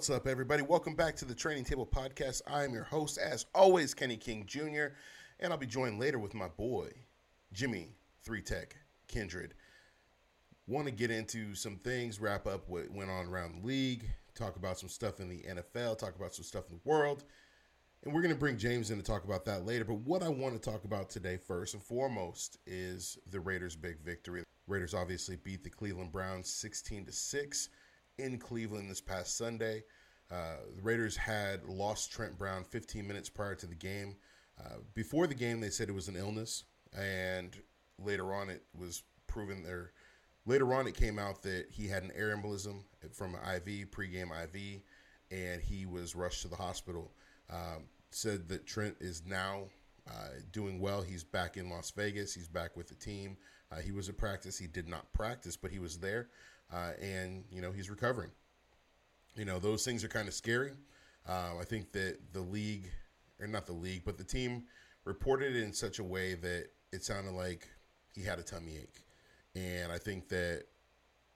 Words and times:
What's 0.00 0.08
up, 0.08 0.26
everybody? 0.26 0.62
Welcome 0.62 0.94
back 0.94 1.14
to 1.16 1.26
the 1.26 1.34
Training 1.34 1.64
Table 1.64 1.84
Podcast. 1.84 2.40
I 2.46 2.64
am 2.64 2.72
your 2.72 2.84
host, 2.84 3.18
as 3.18 3.44
always, 3.54 3.92
Kenny 3.92 4.16
King 4.16 4.46
Jr., 4.46 4.94
and 5.40 5.52
I'll 5.52 5.58
be 5.58 5.66
joined 5.66 6.00
later 6.00 6.18
with 6.18 6.32
my 6.32 6.48
boy, 6.48 6.88
Jimmy 7.52 7.96
Three 8.22 8.40
Tech 8.40 8.74
Kindred. 9.08 9.52
Want 10.66 10.86
to 10.86 10.90
get 10.90 11.10
into 11.10 11.54
some 11.54 11.76
things, 11.76 12.18
wrap 12.18 12.46
up 12.46 12.66
what 12.66 12.90
went 12.90 13.10
on 13.10 13.26
around 13.26 13.60
the 13.60 13.66
league, 13.66 14.08
talk 14.34 14.56
about 14.56 14.78
some 14.78 14.88
stuff 14.88 15.20
in 15.20 15.28
the 15.28 15.42
NFL, 15.42 15.98
talk 15.98 16.16
about 16.16 16.32
some 16.32 16.46
stuff 16.46 16.70
in 16.70 16.76
the 16.76 16.90
world, 16.90 17.24
and 18.02 18.14
we're 18.14 18.22
going 18.22 18.32
to 18.32 18.40
bring 18.40 18.56
James 18.56 18.90
in 18.90 18.96
to 18.96 19.04
talk 19.04 19.24
about 19.24 19.44
that 19.44 19.66
later. 19.66 19.84
But 19.84 19.96
what 19.96 20.22
I 20.22 20.30
want 20.30 20.54
to 20.54 20.70
talk 20.70 20.84
about 20.84 21.10
today, 21.10 21.36
first 21.36 21.74
and 21.74 21.82
foremost, 21.82 22.56
is 22.66 23.18
the 23.28 23.40
Raiders' 23.40 23.76
big 23.76 24.00
victory. 24.00 24.44
Raiders 24.66 24.94
obviously 24.94 25.36
beat 25.36 25.62
the 25.62 25.68
Cleveland 25.68 26.10
Browns 26.10 26.50
16 26.50 27.04
to 27.04 27.12
6 27.12 27.68
in 28.20 28.38
Cleveland 28.38 28.90
this 28.90 29.00
past 29.00 29.36
Sunday. 29.36 29.82
Uh, 30.30 30.56
the 30.76 30.82
Raiders 30.82 31.16
had 31.16 31.64
lost 31.64 32.12
Trent 32.12 32.38
Brown 32.38 32.64
15 32.64 33.06
minutes 33.06 33.28
prior 33.28 33.54
to 33.56 33.66
the 33.66 33.74
game. 33.74 34.16
Uh, 34.58 34.76
before 34.94 35.26
the 35.26 35.34
game, 35.34 35.60
they 35.60 35.70
said 35.70 35.88
it 35.88 35.94
was 35.94 36.08
an 36.08 36.16
illness, 36.16 36.64
and 36.96 37.56
later 37.98 38.32
on, 38.32 38.48
it 38.48 38.62
was 38.78 39.02
proven 39.26 39.62
there. 39.62 39.92
Later 40.46 40.72
on, 40.74 40.86
it 40.86 40.94
came 40.94 41.18
out 41.18 41.42
that 41.42 41.66
he 41.70 41.88
had 41.88 42.02
an 42.02 42.12
air 42.14 42.36
embolism 42.36 42.82
from 43.12 43.34
an 43.34 43.40
IV, 43.56 43.90
pregame 43.90 44.30
IV, 44.30 44.80
and 45.30 45.60
he 45.60 45.86
was 45.86 46.14
rushed 46.14 46.42
to 46.42 46.48
the 46.48 46.56
hospital. 46.56 47.12
Um, 47.50 47.84
said 48.10 48.48
that 48.48 48.66
Trent 48.66 48.96
is 49.00 49.22
now 49.26 49.64
uh, 50.08 50.28
doing 50.52 50.80
well. 50.80 51.02
He's 51.02 51.24
back 51.24 51.56
in 51.56 51.70
Las 51.70 51.90
Vegas. 51.90 52.34
He's 52.34 52.48
back 52.48 52.76
with 52.76 52.88
the 52.88 52.94
team. 52.94 53.36
Uh, 53.70 53.76
he 53.76 53.92
was 53.92 54.08
at 54.08 54.18
practice. 54.18 54.58
He 54.58 54.66
did 54.66 54.88
not 54.88 55.12
practice, 55.12 55.56
but 55.56 55.70
he 55.70 55.78
was 55.78 55.98
there 55.98 56.28
uh, 56.72 56.92
and 57.00 57.44
you 57.50 57.60
know 57.60 57.72
he's 57.72 57.90
recovering. 57.90 58.30
You 59.36 59.44
know 59.44 59.58
those 59.58 59.84
things 59.84 60.04
are 60.04 60.08
kind 60.08 60.28
of 60.28 60.34
scary. 60.34 60.72
Uh, 61.28 61.52
I 61.60 61.64
think 61.64 61.92
that 61.92 62.18
the 62.32 62.40
league, 62.40 62.90
or 63.40 63.46
not 63.46 63.66
the 63.66 63.72
league, 63.72 64.02
but 64.04 64.18
the 64.18 64.24
team 64.24 64.64
reported 65.04 65.54
it 65.54 65.62
in 65.62 65.72
such 65.72 65.98
a 65.98 66.04
way 66.04 66.34
that 66.34 66.68
it 66.92 67.04
sounded 67.04 67.32
like 67.32 67.68
he 68.14 68.22
had 68.22 68.38
a 68.38 68.42
tummy 68.42 68.76
ache, 68.76 69.04
and 69.54 69.92
I 69.92 69.98
think 69.98 70.28
that 70.28 70.64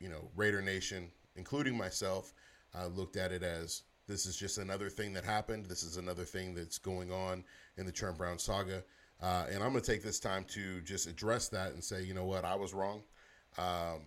you 0.01 0.09
know 0.09 0.29
Raider 0.37 0.63
Nation, 0.63 1.11
including 1.37 1.77
myself, 1.77 2.35
uh, 2.79 2.87
looked 2.87 3.17
at 3.17 3.33
it 3.33 3.43
as 3.43 3.83
this 4.07 4.27
is 4.27 4.37
just 4.37 4.59
another 4.59 4.91
thing 4.91 5.13
that 5.15 5.25
happened. 5.25 5.67
This 5.67 5.83
is 5.83 5.97
another 5.97 6.25
thing 6.25 6.55
that's 6.55 6.79
going 6.79 7.11
on 7.11 7.45
in 7.77 7.87
the 7.87 7.93
Trent 7.93 8.19
Brown 8.19 8.39
saga. 8.39 8.83
Uh, 9.23 9.47
and 9.51 9.63
I'm 9.63 9.71
going 9.71 9.83
to 9.83 9.91
take 9.91 10.03
this 10.03 10.21
time 10.21 10.45
to 10.49 10.81
just 10.83 11.07
address 11.07 11.49
that 11.49 11.73
and 11.73 11.83
say, 11.83 12.03
you 12.03 12.13
know 12.13 12.25
what, 12.25 12.45
I 12.45 12.55
was 12.57 12.75
wrong. 12.75 13.03
Um, 13.57 14.01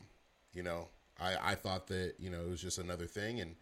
you 0.53 0.61
know, 0.61 0.89
I, 1.19 1.35
I 1.51 1.55
thought 1.55 1.87
that 1.87 2.13
you 2.19 2.29
know 2.29 2.41
it 2.41 2.49
was 2.49 2.61
just 2.61 2.77
another 2.77 3.05
thing, 3.05 3.39
and 3.41 3.55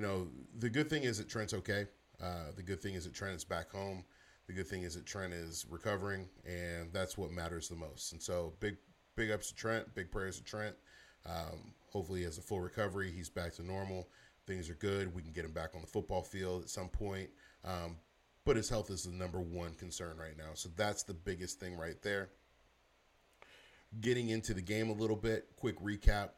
you 0.00 0.06
know 0.06 0.28
the 0.58 0.70
good 0.70 0.88
thing 0.88 1.02
is 1.02 1.18
that 1.18 1.28
Trent's 1.28 1.52
okay. 1.52 1.84
Uh, 2.22 2.52
the 2.56 2.62
good 2.62 2.80
thing 2.80 2.94
is 2.94 3.04
that 3.04 3.12
Trent 3.12 3.36
is 3.36 3.44
back 3.44 3.70
home. 3.70 4.02
The 4.46 4.54
good 4.54 4.66
thing 4.66 4.82
is 4.82 4.94
that 4.94 5.04
Trent 5.04 5.34
is 5.34 5.66
recovering, 5.68 6.26
and 6.46 6.90
that's 6.90 7.18
what 7.18 7.30
matters 7.30 7.68
the 7.68 7.76
most. 7.76 8.12
And 8.12 8.22
so 8.22 8.54
big 8.60 8.78
big 9.14 9.30
ups 9.30 9.48
to 9.48 9.54
Trent, 9.54 9.94
big 9.94 10.10
prayers 10.10 10.38
to 10.38 10.44
Trent. 10.44 10.74
Um, 11.26 11.74
hopefully, 11.92 12.20
he 12.20 12.24
has 12.24 12.38
a 12.38 12.40
full 12.40 12.62
recovery. 12.62 13.12
He's 13.14 13.28
back 13.28 13.52
to 13.56 13.62
normal. 13.62 14.08
Things 14.46 14.70
are 14.70 14.74
good. 14.74 15.14
We 15.14 15.20
can 15.20 15.32
get 15.32 15.44
him 15.44 15.52
back 15.52 15.74
on 15.74 15.82
the 15.82 15.86
football 15.86 16.22
field 16.22 16.62
at 16.62 16.70
some 16.70 16.88
point. 16.88 17.28
Um, 17.62 17.96
but 18.46 18.56
his 18.56 18.70
health 18.70 18.88
is 18.88 19.02
the 19.02 19.12
number 19.12 19.38
one 19.38 19.74
concern 19.74 20.16
right 20.16 20.36
now. 20.38 20.54
So 20.54 20.70
that's 20.76 21.02
the 21.02 21.12
biggest 21.12 21.60
thing 21.60 21.76
right 21.76 22.00
there. 22.00 22.30
Getting 24.00 24.30
into 24.30 24.54
the 24.54 24.62
game 24.62 24.88
a 24.88 24.94
little 24.94 25.14
bit, 25.14 25.48
quick 25.56 25.78
recap. 25.78 26.30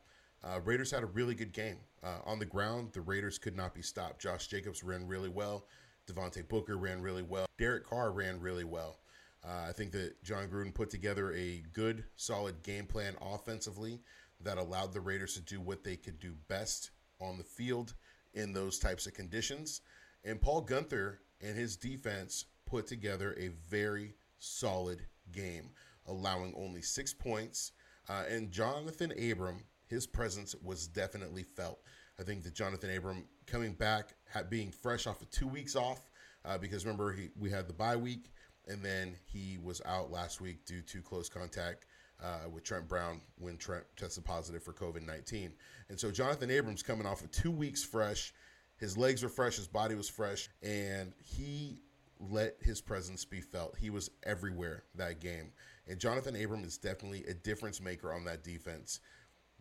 Uh, 0.45 0.61
Raiders 0.65 0.91
had 0.91 1.03
a 1.03 1.07
really 1.07 1.35
good 1.35 1.53
game. 1.53 1.77
Uh, 2.03 2.19
on 2.25 2.39
the 2.39 2.45
ground, 2.45 2.91
the 2.93 3.01
Raiders 3.01 3.39
could 3.39 3.57
not 3.57 3.75
be 3.75 3.83
stopped. 3.83 4.21
Josh 4.21 4.49
Jacobs 4.49 4.83
ran 4.83 5.07
really 5.07 5.29
well. 5.29 5.67
Devontae 6.11 6.49
Booker 6.49 6.77
ran 6.77 7.01
really 7.01 7.23
well. 7.23 7.47
Derek 7.59 7.85
Carr 7.85 8.11
ran 8.11 8.41
really 8.41 8.65
well. 8.65 8.99
Uh, 9.45 9.67
I 9.69 9.73
think 9.73 9.93
that 9.93 10.23
Jon 10.23 10.49
Gruden 10.49 10.75
put 10.75 10.91
together 10.91 11.33
a 11.33 11.63
good, 11.73 12.05
solid 12.17 12.63
game 12.63 12.87
plan 12.87 13.15
offensively 13.21 14.01
that 14.41 14.59
allowed 14.59 14.93
the 14.93 15.01
Raiders 15.01 15.35
to 15.35 15.41
do 15.41 15.61
what 15.61 15.85
they 15.85 15.97
could 15.97 16.19
do 16.19 16.35
best 16.49 16.91
on 17.21 17.39
the 17.39 17.45
field 17.45 17.95
in 18.35 18.53
those 18.53 18.79
types 18.79 19.07
of 19.07 19.15
conditions. 19.15 19.81
And 20.25 20.41
Paul 20.41 20.65
Guenther 20.65 21.19
and 21.41 21.57
his 21.57 21.77
defense 21.77 22.47
put 22.67 22.87
together 22.87 23.37
a 23.39 23.49
very 23.69 24.15
solid 24.39 25.03
game, 25.33 25.71
allowing 26.07 26.55
only 26.57 26.83
six 26.83 27.13
points. 27.13 27.73
Uh, 28.09 28.25
and 28.29 28.51
Johnathan 28.51 29.33
Abram 29.33 29.63
his 29.93 30.07
presence 30.07 30.55
was 30.63 30.87
definitely 30.87 31.43
felt. 31.43 31.79
I 32.19 32.23
think 32.23 32.43
that 32.45 32.55
Johnathan 32.55 32.97
Abram 32.97 33.27
coming 33.47 33.75
back, 33.75 34.15
being 34.49 34.71
fresh 34.71 35.07
off 35.07 35.21
of 35.21 35.31
two 35.31 35.47
weeks 35.47 35.77
off, 35.77 36.11
uh, 36.47 36.57
because 36.57 36.87
remember 36.87 37.13
he, 37.13 37.29
we 37.39 37.51
had 37.51 37.69
the 37.69 37.75
bye 37.75 37.97
week, 37.97 38.33
and 38.67 38.83
then 38.83 39.15
he 39.27 39.59
was 39.63 39.83
out 39.85 40.11
last 40.11 40.41
week 40.41 40.65
due 40.65 40.81
to 40.81 41.03
close 41.03 41.29
contact 41.29 41.85
uh, 42.23 42.49
with 42.51 42.65
Trent 42.65 42.89
Brown 42.89 43.21
when 43.39 43.59
Trent 43.59 43.85
tested 43.97 44.25
positive 44.25 44.63
for 44.63 44.73
COVID 44.73 45.07
19. 45.07 45.53
And 45.91 46.01
so 46.01 46.11
Johnathan 46.11 46.51
Abrams 46.51 46.83
coming 46.83 47.07
off 47.07 47.23
of 47.23 47.31
two 47.31 47.51
weeks 47.51 47.85
fresh, 47.85 48.33
his 48.79 48.97
legs 48.97 49.23
were 49.23 49.29
fresh, 49.29 49.57
his 49.57 49.69
body 49.69 49.95
was 49.95 50.09
fresh, 50.09 50.49
and 50.63 51.13
he 51.23 51.83
let 52.19 52.57
his 52.63 52.81
presence 52.81 53.25
be 53.27 53.41
felt. 53.43 53.77
He 53.79 53.91
was 53.91 54.11
everywhere 54.23 54.85
that 54.95 55.21
game. 55.21 55.53
And 55.89 55.99
Johnathan 55.99 56.43
Abram 56.43 56.65
is 56.65 56.79
definitely 56.79 57.25
a 57.25 57.35
difference 57.35 57.81
maker 57.81 58.13
on 58.13 58.25
that 58.25 58.45
defense. 58.45 59.01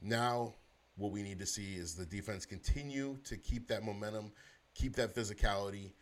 Now, 0.02 0.56
what 0.98 1.12
we 1.12 1.24
need 1.24 1.40
to 1.40 1.46
see 1.46 1.76
is 1.76 1.96
the 1.96 2.06
defense 2.06 2.46
continue 2.46 3.18
to 3.24 3.38
keep 3.38 3.68
that 3.68 3.84
momentum, 3.84 4.32
keep 4.74 4.96
that 4.96 5.16
physicality, 5.16 5.94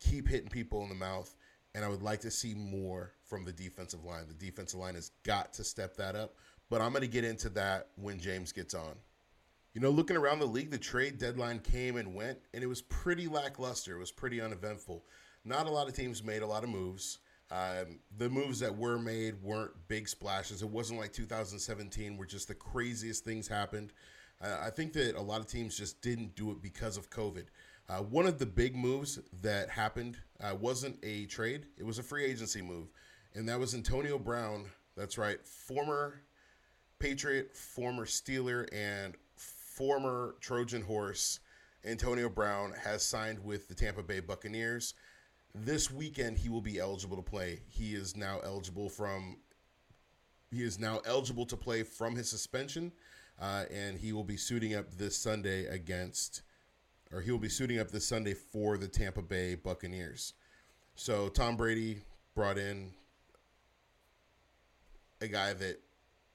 keep 0.00 0.28
hitting 0.28 0.48
people 0.48 0.82
in 0.82 0.88
the 0.88 0.94
mouth. 0.94 1.34
And 1.74 1.84
I 1.84 1.88
would 1.88 2.02
like 2.02 2.20
to 2.20 2.30
see 2.30 2.54
more 2.54 3.12
from 3.24 3.44
the 3.44 3.52
defensive 3.52 4.04
line. 4.04 4.26
The 4.26 4.34
defensive 4.34 4.80
line 4.80 4.94
has 4.94 5.10
got 5.22 5.52
to 5.54 5.64
step 5.64 5.96
that 5.96 6.16
up. 6.16 6.34
But 6.70 6.80
I'm 6.80 6.90
going 6.90 7.02
to 7.02 7.08
get 7.08 7.24
into 7.24 7.48
that 7.50 7.88
when 7.96 8.18
James 8.18 8.52
gets 8.52 8.74
on. 8.74 8.94
You 9.74 9.80
know, 9.80 9.90
looking 9.90 10.16
around 10.16 10.40
the 10.40 10.46
league, 10.46 10.70
the 10.70 10.78
trade 10.78 11.18
deadline 11.18 11.60
came 11.60 11.96
and 11.96 12.14
went, 12.14 12.38
and 12.52 12.64
it 12.64 12.66
was 12.66 12.82
pretty 12.82 13.28
lackluster. 13.28 13.94
It 13.94 14.00
was 14.00 14.10
pretty 14.10 14.40
uneventful. 14.40 15.04
Not 15.44 15.66
a 15.66 15.70
lot 15.70 15.88
of 15.88 15.94
teams 15.94 16.24
made 16.24 16.42
a 16.42 16.46
lot 16.46 16.64
of 16.64 16.70
moves. 16.70 17.18
Um, 17.50 18.00
the 18.16 18.28
moves 18.28 18.60
that 18.60 18.76
were 18.76 18.98
made 18.98 19.42
weren't 19.42 19.72
big 19.88 20.08
splashes. 20.08 20.62
It 20.62 20.68
wasn't 20.68 21.00
like 21.00 21.12
2017 21.12 22.16
where 22.16 22.26
just 22.26 22.48
the 22.48 22.54
craziest 22.54 23.24
things 23.24 23.48
happened. 23.48 23.92
Uh, 24.40 24.58
I 24.60 24.70
think 24.70 24.92
that 24.92 25.16
a 25.16 25.22
lot 25.22 25.40
of 25.40 25.46
teams 25.46 25.76
just 25.76 26.02
didn't 26.02 26.36
do 26.36 26.50
it 26.50 26.60
because 26.62 26.96
of 26.96 27.10
COVID. 27.10 27.46
Uh, 27.88 27.98
one 28.02 28.26
of 28.26 28.38
the 28.38 28.46
big 28.46 28.76
moves 28.76 29.18
that 29.42 29.70
happened 29.70 30.18
uh, 30.40 30.54
wasn't 30.54 30.98
a 31.02 31.24
trade, 31.26 31.66
it 31.78 31.84
was 31.84 31.98
a 31.98 32.02
free 32.02 32.24
agency 32.24 32.60
move. 32.60 32.88
And 33.34 33.48
that 33.48 33.58
was 33.58 33.74
Antonio 33.74 34.18
Brown. 34.18 34.66
That's 34.94 35.16
right, 35.16 35.38
former 35.46 36.20
Patriot, 36.98 37.56
former 37.56 38.04
Steeler, 38.04 38.68
and 38.72 39.14
former 39.36 40.34
Trojan 40.40 40.82
horse. 40.82 41.40
Antonio 41.84 42.28
Brown 42.28 42.74
has 42.84 43.02
signed 43.02 43.38
with 43.38 43.68
the 43.68 43.74
Tampa 43.74 44.02
Bay 44.02 44.20
Buccaneers 44.20 44.94
this 45.64 45.90
weekend 45.90 46.38
he 46.38 46.48
will 46.48 46.60
be 46.60 46.78
eligible 46.78 47.16
to 47.16 47.22
play. 47.22 47.60
He 47.68 47.94
is 47.94 48.16
now 48.16 48.40
eligible 48.44 48.88
from 48.88 49.38
he 50.50 50.62
is 50.62 50.78
now 50.78 51.00
eligible 51.04 51.44
to 51.46 51.56
play 51.56 51.82
from 51.82 52.16
his 52.16 52.28
suspension, 52.28 52.92
uh, 53.40 53.64
and 53.70 53.98
he 53.98 54.12
will 54.12 54.24
be 54.24 54.36
suiting 54.36 54.74
up 54.74 54.90
this 54.94 55.16
Sunday 55.16 55.66
against, 55.66 56.42
or 57.12 57.20
he 57.20 57.30
will 57.30 57.38
be 57.38 57.50
suiting 57.50 57.78
up 57.78 57.90
this 57.90 58.06
Sunday 58.06 58.32
for 58.34 58.78
the 58.78 58.88
Tampa 58.88 59.20
Bay 59.20 59.54
Buccaneers. 59.54 60.32
So 60.94 61.28
Tom 61.28 61.56
Brady 61.56 61.98
brought 62.34 62.56
in 62.56 62.92
a 65.20 65.28
guy 65.28 65.52
that 65.52 65.80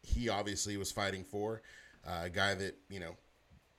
he 0.03 0.29
obviously 0.29 0.77
was 0.77 0.91
fighting 0.91 1.23
for, 1.23 1.61
uh, 2.05 2.21
a 2.23 2.29
guy 2.29 2.53
that 2.53 2.77
you 2.89 2.99
know 2.99 3.15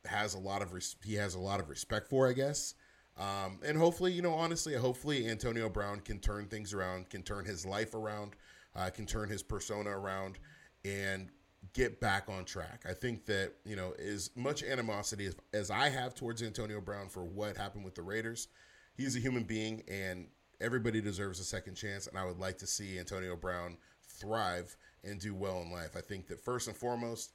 has 0.04 0.34
a 0.34 0.38
lot 0.38 0.62
of 0.62 0.72
res- 0.72 0.96
he 1.04 1.14
has 1.14 1.34
a 1.34 1.40
lot 1.40 1.60
of 1.60 1.68
respect 1.68 2.08
for, 2.08 2.28
I 2.28 2.32
guess. 2.32 2.74
Um, 3.16 3.60
and 3.64 3.78
hopefully, 3.78 4.12
you 4.12 4.22
know, 4.22 4.34
honestly, 4.34 4.74
hopefully 4.74 5.28
Antonio 5.28 5.68
Brown 5.68 6.00
can 6.00 6.18
turn 6.18 6.46
things 6.46 6.74
around, 6.74 7.10
can 7.10 7.22
turn 7.22 7.44
his 7.44 7.64
life 7.64 7.94
around, 7.94 8.32
uh, 8.74 8.90
can 8.90 9.06
turn 9.06 9.28
his 9.28 9.42
persona 9.42 9.90
around, 9.90 10.38
and 10.84 11.28
get 11.72 12.00
back 12.00 12.28
on 12.28 12.44
track. 12.44 12.84
I 12.88 12.92
think 12.92 13.24
that, 13.26 13.52
you 13.64 13.76
know, 13.76 13.92
as 13.92 14.30
much 14.34 14.62
animosity 14.62 15.26
as, 15.26 15.36
as 15.52 15.70
I 15.70 15.88
have 15.88 16.14
towards 16.14 16.42
Antonio 16.42 16.80
Brown 16.80 17.08
for 17.08 17.24
what 17.24 17.56
happened 17.56 17.84
with 17.84 17.94
the 17.94 18.02
Raiders, 18.02 18.48
he's 18.96 19.16
a 19.16 19.20
human 19.20 19.44
being 19.44 19.82
and 19.88 20.26
everybody 20.60 21.00
deserves 21.00 21.40
a 21.40 21.44
second 21.44 21.74
chance. 21.76 22.06
And 22.06 22.18
I 22.18 22.24
would 22.24 22.38
like 22.38 22.58
to 22.58 22.66
see 22.66 22.98
Antonio 22.98 23.36
Brown 23.36 23.76
thrive 24.02 24.76
and 25.04 25.20
do 25.20 25.34
well 25.34 25.62
in 25.62 25.70
life. 25.70 25.96
I 25.96 26.00
think 26.00 26.26
that 26.28 26.40
first 26.40 26.68
and 26.68 26.76
foremost, 26.76 27.32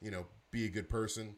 you 0.00 0.10
know, 0.10 0.26
be 0.50 0.66
a 0.66 0.70
good 0.70 0.88
person, 0.88 1.36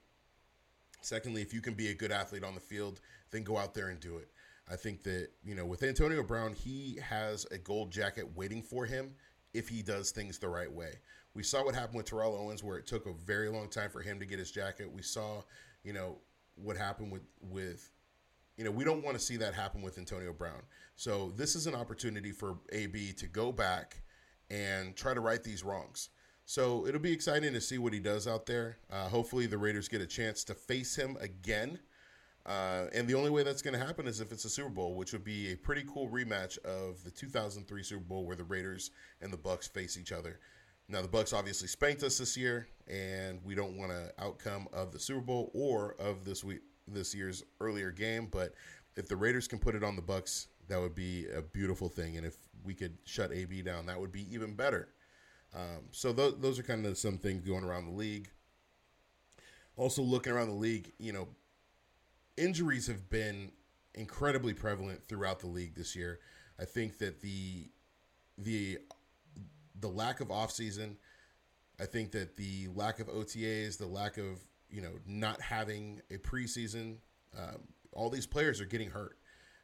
Secondly, 1.03 1.43
if 1.43 1.53
you 1.53 1.61
can 1.61 1.75
be 1.75 1.89
a 1.89 1.95
good 1.95 2.13
athlete 2.13 2.45
on 2.45 2.55
the 2.55 2.61
field, 2.61 3.01
then 3.33 3.43
go 3.43 3.59
out 3.59 3.75
there 3.75 3.89
and 3.89 3.99
do 3.99 4.19
it. 4.19 4.29
I 4.71 4.77
think 4.77 5.03
that, 5.03 5.29
you 5.43 5.55
know, 5.55 5.67
with 5.67 5.83
Antonio 5.83 6.23
Brown, 6.23 6.53
he 6.53 6.99
has 7.03 7.47
a 7.51 7.59
gold 7.59 7.91
jacket 7.91 8.37
waiting 8.37 8.63
for 8.63 8.87
him 8.87 9.15
if 9.53 9.69
he 9.69 9.83
does 9.83 10.13
things 10.13 10.39
the 10.39 10.49
right 10.49 10.71
way. 10.71 11.01
We 11.35 11.43
saw 11.43 11.65
what 11.65 11.75
happened 11.75 11.97
with 11.97 12.07
Terrell 12.07 12.37
Owens, 12.37 12.63
where 12.63 12.79
it 12.79 12.87
took 12.87 13.07
a 13.07 13.13
very 13.13 13.49
long 13.49 13.69
time 13.69 13.91
for 13.91 14.01
him 14.03 14.21
to 14.21 14.27
get 14.27 14.39
his 14.39 14.51
jacket. 14.51 14.91
We 14.93 15.03
saw, 15.03 15.43
you 15.83 15.93
know, 15.93 16.19
what 16.55 16.77
happened 16.77 17.11
with 17.11 17.23
with 17.41 17.91
You 18.57 18.65
know, 18.65 18.71
we 18.71 18.85
don't 18.85 19.03
want 19.03 19.19
to 19.19 19.23
see 19.23 19.39
that 19.39 19.55
happen 19.55 19.81
with 19.83 19.99
Antonio 19.99 20.33
Brown. 20.33 20.63
So 20.97 21.33
this 21.37 21.57
is 21.57 21.67
an 21.67 21.75
opportunity 21.75 22.33
for 22.33 22.59
AB 22.71 23.15
to 23.15 23.27
go 23.27 23.51
back 23.51 24.03
and 24.51 24.95
try 24.95 25.15
to 25.15 25.21
right 25.21 25.43
these 25.43 25.65
wrongs. 25.65 26.11
So 26.45 26.87
it'll 26.87 27.01
be 27.01 27.13
exciting 27.13 27.55
to 27.55 27.61
see 27.61 27.79
what 27.79 27.95
he 27.95 28.01
does 28.01 28.29
out 28.29 28.47
there. 28.47 28.77
Uh, 28.91 29.09
hopefully, 29.09 29.47
the 29.47 29.59
Raiders 29.59 29.89
get 29.89 30.03
a 30.03 30.07
chance 30.07 30.45
to 30.45 30.55
face 30.55 30.95
him 30.95 31.17
again. 31.21 31.79
Uh, 32.45 32.87
and 32.93 33.07
the 33.07 33.15
only 33.15 33.31
way 33.31 33.43
that's 33.45 33.63
going 33.63 33.79
to 33.79 33.85
happen 33.85 34.07
is 34.07 34.21
if 34.21 34.33
it's 34.33 34.45
a 34.45 34.51
Super 34.51 34.69
Bowl, 34.69 34.95
which 34.97 35.13
would 35.13 35.23
be 35.23 35.53
a 35.53 35.57
pretty 35.57 35.85
cool 35.93 36.09
rematch 36.09 36.59
of 36.65 37.03
the 37.05 37.11
2003 37.11 37.83
Super 37.83 38.03
Bowl 38.03 38.27
where 38.27 38.35
the 38.35 38.45
Raiders 38.45 38.91
and 39.21 39.33
the 39.33 39.37
Bucks 39.37 39.69
face 39.69 39.97
each 39.97 40.11
other. 40.11 40.41
Now 40.89 41.03
the 41.03 41.09
Bucks 41.09 41.33
obviously 41.33 41.69
spanked 41.69 42.03
us 42.03 42.19
this 42.19 42.37
year, 42.37 42.67
and 42.89 43.39
we 43.45 43.55
don't 43.55 43.77
want 43.79 43.93
an 43.93 44.11
outcome 44.19 44.67
of 44.73 44.91
the 44.91 44.99
Super 44.99 45.21
Bowl 45.21 45.51
or 45.55 45.95
of 46.01 46.25
this 46.25 46.43
week 46.43 46.61
this 46.89 47.15
year's 47.15 47.45
earlier 47.61 47.93
game. 47.93 48.29
But 48.31 48.55
if 48.97 49.09
the 49.09 49.17
Raiders 49.17 49.47
can 49.47 49.61
put 49.61 49.77
it 49.77 49.85
on 49.85 49.95
the 49.95 50.03
Bucks, 50.03 50.49
that 50.69 50.81
would 50.81 50.95
be 50.95 51.27
a 51.29 51.43
beautiful 51.43 51.89
thing. 51.89 52.17
And 52.17 52.27
if 52.27 52.37
we 52.65 52.75
could 52.75 52.99
shut 53.05 53.33
AB 53.33 53.63
down, 53.63 53.87
that 53.87 54.01
would 54.01 54.13
be 54.13 54.33
even 54.35 54.55
better. 54.55 54.89
Um, 55.55 55.85
so 55.91 56.13
th- 56.13 56.37
those 56.41 56.59
are 56.59 56.63
kind 56.63 56.87
of 56.87 56.99
some 56.99 57.19
things 57.19 57.47
going 57.47 57.65
around 57.65 57.87
the 57.87 57.93
league. 57.93 58.31
Also 59.77 60.03
looking 60.03 60.33
around 60.33 60.49
the 60.49 60.55
league, 60.55 60.93
you 60.99 61.13
know, 61.13 61.29
injuries 62.37 62.87
have 62.87 63.09
been 63.11 63.53
incredibly 63.95 64.55
prevalent 64.55 65.05
throughout 65.05 65.41
the 65.41 65.47
league 65.47 65.75
this 65.75 65.95
year. 65.95 66.21
I 66.61 66.65
think 66.65 66.99
that 66.99 67.21
the 67.21 67.71
the 68.39 68.79
the 69.81 69.89
lack 69.89 70.21
of 70.21 70.29
offseason, 70.29 70.97
I 71.81 71.87
think 71.87 72.13
that 72.13 72.37
the 72.37 72.69
lack 72.75 73.01
of 73.01 73.09
OTAs, 73.09 73.79
the 73.79 73.87
lack 73.87 74.19
of 74.19 74.41
you 74.71 74.81
know 74.81 74.93
not 75.07 75.41
having 75.41 76.01
a 76.11 76.19
preseason, 76.19 76.97
um, 77.37 77.63
all 77.93 78.11
these 78.11 78.27
players 78.27 78.61
are 78.61 78.67
getting 78.67 78.91
hurt. 78.91 79.19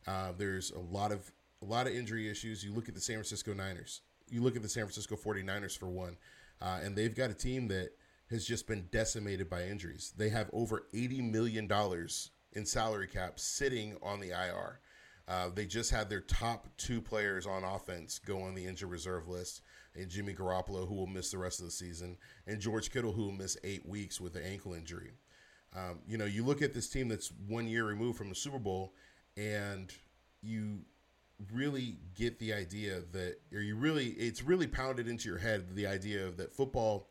Uh, 0.07 0.33
there's 0.37 0.71
a 0.73 0.79
lot 0.79 1.13
of 1.13 1.31
a 1.63 1.65
lot 1.65 1.87
of 1.87 1.95
injury 1.95 2.29
issues. 2.29 2.65
You 2.65 2.73
look 2.73 2.89
at 2.89 2.95
the 2.95 3.01
San 3.01 3.17
Francisco 3.17 3.55
Niners. 3.55 4.03
You 4.31 4.43
look 4.43 4.57
at 4.57 4.63
the 4.63 4.69
San 4.69 4.85
Francisco 4.85 5.17
49ers 5.17 5.79
for 5.79 5.89
one, 5.89 6.19
uh, 6.61 6.81
and 6.83 6.95
they've 6.95 7.15
got 7.15 7.31
a 7.31 7.35
team 7.35 7.69
that 7.69 7.91
has 8.31 8.45
just 8.45 8.67
been 8.67 8.87
decimated 8.91 9.49
by 9.49 9.65
injuries. 9.65 10.13
They 10.17 10.29
have 10.29 10.51
over 10.53 10.85
$80 10.95 11.31
million 11.33 11.67
in 12.53 12.65
salary 12.65 13.07
cap 13.07 13.39
sitting 13.39 13.97
on 14.03 14.21
the 14.21 14.31
IR. 14.31 14.81
Uh, 15.29 15.51
they 15.55 15.67
just 15.67 15.91
had 15.91 16.09
their 16.09 16.23
top 16.23 16.69
two 16.79 17.03
players 17.03 17.47
on 17.47 17.63
offense 17.63 18.19
go 18.19 18.41
on 18.41 18.55
the 18.55 18.65
injured 18.65 18.91
reserve 18.91 19.29
list, 19.29 19.61
and 19.95 20.09
Jimmy 20.09 20.33
Garoppolo, 20.33 20.89
who 20.89 20.95
will 20.95 21.07
miss 21.07 21.31
the 21.31 21.39
rest 21.39 21.61
of 21.61 21.67
the 21.67 21.73
season, 21.73 22.17
and 22.47 22.61
George 22.61 22.91
Kittle, 22.91 23.13
who 23.13 23.25
will 23.25 23.33
miss 23.33 23.57
eight 23.63 23.87
weeks 23.87 24.21
with 24.21 24.37
an 24.37 24.43
ankle 24.43 24.73
injury. 24.73 25.13
Um, 25.77 25.99
you 26.07 26.17
know, 26.17 26.25
you 26.25 26.45
look 26.45 26.63
at 26.63 26.73
this 26.73 26.89
team 26.89 27.09
that's 27.09 27.31
one 27.47 27.69
year 27.69 27.85
removed 27.85 28.17
from 28.17 28.31
the 28.31 28.35
Super 28.35 28.59
Bowl, 28.59 28.95
and 29.37 29.93
you 30.41 30.79
really 31.53 31.99
get 32.15 32.39
the 32.39 32.55
idea 32.55 33.03
that, 33.13 33.37
or 33.53 33.61
you 33.61 33.77
really, 33.77 34.07
it's 34.07 34.43
really 34.43 34.67
pounded 34.67 35.09
into 35.09 35.29
your 35.29 35.39
head 35.39 35.75
the 35.75 35.87
idea 35.87 36.31
that 36.31 36.53
football 36.53 37.11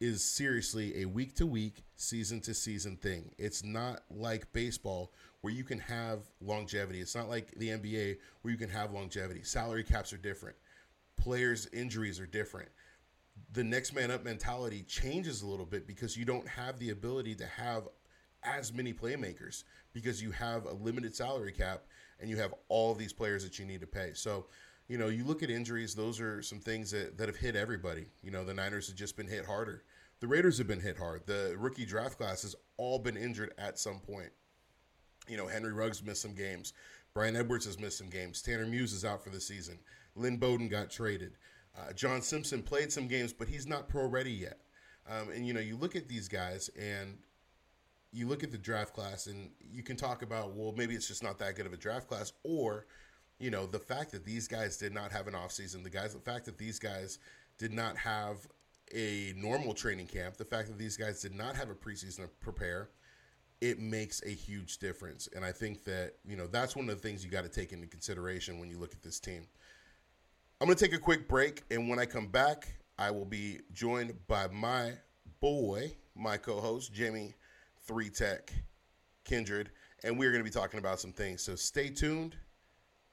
is 0.00 0.22
seriously 0.22 1.02
a 1.02 1.06
week 1.06 1.34
to 1.36 1.46
week, 1.46 1.84
season 1.96 2.40
to 2.42 2.54
season 2.54 2.96
thing. 2.96 3.30
It's 3.38 3.64
not 3.64 4.02
like 4.10 4.52
baseball 4.52 5.12
where 5.40 5.52
you 5.52 5.64
can 5.64 5.78
have 5.78 6.20
longevity. 6.40 7.00
It's 7.00 7.14
not 7.14 7.28
like 7.28 7.52
the 7.52 7.68
NBA 7.68 8.18
where 8.42 8.52
you 8.52 8.58
can 8.58 8.68
have 8.70 8.92
longevity. 8.92 9.42
Salary 9.42 9.84
caps 9.84 10.12
are 10.12 10.18
different, 10.18 10.56
players' 11.16 11.66
injuries 11.72 12.20
are 12.20 12.26
different. 12.26 12.68
The 13.52 13.64
next 13.64 13.94
man 13.94 14.10
up 14.10 14.24
mentality 14.24 14.82
changes 14.82 15.42
a 15.42 15.46
little 15.46 15.66
bit 15.66 15.86
because 15.86 16.16
you 16.16 16.24
don't 16.24 16.48
have 16.48 16.78
the 16.78 16.90
ability 16.90 17.34
to 17.36 17.46
have 17.46 17.88
as 18.42 18.72
many 18.72 18.92
playmakers 18.92 19.64
because 19.92 20.22
you 20.22 20.30
have 20.30 20.66
a 20.66 20.72
limited 20.72 21.14
salary 21.14 21.52
cap 21.52 21.82
and 22.20 22.30
you 22.30 22.36
have 22.36 22.54
all 22.68 22.94
these 22.94 23.12
players 23.12 23.44
that 23.44 23.58
you 23.58 23.66
need 23.66 23.80
to 23.80 23.86
pay. 23.86 24.12
So, 24.14 24.46
you 24.88 24.98
know, 24.98 25.08
you 25.08 25.24
look 25.24 25.42
at 25.42 25.50
injuries, 25.50 25.94
those 25.94 26.20
are 26.20 26.42
some 26.42 26.60
things 26.60 26.90
that, 26.92 27.18
that 27.18 27.28
have 27.28 27.36
hit 27.36 27.56
everybody. 27.56 28.06
You 28.22 28.30
know, 28.30 28.44
the 28.44 28.54
Niners 28.54 28.86
have 28.88 28.96
just 28.96 29.16
been 29.16 29.26
hit 29.26 29.46
harder. 29.46 29.82
The 30.20 30.26
Raiders 30.26 30.58
have 30.58 30.66
been 30.66 30.80
hit 30.80 30.96
hard. 30.96 31.26
The 31.26 31.54
rookie 31.58 31.84
draft 31.84 32.18
class 32.18 32.42
has 32.42 32.54
all 32.76 32.98
been 32.98 33.16
injured 33.16 33.52
at 33.58 33.78
some 33.78 33.98
point. 33.98 34.30
You 35.28 35.36
know, 35.36 35.46
Henry 35.46 35.72
Ruggs 35.72 36.02
missed 36.02 36.22
some 36.22 36.34
games. 36.34 36.72
Bryan 37.12 37.36
Edwards 37.36 37.66
has 37.66 37.78
missed 37.78 37.98
some 37.98 38.08
games. 38.10 38.42
Tanner 38.42 38.66
Muse 38.66 38.92
is 38.92 39.04
out 39.04 39.22
for 39.22 39.30
the 39.30 39.40
season. 39.40 39.78
Lynn 40.14 40.36
Bowden 40.36 40.68
got 40.68 40.90
traded. 40.90 41.32
Uh, 41.76 41.92
John 41.92 42.22
Simpson 42.22 42.62
played 42.62 42.92
some 42.92 43.08
games, 43.08 43.32
but 43.32 43.48
he's 43.48 43.66
not 43.66 43.88
pro 43.88 44.06
ready 44.06 44.32
yet. 44.32 44.60
Um, 45.08 45.30
and, 45.30 45.46
you 45.46 45.52
know, 45.52 45.60
you 45.60 45.76
look 45.76 45.96
at 45.96 46.08
these 46.08 46.28
guys 46.28 46.70
and 46.78 47.18
you 48.12 48.26
look 48.26 48.42
at 48.42 48.50
the 48.50 48.58
draft 48.58 48.94
class 48.94 49.26
and 49.26 49.50
you 49.60 49.82
can 49.82 49.96
talk 49.96 50.22
about, 50.22 50.54
well, 50.54 50.72
maybe 50.76 50.94
it's 50.94 51.08
just 51.08 51.22
not 51.22 51.38
that 51.38 51.56
good 51.56 51.66
of 51.66 51.72
a 51.72 51.76
draft 51.76 52.08
class, 52.08 52.32
or 52.44 52.86
you 53.38 53.50
know, 53.50 53.66
the 53.66 53.78
fact 53.78 54.12
that 54.12 54.24
these 54.24 54.48
guys 54.48 54.76
did 54.76 54.94
not 54.94 55.12
have 55.12 55.26
an 55.26 55.34
offseason, 55.34 55.82
the 55.82 55.90
guys, 55.90 56.14
the 56.14 56.20
fact 56.20 56.46
that 56.46 56.58
these 56.58 56.78
guys 56.78 57.18
did 57.58 57.72
not 57.72 57.96
have 57.96 58.46
a 58.94 59.34
normal 59.36 59.74
training 59.74 60.06
camp, 60.06 60.36
the 60.36 60.44
fact 60.44 60.68
that 60.68 60.78
these 60.78 60.96
guys 60.96 61.20
did 61.20 61.34
not 61.34 61.56
have 61.56 61.68
a 61.68 61.74
preseason 61.74 62.22
to 62.22 62.28
prepare, 62.40 62.90
it 63.60 63.78
makes 63.78 64.22
a 64.24 64.30
huge 64.30 64.78
difference. 64.78 65.28
And 65.34 65.44
I 65.44 65.52
think 65.52 65.84
that, 65.84 66.12
you 66.26 66.36
know, 66.36 66.46
that's 66.46 66.76
one 66.76 66.88
of 66.88 66.94
the 66.94 67.08
things 67.08 67.24
you 67.24 67.30
got 67.30 67.44
to 67.44 67.50
take 67.50 67.72
into 67.72 67.86
consideration 67.86 68.58
when 68.58 68.70
you 68.70 68.78
look 68.78 68.92
at 68.92 69.02
this 69.02 69.18
team. 69.18 69.46
I'm 70.60 70.66
going 70.66 70.76
to 70.76 70.84
take 70.84 70.94
a 70.94 71.00
quick 71.00 71.28
break. 71.28 71.62
And 71.70 71.88
when 71.88 71.98
I 71.98 72.06
come 72.06 72.28
back, 72.28 72.68
I 72.98 73.10
will 73.10 73.24
be 73.24 73.60
joined 73.72 74.14
by 74.26 74.46
my 74.48 74.92
boy, 75.40 75.94
my 76.14 76.36
co 76.38 76.60
host, 76.60 76.94
Jimmy 76.94 77.34
Three 77.86 78.08
Tech 78.08 78.52
Kindred. 79.24 79.70
And 80.04 80.18
we're 80.18 80.30
going 80.30 80.44
to 80.44 80.48
be 80.48 80.54
talking 80.54 80.78
about 80.78 81.00
some 81.00 81.12
things. 81.12 81.42
So 81.42 81.56
stay 81.56 81.88
tuned 81.90 82.36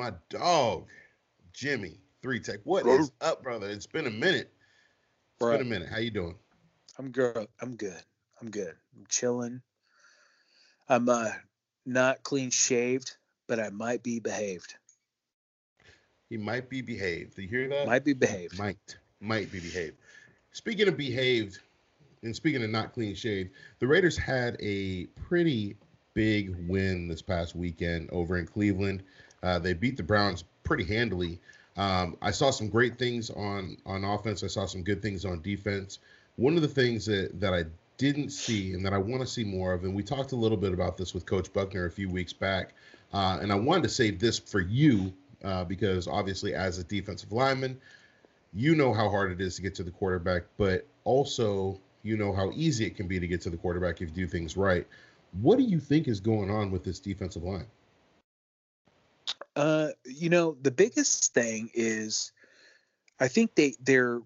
My 0.00 0.12
dog, 0.30 0.86
Jimmy 1.52 1.98
Three 2.22 2.40
Tech. 2.40 2.60
What 2.64 2.84
Bro. 2.84 3.00
is 3.00 3.12
up, 3.20 3.42
brother? 3.42 3.68
It's 3.68 3.86
been 3.86 4.06
a 4.06 4.10
minute. 4.10 4.50
It's 4.50 5.38
Bro. 5.38 5.58
been 5.58 5.66
a 5.66 5.70
minute. 5.70 5.88
How 5.90 5.98
you 5.98 6.10
doing? 6.10 6.36
I'm 6.98 7.10
good. 7.10 7.46
I'm 7.60 7.76
good. 7.76 8.02
I'm 8.40 8.50
good. 8.50 8.74
I'm 8.96 9.04
chilling. 9.10 9.60
I'm 10.88 11.06
uh 11.08 11.32
not 11.84 12.22
clean 12.22 12.48
shaved, 12.48 13.16
but 13.46 13.60
I 13.60 13.68
might 13.68 14.02
be 14.02 14.20
behaved. 14.20 14.74
He 16.30 16.38
might 16.38 16.70
be 16.70 16.80
behaved. 16.80 17.36
Do 17.36 17.42
you 17.42 17.48
hear 17.48 17.68
that? 17.68 17.86
Might 17.86 18.04
be 18.04 18.14
behaved. 18.14 18.58
Might 18.58 18.78
might 19.20 19.52
be 19.52 19.60
behaved. 19.60 19.98
Speaking 20.52 20.88
of 20.88 20.96
behaved, 20.96 21.58
and 22.22 22.34
speaking 22.34 22.64
of 22.64 22.70
not 22.70 22.94
clean 22.94 23.14
shaved, 23.14 23.50
the 23.80 23.86
Raiders 23.86 24.16
had 24.16 24.56
a 24.60 25.06
pretty 25.28 25.76
big 26.14 26.56
win 26.68 27.06
this 27.06 27.20
past 27.20 27.54
weekend 27.54 28.08
over 28.12 28.38
in 28.38 28.46
Cleveland. 28.46 29.02
Uh, 29.42 29.58
they 29.58 29.72
beat 29.72 29.96
the 29.96 30.02
Browns 30.02 30.44
pretty 30.64 30.84
handily. 30.84 31.40
Um, 31.76 32.16
I 32.20 32.30
saw 32.30 32.50
some 32.50 32.68
great 32.68 32.98
things 32.98 33.30
on 33.30 33.76
on 33.86 34.04
offense. 34.04 34.44
I 34.44 34.48
saw 34.48 34.66
some 34.66 34.82
good 34.82 35.02
things 35.02 35.24
on 35.24 35.40
defense. 35.40 35.98
One 36.36 36.56
of 36.56 36.62
the 36.62 36.68
things 36.68 37.06
that 37.06 37.40
that 37.40 37.54
I 37.54 37.64
didn't 37.96 38.30
see 38.30 38.72
and 38.72 38.84
that 38.84 38.92
I 38.92 38.98
want 38.98 39.20
to 39.20 39.26
see 39.26 39.44
more 39.44 39.72
of, 39.72 39.84
and 39.84 39.94
we 39.94 40.02
talked 40.02 40.32
a 40.32 40.36
little 40.36 40.56
bit 40.56 40.72
about 40.72 40.96
this 40.96 41.12
with 41.14 41.26
Coach 41.26 41.52
Buckner 41.52 41.86
a 41.86 41.90
few 41.90 42.08
weeks 42.08 42.32
back, 42.32 42.72
uh, 43.12 43.38
and 43.40 43.52
I 43.52 43.54
wanted 43.54 43.82
to 43.84 43.88
save 43.88 44.18
this 44.18 44.38
for 44.38 44.60
you 44.60 45.12
uh, 45.44 45.64
because 45.64 46.08
obviously 46.08 46.54
as 46.54 46.78
a 46.78 46.84
defensive 46.84 47.32
lineman, 47.32 47.78
you 48.54 48.74
know 48.74 48.92
how 48.92 49.08
hard 49.08 49.32
it 49.32 49.40
is 49.40 49.56
to 49.56 49.62
get 49.62 49.74
to 49.76 49.82
the 49.82 49.90
quarterback, 49.90 50.42
but 50.56 50.86
also 51.04 51.78
you 52.02 52.16
know 52.16 52.32
how 52.32 52.50
easy 52.54 52.86
it 52.86 52.96
can 52.96 53.06
be 53.06 53.20
to 53.20 53.26
get 53.26 53.40
to 53.42 53.50
the 53.50 53.56
quarterback 53.56 53.96
if 53.96 54.08
you 54.08 54.14
do 54.14 54.26
things 54.26 54.56
right. 54.56 54.86
What 55.40 55.58
do 55.58 55.64
you 55.64 55.78
think 55.78 56.08
is 56.08 56.20
going 56.20 56.50
on 56.50 56.70
with 56.70 56.84
this 56.84 56.98
defensive 56.98 57.42
line? 57.42 57.66
Uh, 59.60 59.90
you 60.06 60.30
know, 60.30 60.56
the 60.62 60.70
biggest 60.70 61.34
thing 61.34 61.70
is 61.74 62.32
I 63.20 63.28
think 63.28 63.54
they 63.54 63.74
they're 63.78 64.22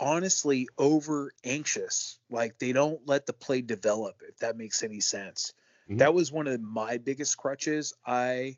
honestly 0.00 0.66
over 0.76 1.32
anxious. 1.44 2.18
Like 2.28 2.58
they 2.58 2.72
don't 2.72 3.00
let 3.06 3.26
the 3.26 3.32
play 3.32 3.60
develop, 3.60 4.22
if 4.28 4.38
that 4.38 4.56
makes 4.56 4.82
any 4.82 4.98
sense. 4.98 5.52
Mm-hmm. 5.88 5.98
That 5.98 6.14
was 6.14 6.32
one 6.32 6.48
of 6.48 6.60
my 6.60 6.98
biggest 6.98 7.36
crutches. 7.36 7.94
I 8.04 8.56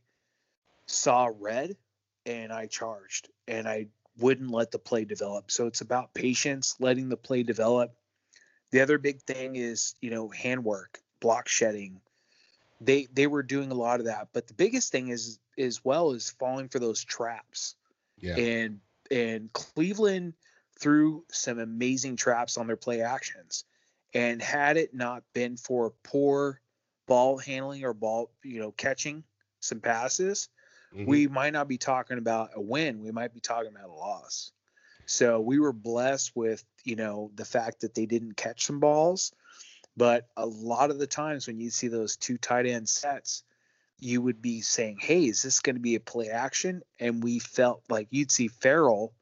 saw 0.86 1.30
red 1.38 1.76
and 2.24 2.50
I 2.54 2.68
charged 2.68 3.28
and 3.46 3.68
I 3.68 3.88
wouldn't 4.18 4.50
let 4.50 4.70
the 4.70 4.78
play 4.78 5.04
develop. 5.04 5.50
So 5.50 5.66
it's 5.66 5.82
about 5.82 6.14
patience, 6.14 6.74
letting 6.80 7.10
the 7.10 7.18
play 7.18 7.42
develop. 7.42 7.94
The 8.70 8.80
other 8.80 8.96
big 8.96 9.20
thing 9.20 9.56
is, 9.56 9.94
you 10.00 10.08
know, 10.08 10.30
handwork, 10.30 11.00
block 11.20 11.48
shedding. 11.48 12.00
They 12.80 13.06
they 13.12 13.26
were 13.26 13.42
doing 13.42 13.70
a 13.70 13.74
lot 13.74 14.00
of 14.00 14.06
that, 14.06 14.28
but 14.32 14.46
the 14.46 14.54
biggest 14.54 14.92
thing 14.92 15.08
is 15.08 15.38
as 15.58 15.84
well 15.84 16.12
is 16.12 16.30
falling 16.30 16.68
for 16.68 16.78
those 16.78 17.02
traps. 17.02 17.74
Yeah. 18.18 18.36
And 18.36 18.80
and 19.10 19.52
Cleveland 19.52 20.34
threw 20.78 21.24
some 21.30 21.58
amazing 21.58 22.16
traps 22.16 22.58
on 22.58 22.66
their 22.66 22.76
play 22.76 23.02
actions. 23.02 23.64
And 24.14 24.40
had 24.40 24.76
it 24.76 24.94
not 24.94 25.24
been 25.32 25.56
for 25.56 25.92
poor 26.02 26.60
ball 27.06 27.38
handling 27.38 27.84
or 27.84 27.92
ball, 27.92 28.30
you 28.42 28.60
know, 28.60 28.72
catching 28.72 29.24
some 29.60 29.80
passes, 29.80 30.48
mm-hmm. 30.94 31.06
we 31.06 31.28
might 31.28 31.52
not 31.52 31.68
be 31.68 31.78
talking 31.78 32.18
about 32.18 32.50
a 32.54 32.60
win. 32.60 33.02
We 33.02 33.10
might 33.10 33.34
be 33.34 33.40
talking 33.40 33.70
about 33.70 33.88
a 33.88 33.92
loss. 33.92 34.52
So 35.06 35.40
we 35.40 35.58
were 35.58 35.72
blessed 35.72 36.32
with, 36.34 36.64
you 36.84 36.96
know, 36.96 37.30
the 37.34 37.44
fact 37.44 37.80
that 37.80 37.94
they 37.94 38.06
didn't 38.06 38.36
catch 38.36 38.66
some 38.66 38.80
balls. 38.80 39.32
But 39.96 40.28
a 40.36 40.46
lot 40.46 40.90
of 40.90 40.98
the 40.98 41.06
times 41.06 41.46
when 41.46 41.58
you 41.58 41.70
see 41.70 41.88
those 41.88 42.16
two 42.16 42.36
tight 42.36 42.66
end 42.66 42.88
sets, 42.88 43.42
you 43.98 44.20
would 44.20 44.42
be 44.42 44.60
saying, 44.60 44.98
Hey, 45.00 45.24
is 45.24 45.42
this 45.42 45.60
going 45.60 45.76
to 45.76 45.80
be 45.80 45.94
a 45.94 46.00
play 46.00 46.28
action? 46.28 46.82
And 47.00 47.22
we 47.22 47.38
felt 47.38 47.82
like 47.88 48.08
you'd 48.10 48.30
see 48.30 48.48
Ferrell, 48.48 49.14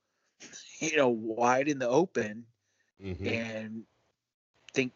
you 0.81 0.97
know, 0.97 1.09
wide 1.09 1.69
in 1.69 1.78
the 1.78 1.88
open 1.88 2.47
mm-hmm. 3.02 3.26
and 3.26 3.85
think 4.73 4.93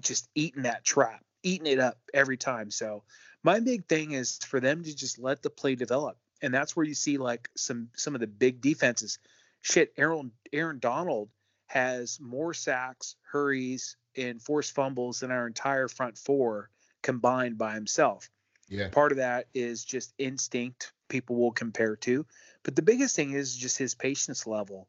just 0.00 0.28
eating 0.34 0.62
that 0.62 0.84
trap, 0.84 1.22
eating 1.42 1.66
it 1.66 1.78
up 1.78 1.98
every 2.14 2.38
time. 2.38 2.70
So 2.70 3.02
my 3.42 3.60
big 3.60 3.86
thing 3.86 4.12
is 4.12 4.38
for 4.38 4.60
them 4.60 4.82
to 4.82 4.96
just 4.96 5.18
let 5.18 5.42
the 5.42 5.50
play 5.50 5.74
develop. 5.74 6.16
And 6.40 6.54
that's 6.54 6.74
where 6.74 6.86
you 6.86 6.94
see 6.94 7.18
like 7.18 7.50
some 7.56 7.88
some 7.96 8.14
of 8.14 8.20
the 8.20 8.26
big 8.26 8.60
defenses. 8.60 9.18
Shit, 9.60 9.92
Aaron 9.96 10.30
Aaron 10.52 10.78
Donald 10.78 11.28
has 11.66 12.18
more 12.20 12.54
sacks, 12.54 13.16
hurries, 13.30 13.96
and 14.18 14.42
forced 14.42 14.74
fumbles 14.74 15.20
than 15.20 15.30
our 15.30 15.46
entire 15.46 15.88
front 15.88 16.18
four 16.18 16.70
combined 17.02 17.56
by 17.56 17.74
himself. 17.74 18.30
Yeah. 18.68 18.88
Part 18.88 19.12
of 19.12 19.18
that 19.18 19.46
is 19.54 19.84
just 19.84 20.12
instinct 20.18 20.92
people 21.08 21.36
will 21.36 21.52
compare 21.52 21.96
to. 21.96 22.26
But 22.62 22.76
the 22.76 22.82
biggest 22.82 23.16
thing 23.16 23.32
is 23.32 23.56
just 23.56 23.78
his 23.78 23.94
patience 23.94 24.46
level 24.46 24.88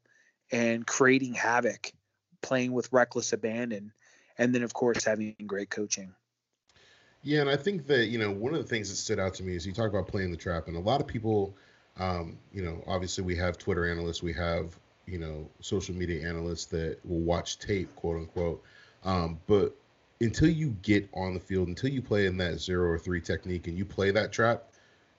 and 0.52 0.86
creating 0.86 1.34
havoc, 1.34 1.92
playing 2.42 2.72
with 2.72 2.92
reckless 2.92 3.32
abandon, 3.32 3.92
and 4.36 4.54
then 4.54 4.62
of 4.62 4.74
course 4.74 5.04
having 5.04 5.34
great 5.46 5.70
coaching. 5.70 6.14
Yeah, 7.22 7.42
and 7.42 7.50
I 7.50 7.56
think 7.56 7.86
that 7.86 8.06
you 8.06 8.18
know 8.18 8.30
one 8.30 8.54
of 8.54 8.62
the 8.62 8.68
things 8.68 8.88
that 8.90 8.96
stood 8.96 9.18
out 9.18 9.34
to 9.34 9.42
me 9.42 9.54
is 9.54 9.66
you 9.66 9.72
talk 9.72 9.88
about 9.88 10.08
playing 10.08 10.30
the 10.30 10.36
trap, 10.36 10.68
and 10.68 10.76
a 10.76 10.80
lot 10.80 11.00
of 11.00 11.06
people, 11.06 11.54
um, 11.98 12.38
you 12.52 12.62
know, 12.62 12.82
obviously 12.86 13.24
we 13.24 13.36
have 13.36 13.58
Twitter 13.58 13.90
analysts, 13.90 14.22
we 14.22 14.32
have 14.32 14.78
you 15.06 15.18
know 15.18 15.48
social 15.60 15.94
media 15.94 16.26
analysts 16.26 16.66
that 16.66 16.98
will 17.04 17.20
watch 17.20 17.58
tape, 17.58 17.94
quote 17.96 18.16
unquote, 18.16 18.62
um, 19.04 19.38
but 19.46 19.74
until 20.20 20.48
you 20.48 20.76
get 20.82 21.08
on 21.14 21.34
the 21.34 21.40
field, 21.40 21.68
until 21.68 21.90
you 21.90 22.02
play 22.02 22.26
in 22.26 22.36
that 22.38 22.60
zero 22.60 22.88
or 22.88 22.98
three 22.98 23.20
technique, 23.20 23.66
and 23.66 23.76
you 23.76 23.84
play 23.84 24.10
that 24.10 24.32
trap, 24.32 24.64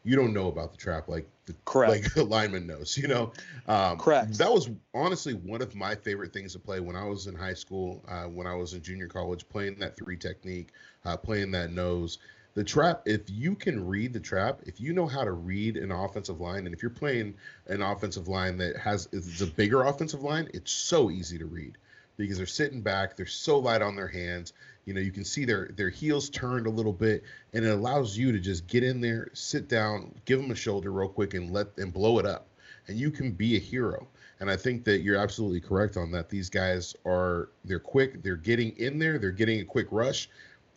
you 0.04 0.16
don't 0.16 0.34
know 0.34 0.48
about 0.48 0.72
the 0.72 0.78
trap 0.78 1.08
like 1.08 1.28
the 1.46 1.56
Correct. 1.66 2.04
like 2.04 2.14
the 2.16 2.24
lineman 2.24 2.68
knows, 2.68 2.98
you 2.98 3.08
know. 3.08 3.32
Um, 3.68 3.98
Correct. 3.98 4.38
That 4.38 4.52
was 4.52 4.70
honestly 4.94 5.34
one 5.34 5.62
of 5.62 5.76
my 5.76 5.96
favorite 5.96 6.34
things 6.34 6.54
to 6.54 6.60
play 6.60 6.80
when 6.80 6.96
I 6.96 7.06
was 7.06 7.28
in 7.28 7.36
high 7.36 7.54
school, 7.54 8.04
uh, 8.08 8.24
when 8.24 8.48
I 8.48 8.56
was 8.56 8.74
in 8.74 8.82
junior 8.82 9.08
college, 9.08 9.48
playing 9.50 9.80
that 9.80 9.96
three 9.96 10.18
technique, 10.18 10.70
uh, 11.06 11.18
playing 11.18 11.52
that 11.52 11.72
nose. 11.72 12.20
The 12.54 12.64
trap, 12.66 13.04
if 13.06 13.22
you 13.30 13.56
can 13.56 13.88
read 13.88 14.12
the 14.12 14.20
trap, 14.20 14.60
if 14.66 14.82
you 14.82 14.92
know 14.92 15.08
how 15.08 15.24
to 15.24 15.32
read 15.32 15.78
an 15.78 15.90
offensive 15.90 16.42
line, 16.42 16.66
and 16.66 16.76
if 16.76 16.84
you're 16.84 16.90
playing 16.90 17.34
an 17.68 17.82
offensive 17.82 18.28
line 18.28 18.58
that 18.58 18.76
has 18.76 19.08
is 19.14 19.42
a 19.42 19.48
bigger 19.48 19.84
offensive 19.84 20.22
line, 20.22 20.50
it's 20.54 20.72
so 20.72 21.10
easy 21.10 21.38
to 21.38 21.46
read 21.46 21.78
because 22.18 22.38
they're 22.38 22.46
sitting 22.46 22.82
back, 22.82 23.16
they're 23.16 23.26
so 23.26 23.60
light 23.60 23.82
on 23.82 23.96
their 23.96 24.08
hands. 24.08 24.54
You 24.86 24.94
know, 24.94 25.02
you 25.02 25.12
can 25.12 25.26
see 25.26 25.46
their 25.46 25.70
their 25.76 25.90
heels 25.90 26.30
turned 26.30 26.68
a 26.68 26.70
little 26.70 26.94
bit, 26.94 27.24
and 27.54 27.66
it 27.66 27.70
allows 27.70 28.18
you 28.18 28.32
to 28.32 28.40
just 28.40 28.68
get 28.68 28.84
in 28.84 29.02
there, 29.02 29.30
sit 29.34 29.68
down, 29.68 30.14
give 30.26 30.42
them 30.42 30.52
a 30.52 30.56
shoulder 30.56 30.92
real 30.92 31.10
quick, 31.10 31.34
and 31.34 31.52
let 31.52 31.76
them 31.76 31.92
blow 31.92 32.20
it 32.20 32.26
up, 32.26 32.48
and 32.88 32.98
you 32.98 33.12
can 33.12 33.32
be 33.32 33.56
a 33.56 33.60
hero. 33.60 34.08
And 34.40 34.50
I 34.50 34.56
think 34.56 34.84
that 34.86 35.02
you're 35.02 35.18
absolutely 35.18 35.62
correct 35.62 35.98
on 35.98 36.12
that. 36.12 36.30
These 36.30 36.50
guys 36.50 36.96
are 37.06 37.50
they're 37.64 37.80
quick, 37.80 38.24
they're 38.24 38.36
getting 38.36 38.76
in 38.78 38.98
there, 38.98 39.20
they're 39.20 39.32
getting 39.32 39.62
a 39.62 39.66
quick 39.66 39.88
rush, 39.92 40.30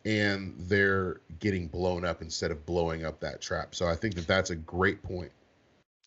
and 0.05 0.55
they're 0.59 1.21
getting 1.39 1.69
blown 1.69 2.05
up 2.05 2.21
instead 2.21 2.51
of 2.51 2.65
blowing 2.67 3.05
up 3.05 3.21
that 3.21 3.41
trap. 3.41 3.75
So 3.75 3.87
I 3.87 3.97
think 3.97 4.15
that 4.17 4.27
that's 4.27 4.51
a 4.51 4.57
great 4.57 5.03
point. 5.03 5.33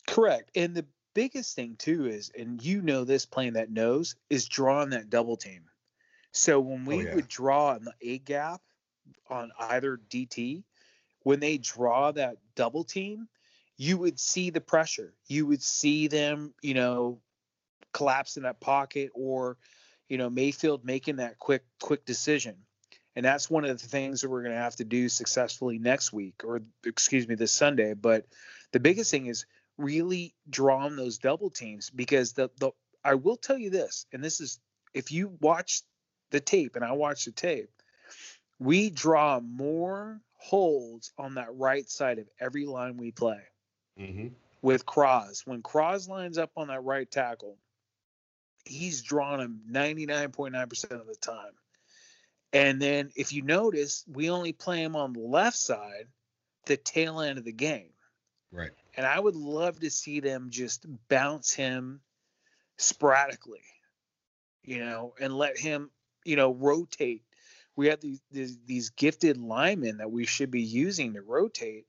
Correct. 0.05 0.51
And 0.55 0.75
the 0.75 0.85
biggest 1.17 1.55
thing 1.55 1.75
too 1.79 2.05
is, 2.05 2.31
and 2.37 2.63
you 2.63 2.79
know 2.79 3.03
this 3.03 3.25
playing 3.25 3.53
that 3.53 3.71
nose, 3.71 4.15
is 4.29 4.47
drawing 4.47 4.91
that 4.91 5.09
double 5.09 5.35
team. 5.35 5.63
So 6.31 6.59
when 6.59 6.83
oh, 6.83 6.85
we 6.85 6.97
oh, 6.97 7.01
yeah. 7.01 7.15
would 7.15 7.27
draw 7.27 7.75
in 7.75 7.85
the 7.85 7.93
A 8.03 8.19
gap 8.19 8.61
on 9.27 9.51
either 9.59 9.99
DT, 10.11 10.61
when 11.23 11.39
they 11.39 11.57
draw 11.57 12.11
that 12.11 12.37
double 12.53 12.83
team, 12.83 13.27
you 13.77 13.97
would 13.97 14.19
see 14.19 14.51
the 14.51 14.61
pressure. 14.61 15.15
You 15.25 15.47
would 15.47 15.63
see 15.63 16.07
them, 16.07 16.53
you 16.61 16.75
know, 16.75 17.19
collapse 17.93 18.37
in 18.37 18.43
that 18.43 18.59
pocket 18.59 19.09
or, 19.15 19.57
you 20.07 20.19
know, 20.19 20.29
Mayfield 20.29 20.85
making 20.85 21.15
that 21.15 21.39
quick, 21.39 21.63
quick 21.81 22.05
decision. 22.05 22.57
And 23.15 23.25
that's 23.25 23.49
one 23.49 23.65
of 23.65 23.81
the 23.81 23.87
things 23.87 24.21
that 24.21 24.29
we're 24.29 24.43
going 24.43 24.53
to 24.53 24.61
have 24.61 24.75
to 24.75 24.83
do 24.83 25.09
successfully 25.09 25.79
next 25.79 26.13
week 26.13 26.43
or, 26.43 26.61
excuse 26.85 27.27
me, 27.27 27.33
this 27.33 27.51
Sunday. 27.51 27.95
But 27.95 28.27
the 28.71 28.79
biggest 28.79 29.09
thing 29.09 29.25
is 29.25 29.47
really 29.77 30.33
draw 30.49 30.85
on 30.85 30.95
those 30.95 31.17
double 31.17 31.49
teams 31.49 31.89
because 31.89 32.33
the, 32.33 32.49
the, 32.59 32.71
I 33.03 33.15
will 33.15 33.37
tell 33.37 33.57
you 33.57 33.69
this, 33.69 34.05
and 34.11 34.23
this 34.23 34.41
is 34.41 34.59
if 34.93 35.11
you 35.11 35.37
watch 35.39 35.81
the 36.31 36.39
tape 36.39 36.75
and 36.75 36.83
I 36.83 36.91
watch 36.93 37.25
the 37.25 37.31
tape, 37.31 37.69
we 38.59 38.89
draw 38.89 39.39
more 39.39 40.21
holds 40.37 41.11
on 41.17 41.35
that 41.35 41.55
right 41.55 41.89
side 41.89 42.19
of 42.19 42.27
every 42.39 42.65
line 42.65 42.97
we 42.97 43.11
play. 43.11 43.41
Mm-hmm. 43.99 44.27
With 44.61 44.85
Cross, 44.85 45.43
when 45.45 45.61
Cross 45.61 46.07
lines 46.07 46.37
up 46.37 46.51
on 46.57 46.67
that 46.67 46.83
right 46.83 47.09
tackle, 47.09 47.57
he's 48.65 49.01
drawn 49.01 49.39
him 49.39 49.61
99.9% 49.71 50.91
of 50.91 51.07
the 51.07 51.15
time. 51.15 51.53
And 52.53 52.81
then 52.81 53.11
if 53.15 53.33
you 53.33 53.41
notice, 53.43 54.03
we 54.07 54.29
only 54.29 54.53
play 54.53 54.81
him 54.81 54.95
on 54.95 55.13
the 55.13 55.19
left 55.19 55.57
side, 55.57 56.07
the 56.65 56.77
tail 56.77 57.21
end 57.21 57.37
of 57.37 57.45
the 57.45 57.51
game. 57.51 57.89
Right. 58.51 58.71
And 58.95 59.05
I 59.05 59.19
would 59.19 59.35
love 59.35 59.79
to 59.81 59.89
see 59.89 60.19
them 60.19 60.47
just 60.49 60.85
bounce 61.09 61.53
him 61.53 62.01
sporadically, 62.77 63.63
you 64.63 64.79
know, 64.79 65.13
and 65.19 65.37
let 65.37 65.57
him 65.57 65.91
you 66.25 66.35
know 66.35 66.53
rotate. 66.53 67.23
We 67.75 67.87
have 67.87 68.01
these, 68.01 68.21
these, 68.31 68.57
these 68.65 68.89
gifted 68.89 69.37
linemen 69.37 69.97
that 69.97 70.11
we 70.11 70.25
should 70.25 70.49
be 70.49 70.63
using 70.63 71.13
to 71.13 71.21
rotate 71.21 71.85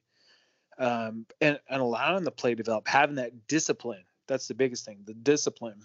um, 0.79 1.25
and, 1.41 1.59
and 1.69 1.81
allowing 1.81 2.25
the 2.25 2.31
play 2.31 2.51
to 2.51 2.57
develop 2.57 2.87
having 2.87 3.17
that 3.17 3.47
discipline. 3.49 4.05
That's 4.27 4.49
the 4.49 4.55
biggest 4.55 4.85
thing 4.85 4.99
the 5.07 5.15
discipline. 5.15 5.81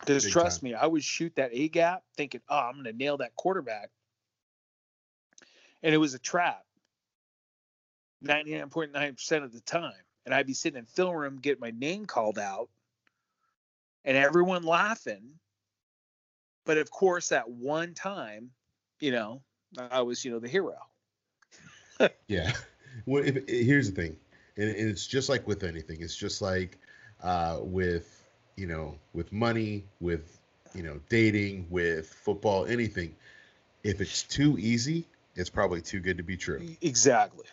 Because 0.00 0.28
trust 0.28 0.60
time. 0.60 0.70
me 0.70 0.74
i 0.74 0.86
would 0.86 1.02
shoot 1.02 1.34
that 1.36 1.50
a 1.52 1.68
gap 1.68 2.02
thinking 2.16 2.42
oh 2.50 2.58
i'm 2.58 2.74
going 2.74 2.84
to 2.84 2.92
nail 2.92 3.18
that 3.18 3.34
quarterback. 3.36 3.90
And 5.82 5.94
it 5.94 5.98
was 5.98 6.14
a 6.14 6.18
trap 6.18 6.65
99.9% 8.24 9.44
of 9.44 9.52
the 9.52 9.60
time 9.60 9.92
and 10.24 10.34
i'd 10.34 10.46
be 10.46 10.54
sitting 10.54 10.78
in 10.78 10.86
film 10.86 11.14
room 11.14 11.38
getting 11.40 11.60
my 11.60 11.72
name 11.72 12.06
called 12.06 12.38
out 12.38 12.68
and 14.04 14.16
everyone 14.16 14.62
laughing 14.62 15.38
but 16.66 16.78
of 16.78 16.90
course, 16.90 17.32
at 17.32 17.48
one 17.48 17.94
time, 17.94 18.50
you 19.00 19.12
know, 19.12 19.40
I 19.78 20.02
was, 20.02 20.24
you 20.24 20.32
know, 20.32 20.40
the 20.40 20.48
hero. 20.48 20.76
yeah. 22.28 22.52
Well, 23.06 23.22
if, 23.24 23.48
here's 23.48 23.90
the 23.90 24.02
thing, 24.02 24.16
and, 24.56 24.68
and, 24.68 24.90
it's 24.90 25.06
just 25.06 25.28
like 25.28 25.46
with 25.46 25.62
anything. 25.62 25.98
It's 26.00 26.16
just 26.16 26.42
like 26.42 26.78
uh, 27.22 27.60
with, 27.62 28.24
you 28.56 28.66
know, 28.66 28.98
with 29.14 29.32
money, 29.32 29.84
with, 30.00 30.40
you 30.74 30.82
know, 30.82 31.00
dating, 31.08 31.68
with 31.70 32.08
football, 32.08 32.66
anything. 32.66 33.14
If 33.84 34.00
it's 34.00 34.24
too 34.24 34.58
easy, 34.58 35.06
it's 35.36 35.50
probably 35.50 35.80
too 35.80 36.00
good 36.00 36.16
to 36.16 36.24
be 36.24 36.36
true. 36.36 36.66
Exactly. 36.82 37.46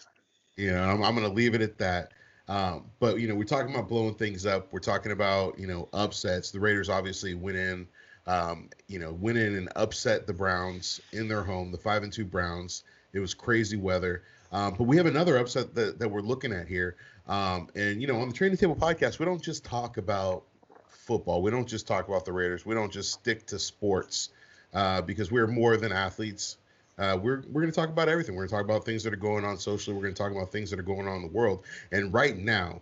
You 0.56 0.72
know, 0.72 0.84
I'm, 0.84 1.04
I'm 1.04 1.16
going 1.16 1.28
to 1.28 1.34
leave 1.34 1.56
it 1.56 1.62
at 1.62 1.78
that. 1.80 2.12
Um, 2.48 2.86
but 3.00 3.20
you 3.20 3.28
know, 3.28 3.36
we're 3.36 3.46
talking 3.46 3.74
about 3.74 3.88
blowing 3.88 4.16
things 4.16 4.46
up. 4.46 4.68
We're 4.72 4.80
talking 4.80 5.12
about 5.12 5.58
you 5.58 5.68
know 5.68 5.88
upsets. 5.94 6.52
The 6.52 6.60
Raiders 6.60 6.90
obviously 6.90 7.34
went 7.36 7.58
in 7.58 7.88
um, 8.26 8.70
you 8.88 9.00
know, 9.00 9.14
went 9.14 9.38
in 9.38 9.56
and 9.56 9.70
upset 9.76 10.28
the 10.28 10.34
Browns 10.34 11.02
in 11.12 11.28
their 11.28 11.44
home, 11.44 11.72
the 11.72 11.78
five 11.78 12.04
and 12.04 12.12
two 12.12 12.26
Browns. 12.26 12.84
It 13.14 13.20
was 13.20 13.34
crazy 13.34 13.78
weather. 13.78 14.24
Um, 14.52 14.76
but 14.78 14.84
we 14.84 14.98
have 14.98 15.06
another 15.06 15.38
upset 15.38 15.74
that, 15.76 16.00
that 16.00 16.08
we're 16.08 16.22
looking 16.22 16.54
at 16.54 16.68
here. 16.68 16.96
Um, 17.28 17.70
and 17.76 18.02
you 18.02 18.08
know, 18.08 18.20
on 18.20 18.30
the 18.30 18.34
Training 18.34 18.58
Table 18.58 18.76
podcast, 18.76 19.20
we 19.20 19.26
don't 19.26 19.42
just 19.42 19.66
talk 19.66 19.98
about 19.98 20.44
football. 20.88 21.42
We 21.42 21.52
don't 21.52 21.68
just 21.68 21.88
talk 21.88 22.08
about 22.08 22.26
the 22.26 22.32
Raiders. 22.32 22.66
We 22.66 22.76
don't 22.76 22.92
just 22.92 23.12
stick 23.12 23.46
to 23.48 23.60
sports 23.60 24.30
uh, 24.74 25.02
because 25.02 25.32
we're 25.32 25.48
more 25.48 25.76
than 25.78 25.92
athletes. 25.92 26.58
Uh, 26.98 27.18
we're 27.22 27.44
we're 27.52 27.62
going 27.62 27.72
to 27.72 27.76
talk 27.76 27.90
about 27.90 28.08
everything. 28.08 28.36
We're 28.36 28.42
going 28.42 28.50
to 28.50 28.56
talk 28.56 28.66
about 28.66 28.86
things 28.86 29.04
that 29.04 29.14
are 29.14 29.18
going 29.18 29.46
on 29.46 29.58
socially. 29.58 29.96
We're 29.96 30.04
going 30.04 30.14
to 30.14 30.22
talk 30.22 30.32
about 30.32 30.52
things 30.52 30.70
that 30.70 30.80
are 30.80 30.84
going 30.84 31.08
on 31.08 31.18
in 31.18 31.22
the 31.24 31.28
world. 31.30 31.64
And 31.92 32.14
right 32.14 32.38
now, 32.38 32.82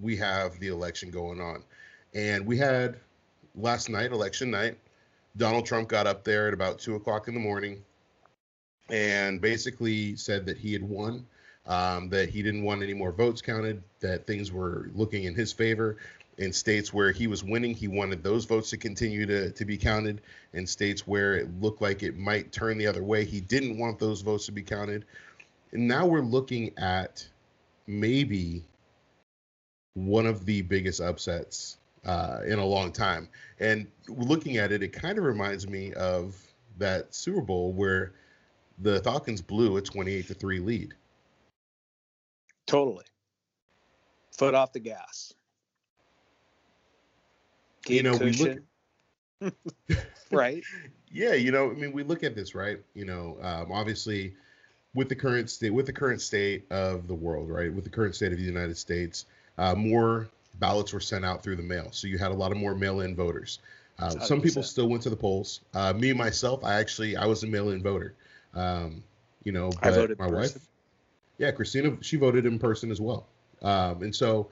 we 0.00 0.16
have 0.16 0.58
the 0.60 0.68
election 0.68 1.10
going 1.10 1.40
on, 1.40 1.62
and 2.14 2.46
we 2.46 2.58
had 2.58 2.98
last 3.54 3.88
night, 3.88 4.12
election 4.12 4.50
night. 4.50 4.76
Donald 5.36 5.66
Trump 5.66 5.88
got 5.88 6.06
up 6.06 6.24
there 6.24 6.48
at 6.48 6.54
about 6.54 6.78
two 6.78 6.94
o'clock 6.94 7.28
in 7.28 7.34
the 7.34 7.40
morning, 7.40 7.82
and 8.90 9.40
basically 9.40 10.16
said 10.16 10.46
that 10.46 10.58
he 10.58 10.72
had 10.72 10.82
won. 10.82 11.26
Um, 11.68 12.08
that 12.10 12.28
he 12.28 12.44
didn't 12.44 12.62
want 12.62 12.84
any 12.84 12.94
more 12.94 13.10
votes 13.10 13.42
counted, 13.42 13.82
that 13.98 14.24
things 14.24 14.52
were 14.52 14.88
looking 14.94 15.24
in 15.24 15.34
his 15.34 15.52
favor, 15.52 15.96
in 16.38 16.52
states 16.52 16.92
where 16.92 17.12
he 17.12 17.26
was 17.26 17.42
winning, 17.42 17.74
he 17.74 17.88
wanted 17.88 18.22
those 18.22 18.44
votes 18.44 18.70
to 18.70 18.76
continue 18.76 19.24
to, 19.26 19.50
to 19.52 19.64
be 19.64 19.76
counted. 19.76 20.20
In 20.52 20.66
states 20.66 21.06
where 21.06 21.34
it 21.34 21.60
looked 21.60 21.80
like 21.80 22.02
it 22.02 22.16
might 22.16 22.52
turn 22.52 22.78
the 22.78 22.86
other 22.86 23.02
way, 23.02 23.24
he 23.24 23.40
didn't 23.40 23.78
want 23.78 23.98
those 23.98 24.20
votes 24.20 24.46
to 24.46 24.52
be 24.52 24.62
counted. 24.62 25.04
And 25.72 25.88
now 25.88 26.06
we're 26.06 26.20
looking 26.20 26.72
at 26.78 27.26
maybe 27.86 28.64
one 29.94 30.26
of 30.26 30.44
the 30.44 30.62
biggest 30.62 31.00
upsets 31.00 31.78
uh, 32.04 32.40
in 32.46 32.58
a 32.58 32.64
long 32.64 32.92
time. 32.92 33.28
And 33.58 33.86
looking 34.08 34.58
at 34.58 34.72
it, 34.72 34.82
it 34.82 34.92
kind 34.92 35.16
of 35.18 35.24
reminds 35.24 35.66
me 35.66 35.94
of 35.94 36.36
that 36.78 37.14
Super 37.14 37.40
Bowl 37.40 37.72
where 37.72 38.12
the 38.78 39.00
Falcons 39.00 39.40
blew 39.40 39.78
a 39.78 39.82
28 39.82 40.26
to 40.26 40.34
3 40.34 40.60
lead. 40.60 40.94
Totally. 42.66 43.04
Foot 44.32 44.54
off 44.54 44.74
the 44.74 44.80
gas 44.80 45.32
you 47.88 48.02
know, 48.02 48.18
cushion. 48.18 48.64
we 49.40 49.50
look, 49.50 49.54
right? 50.30 50.62
Yeah, 51.12 51.32
you 51.32 51.50
know, 51.50 51.70
I 51.70 51.74
mean, 51.74 51.92
we 51.92 52.02
look 52.02 52.24
at 52.24 52.34
this, 52.34 52.54
right? 52.54 52.78
You 52.92 53.06
know, 53.06 53.38
um, 53.40 53.72
obviously, 53.72 54.34
with 54.92 55.08
the 55.08 55.14
current 55.14 55.48
state, 55.48 55.70
with 55.70 55.86
the 55.86 55.92
current 55.92 56.20
state 56.20 56.70
of 56.70 57.06
the 57.06 57.14
world, 57.14 57.48
right, 57.48 57.72
with 57.72 57.84
the 57.84 57.90
current 57.90 58.14
state 58.14 58.32
of 58.32 58.38
the 58.38 58.44
United 58.44 58.76
States, 58.76 59.24
uh, 59.56 59.74
more 59.74 60.28
ballots 60.58 60.92
were 60.92 61.00
sent 61.00 61.24
out 61.24 61.42
through 61.42 61.56
the 61.56 61.62
mail, 61.62 61.88
so 61.92 62.06
you 62.06 62.18
had 62.18 62.32
a 62.32 62.34
lot 62.34 62.50
of 62.50 62.58
more 62.58 62.74
mail-in 62.74 63.14
voters. 63.14 63.60
Uh, 63.98 64.10
some 64.10 64.42
people 64.42 64.62
still 64.62 64.88
went 64.88 65.02
to 65.04 65.10
the 65.10 65.16
polls. 65.16 65.60
Uh, 65.72 65.92
me 65.94 66.12
myself, 66.12 66.64
I 66.64 66.74
actually 66.74 67.16
I 67.16 67.24
was 67.24 67.42
a 67.44 67.46
mail-in 67.46 67.82
voter. 67.82 68.12
Um, 68.52 69.02
you 69.44 69.52
know, 69.52 69.70
but 69.80 70.18
my 70.18 70.26
wife, 70.26 70.58
yeah, 71.38 71.50
Christina, 71.50 71.96
she 72.00 72.16
voted 72.16 72.46
in 72.46 72.58
person 72.58 72.90
as 72.90 73.00
well. 73.00 73.26
Um, 73.62 74.02
and 74.02 74.14
so 74.14 74.48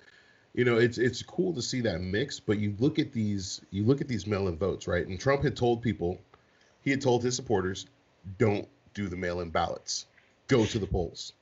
you 0.54 0.64
know, 0.64 0.78
it's 0.78 0.98
it's 0.98 1.22
cool 1.22 1.52
to 1.52 1.60
see 1.60 1.80
that 1.82 2.00
mix. 2.00 2.40
But 2.40 2.58
you 2.58 2.74
look 2.78 2.98
at 2.98 3.12
these, 3.12 3.60
you 3.70 3.84
look 3.84 4.00
at 4.00 4.08
these 4.08 4.26
mail-in 4.26 4.56
votes, 4.56 4.86
right? 4.86 5.06
And 5.06 5.18
Trump 5.20 5.42
had 5.42 5.56
told 5.56 5.82
people, 5.82 6.20
he 6.82 6.90
had 6.90 7.00
told 7.00 7.22
his 7.22 7.36
supporters, 7.36 7.86
don't 8.38 8.66
do 8.94 9.08
the 9.08 9.16
mail-in 9.16 9.50
ballots, 9.50 10.06
go 10.46 10.64
to 10.64 10.78
the 10.78 10.86
polls. 10.86 11.32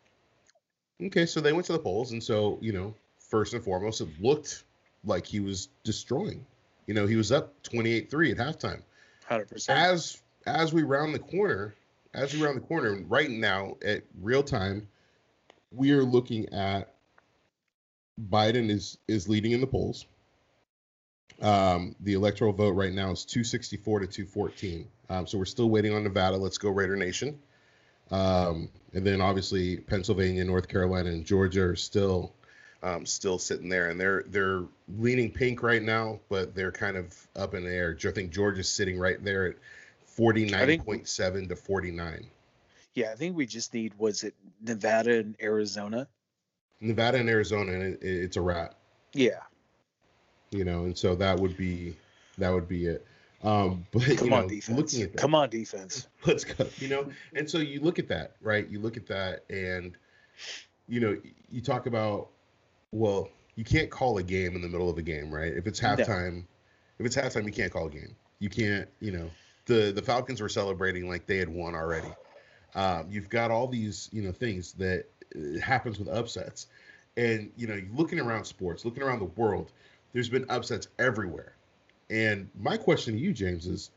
Okay, 1.01 1.27
so 1.27 1.41
they 1.41 1.53
went 1.53 1.67
to 1.67 1.73
the 1.73 1.79
polls, 1.79 2.13
and 2.13 2.23
so 2.23 2.59
you 2.61 2.73
know, 2.73 2.95
first 3.19 3.53
and 3.53 3.63
foremost, 3.63 4.01
it 4.01 4.09
looked 4.21 4.65
like 5.05 5.27
he 5.27 5.41
was 5.41 5.69
destroying. 5.85 6.45
You 6.87 6.95
know, 6.95 7.07
he 7.07 7.17
was 7.17 7.31
up 7.31 7.53
28-3 7.65 8.33
at 8.33 8.37
halftime. 8.39 8.83
100%. 9.29 9.69
As 9.69 10.23
as 10.47 10.73
we 10.73 10.83
round 10.83 11.15
the 11.15 11.19
corner, 11.19 11.75
as 12.15 12.35
we 12.35 12.43
round 12.43 12.57
the 12.57 12.67
corner, 12.67 13.01
right 13.09 13.31
now 13.31 13.77
at 13.85 14.03
real 14.21 14.43
time, 14.43 14.89
we 15.71 15.93
are 15.93 16.03
looking 16.03 16.49
at 16.53 16.95
Biden 18.21 18.71
is 18.71 18.99
is 19.09 19.29
leading 19.29 19.53
in 19.53 19.61
the 19.61 19.67
polls. 19.67 20.07
Um, 21.41 21.97
the 22.01 22.13
electoral 22.13 22.53
vote 22.53 22.73
right 22.73 22.93
now 22.93 23.11
is 23.11 23.25
264 23.25 24.01
to 24.01 24.07
214. 24.07 24.87
Um, 25.09 25.27
so 25.27 25.39
we're 25.39 25.45
still 25.45 25.71
waiting 25.71 25.95
on 25.95 26.05
Nevada. 26.05 26.37
Let's 26.37 26.59
go 26.59 26.71
Raider 26.71 26.97
Nation. 26.97 27.39
Um, 28.11 28.69
and 28.93 29.07
then 29.07 29.21
obviously 29.21 29.79
Pennsylvania, 29.79 30.45
North 30.45 30.69
Carolina, 30.69 31.11
and 31.11 31.25
Georgia 31.25 31.63
are 31.63 31.77
still 31.77 32.35
um, 32.83 33.07
still 33.07 33.39
sitting 33.39 33.69
there, 33.69 33.91
and 33.91 34.01
they're 34.01 34.25
they're 34.29 34.65
leaning 34.99 35.31
pink 35.31 35.63
right 35.63 35.83
now, 35.83 36.21
but 36.29 36.55
they're 36.55 36.73
kind 36.73 36.97
of 36.97 37.15
up 37.37 37.55
in 37.55 37.65
the 37.65 37.73
air. 37.73 37.97
I 38.07 38.11
think 38.11 38.33
Georgia's 38.33 38.69
sitting 38.69 38.99
right 38.99 39.23
there 39.25 39.47
at 39.47 39.57
49.7 40.19 41.49
to 41.49 41.57
49. 41.57 42.27
Yeah, 42.95 43.11
I 43.11 43.15
think 43.15 43.37
we 43.37 43.47
just 43.47 43.73
need 43.73 43.95
was 43.97 44.25
it 44.25 44.35
Nevada 44.61 45.21
and 45.21 45.37
Arizona 45.41 46.07
Nevada 46.83 47.19
and 47.19 47.29
Arizona, 47.29 47.73
and 47.73 47.83
it, 47.95 47.99
it's 48.03 48.37
a 48.37 48.41
wrap. 48.41 48.75
Yeah. 49.15 49.41
You 50.51 50.65
know, 50.65 50.85
and 50.85 50.99
so 50.99 51.15
that 51.15 51.39
would 51.39 51.57
be 51.57 51.97
that 52.39 52.51
would 52.51 52.69
be 52.69 52.87
it. 52.87 53.07
Um, 53.43 53.87
but 53.93 54.03
come 54.19 54.29
you 54.29 54.35
on, 54.35 54.43
know, 54.43 54.49
defense. 54.49 54.79
looking 54.79 55.03
at 55.03 55.13
that, 55.13 55.19
come 55.19 55.35
on, 55.35 55.49
defense. 55.49 56.09
Let's 56.27 56.45
go. 56.45 56.67
You 56.79 56.89
know, 56.89 57.11
and 57.35 57.49
so 57.49 57.59
you 57.59 57.81
look 57.81 57.99
at 57.99 58.09
that, 58.09 58.37
right? 58.41 58.69
You 58.69 58.81
look 58.81 58.97
at 58.97 59.07
that, 59.07 59.45
and 59.49 59.97
you 60.89 61.01
know, 61.01 61.17
you 61.51 61.61
talk 61.61 61.87
about, 61.87 62.29
well, 62.91 63.31
you 63.55 63.65
can't 63.65 63.91
call 63.91 64.19
a 64.19 64.23
game 64.23 64.55
in 64.55 64.63
the 64.63 64.69
middle 64.69 64.91
of 64.91 64.99
a 64.99 65.03
game, 65.03 65.33
right? 65.33 65.53
If 65.53 65.67
it's 65.67 65.81
halftime, 65.81 66.35
no. 66.35 66.43
if 66.99 67.07
it's 67.07 67.17
halftime, 67.17 67.47
you 67.47 67.53
can't 67.53 67.73
call 67.73 67.87
a 67.87 67.91
game. 67.91 68.15
You 68.39 68.49
can't, 68.49 68.89
you 69.01 69.13
know, 69.13 69.31
the 69.67 69.93
the 69.93 70.03
Falcons 70.03 70.41
were 70.41 70.49
celebrating 70.49 71.09
like 71.09 71.27
they 71.27 71.39
had 71.39 71.49
won 71.49 71.75
already. 71.75 72.13
Um, 72.75 73.07
you've 73.11 73.29
got 73.29 73.51
all 73.51 73.67
these, 73.67 74.09
you 74.13 74.23
know, 74.23 74.33
things 74.33 74.73
that 74.75 75.07
it 75.35 75.61
happens 75.61 75.99
with 75.99 76.09
upsets. 76.09 76.67
And 77.17 77.51
you 77.57 77.67
know, 77.67 77.81
looking 77.95 78.21
around 78.21 78.45
sports, 78.45 78.85
looking 78.85 79.03
around 79.03 79.19
the 79.19 79.27
world, 79.27 79.73
there's 80.13 80.29
been 80.29 80.47
upsets 80.49 80.89
everywhere. 80.99 81.55
And 82.11 82.49
my 82.59 82.77
question 82.77 83.15
to 83.15 83.21
you, 83.21 83.33
James, 83.33 83.67
is 83.67 83.91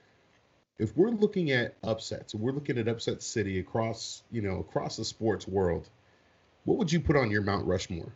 if 0.78 0.96
we're 0.96 1.10
looking 1.10 1.52
at 1.52 1.76
upsets, 1.84 2.34
if 2.34 2.40
we're 2.40 2.52
looking 2.52 2.78
at 2.78 2.88
upset 2.88 3.22
city 3.22 3.60
across, 3.60 4.24
you 4.32 4.42
know, 4.42 4.60
across 4.60 4.98
the 4.98 5.06
sports 5.06 5.48
world, 5.48 5.90
what 6.66 6.78
would 6.78 6.92
you 6.92 7.00
put 7.00 7.16
on 7.16 7.32
your 7.32 7.42
Mount 7.42 7.66
Rushmore? 7.66 8.12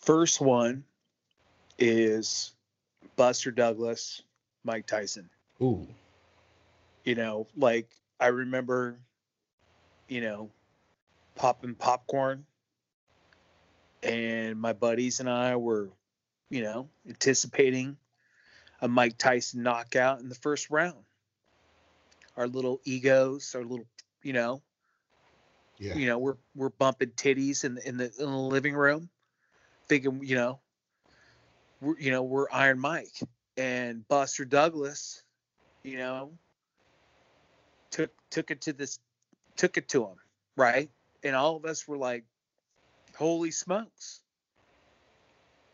First 0.00 0.40
one 0.40 0.84
is 1.78 2.52
Buster 3.16 3.50
Douglas, 3.50 4.22
Mike 4.64 4.86
Tyson. 4.86 5.28
Ooh. 5.60 5.86
You 7.04 7.14
know, 7.14 7.46
like 7.56 7.88
I 8.18 8.28
remember, 8.28 8.96
you 10.08 10.20
know, 10.20 10.50
popping 11.34 11.74
popcorn. 11.74 12.44
And 14.02 14.60
my 14.60 14.72
buddies 14.72 15.20
and 15.20 15.30
I 15.30 15.56
were, 15.56 15.90
you 16.50 16.62
know, 16.62 16.88
anticipating 17.08 17.96
a 18.80 18.88
Mike 18.88 19.16
Tyson 19.16 19.62
knockout 19.62 20.20
in 20.20 20.28
the 20.28 20.34
first 20.34 20.70
round. 20.70 21.04
Our 22.36 22.48
little 22.48 22.80
egos, 22.84 23.54
our 23.54 23.62
little, 23.62 23.86
you 24.22 24.32
know, 24.32 24.62
yeah. 25.78 25.94
you 25.94 26.06
know, 26.06 26.18
we're 26.18 26.36
we're 26.54 26.70
bumping 26.70 27.10
titties 27.10 27.64
in 27.64 27.74
the 27.74 27.88
in 27.88 27.96
the 27.96 28.04
in 28.18 28.30
the 28.30 28.36
living 28.36 28.74
room, 28.74 29.08
thinking, 29.88 30.20
you 30.22 30.36
know, 30.36 30.60
we're 31.80 31.98
you 31.98 32.10
know 32.10 32.22
we're 32.22 32.46
Iron 32.50 32.78
Mike 32.78 33.18
and 33.56 34.06
Buster 34.08 34.44
Douglas, 34.44 35.22
you 35.82 35.98
know, 35.98 36.32
took 37.90 38.10
took 38.30 38.50
it 38.50 38.62
to 38.62 38.72
this, 38.72 38.98
took 39.56 39.76
it 39.76 39.88
to 39.90 40.04
him, 40.04 40.16
right? 40.56 40.90
And 41.22 41.36
all 41.36 41.56
of 41.56 41.64
us 41.64 41.86
were 41.86 41.96
like, 41.96 42.24
"Holy 43.16 43.50
smokes!" 43.50 44.20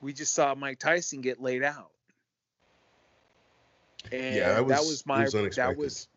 We 0.00 0.12
just 0.12 0.34
saw 0.34 0.54
Mike 0.54 0.78
Tyson 0.78 1.20
get 1.20 1.40
laid 1.40 1.62
out, 1.62 1.90
and 4.12 4.36
yeah, 4.36 4.54
that 4.54 4.64
was, 4.64 4.76
that 4.76 4.86
was 4.86 5.06
my 5.06 5.24
was 5.24 5.56
that 5.56 5.76
was 5.76 6.08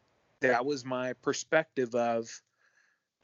that 0.41 0.65
was 0.65 0.85
my 0.85 1.13
perspective 1.13 1.93
of, 1.95 2.29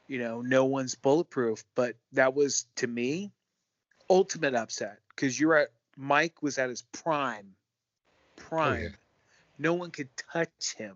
you 0.07 0.19
know, 0.19 0.41
no 0.41 0.65
one's 0.65 0.95
bulletproof, 0.95 1.63
but 1.75 1.95
that 2.13 2.33
was 2.33 2.65
to 2.77 2.87
me, 2.87 3.31
ultimate 4.09 4.55
upset 4.55 4.99
because 5.09 5.39
you're 5.39 5.55
at 5.55 5.69
Mike 5.95 6.41
was 6.41 6.57
at 6.57 6.69
his 6.69 6.83
prime, 6.83 7.55
oh, 7.55 8.41
prime. 8.41 8.73
Oh, 8.73 8.83
yeah. 8.83 8.89
No 9.59 9.73
one 9.73 9.89
could 9.89 10.09
touch 10.15 10.75
him. 10.77 10.95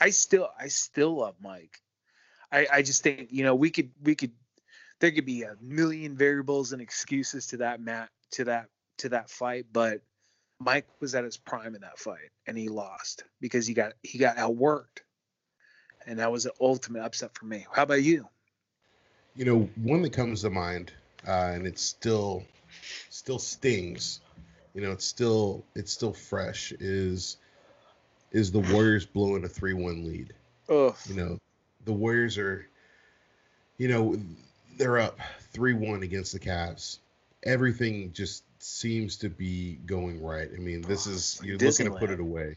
I 0.00 0.10
still 0.10 0.48
I 0.58 0.66
still 0.66 1.16
love 1.16 1.36
Mike. 1.40 1.80
I, 2.54 2.66
I 2.72 2.82
just 2.82 3.02
think 3.02 3.28
you 3.32 3.42
know 3.42 3.54
we 3.54 3.70
could 3.70 3.90
we 4.02 4.14
could 4.14 4.30
there 5.00 5.10
could 5.10 5.26
be 5.26 5.42
a 5.42 5.56
million 5.60 6.16
variables 6.16 6.72
and 6.72 6.80
excuses 6.80 7.48
to 7.48 7.56
that 7.58 7.80
mat 7.80 8.10
to 8.32 8.44
that 8.44 8.68
to 8.98 9.08
that 9.10 9.28
fight, 9.28 9.66
but 9.72 10.02
Mike 10.60 10.86
was 11.00 11.14
at 11.16 11.24
his 11.24 11.36
prime 11.36 11.74
in 11.74 11.80
that 11.80 11.98
fight 11.98 12.30
and 12.46 12.56
he 12.56 12.68
lost 12.68 13.24
because 13.40 13.66
he 13.66 13.74
got 13.74 13.94
he 14.02 14.18
got 14.18 14.36
outworked. 14.36 15.02
And 16.06 16.18
that 16.18 16.30
was 16.30 16.44
an 16.44 16.52
ultimate 16.60 17.02
upset 17.02 17.34
for 17.34 17.46
me. 17.46 17.66
How 17.72 17.82
about 17.82 18.02
you? 18.02 18.28
You 19.36 19.46
know, 19.46 19.68
one 19.76 20.02
that 20.02 20.12
comes 20.12 20.42
to 20.42 20.50
mind, 20.50 20.92
uh, 21.26 21.52
and 21.54 21.66
it 21.66 21.78
still 21.78 22.44
still 23.10 23.38
stings. 23.38 24.20
You 24.74 24.82
know, 24.82 24.92
it's 24.92 25.04
still 25.04 25.64
it's 25.74 25.92
still 25.92 26.12
fresh. 26.12 26.72
Is 26.78 27.38
is 28.30 28.52
the 28.52 28.60
Warriors 28.60 29.06
blowing 29.06 29.44
a 29.44 29.48
three 29.48 29.72
one 29.72 30.04
lead? 30.04 30.34
Oh, 30.68 30.94
you 31.08 31.14
know, 31.14 31.38
the 31.84 31.92
Warriors 31.92 32.38
are, 32.38 32.66
you 33.78 33.88
know, 33.88 34.16
they're 34.76 34.98
up 34.98 35.18
three 35.52 35.74
one 35.74 36.02
against 36.02 36.32
the 36.32 36.40
Cavs, 36.40 36.98
everything 37.44 38.12
just 38.12 38.42
seems 38.58 39.16
to 39.16 39.28
be 39.28 39.74
going 39.86 40.22
right. 40.22 40.48
I 40.52 40.58
mean, 40.58 40.82
this 40.82 41.06
is 41.06 41.40
you're 41.42 41.58
Disneyland. 41.58 41.78
looking 41.78 41.92
to 41.92 41.98
put 41.98 42.10
it 42.10 42.20
away, 42.20 42.56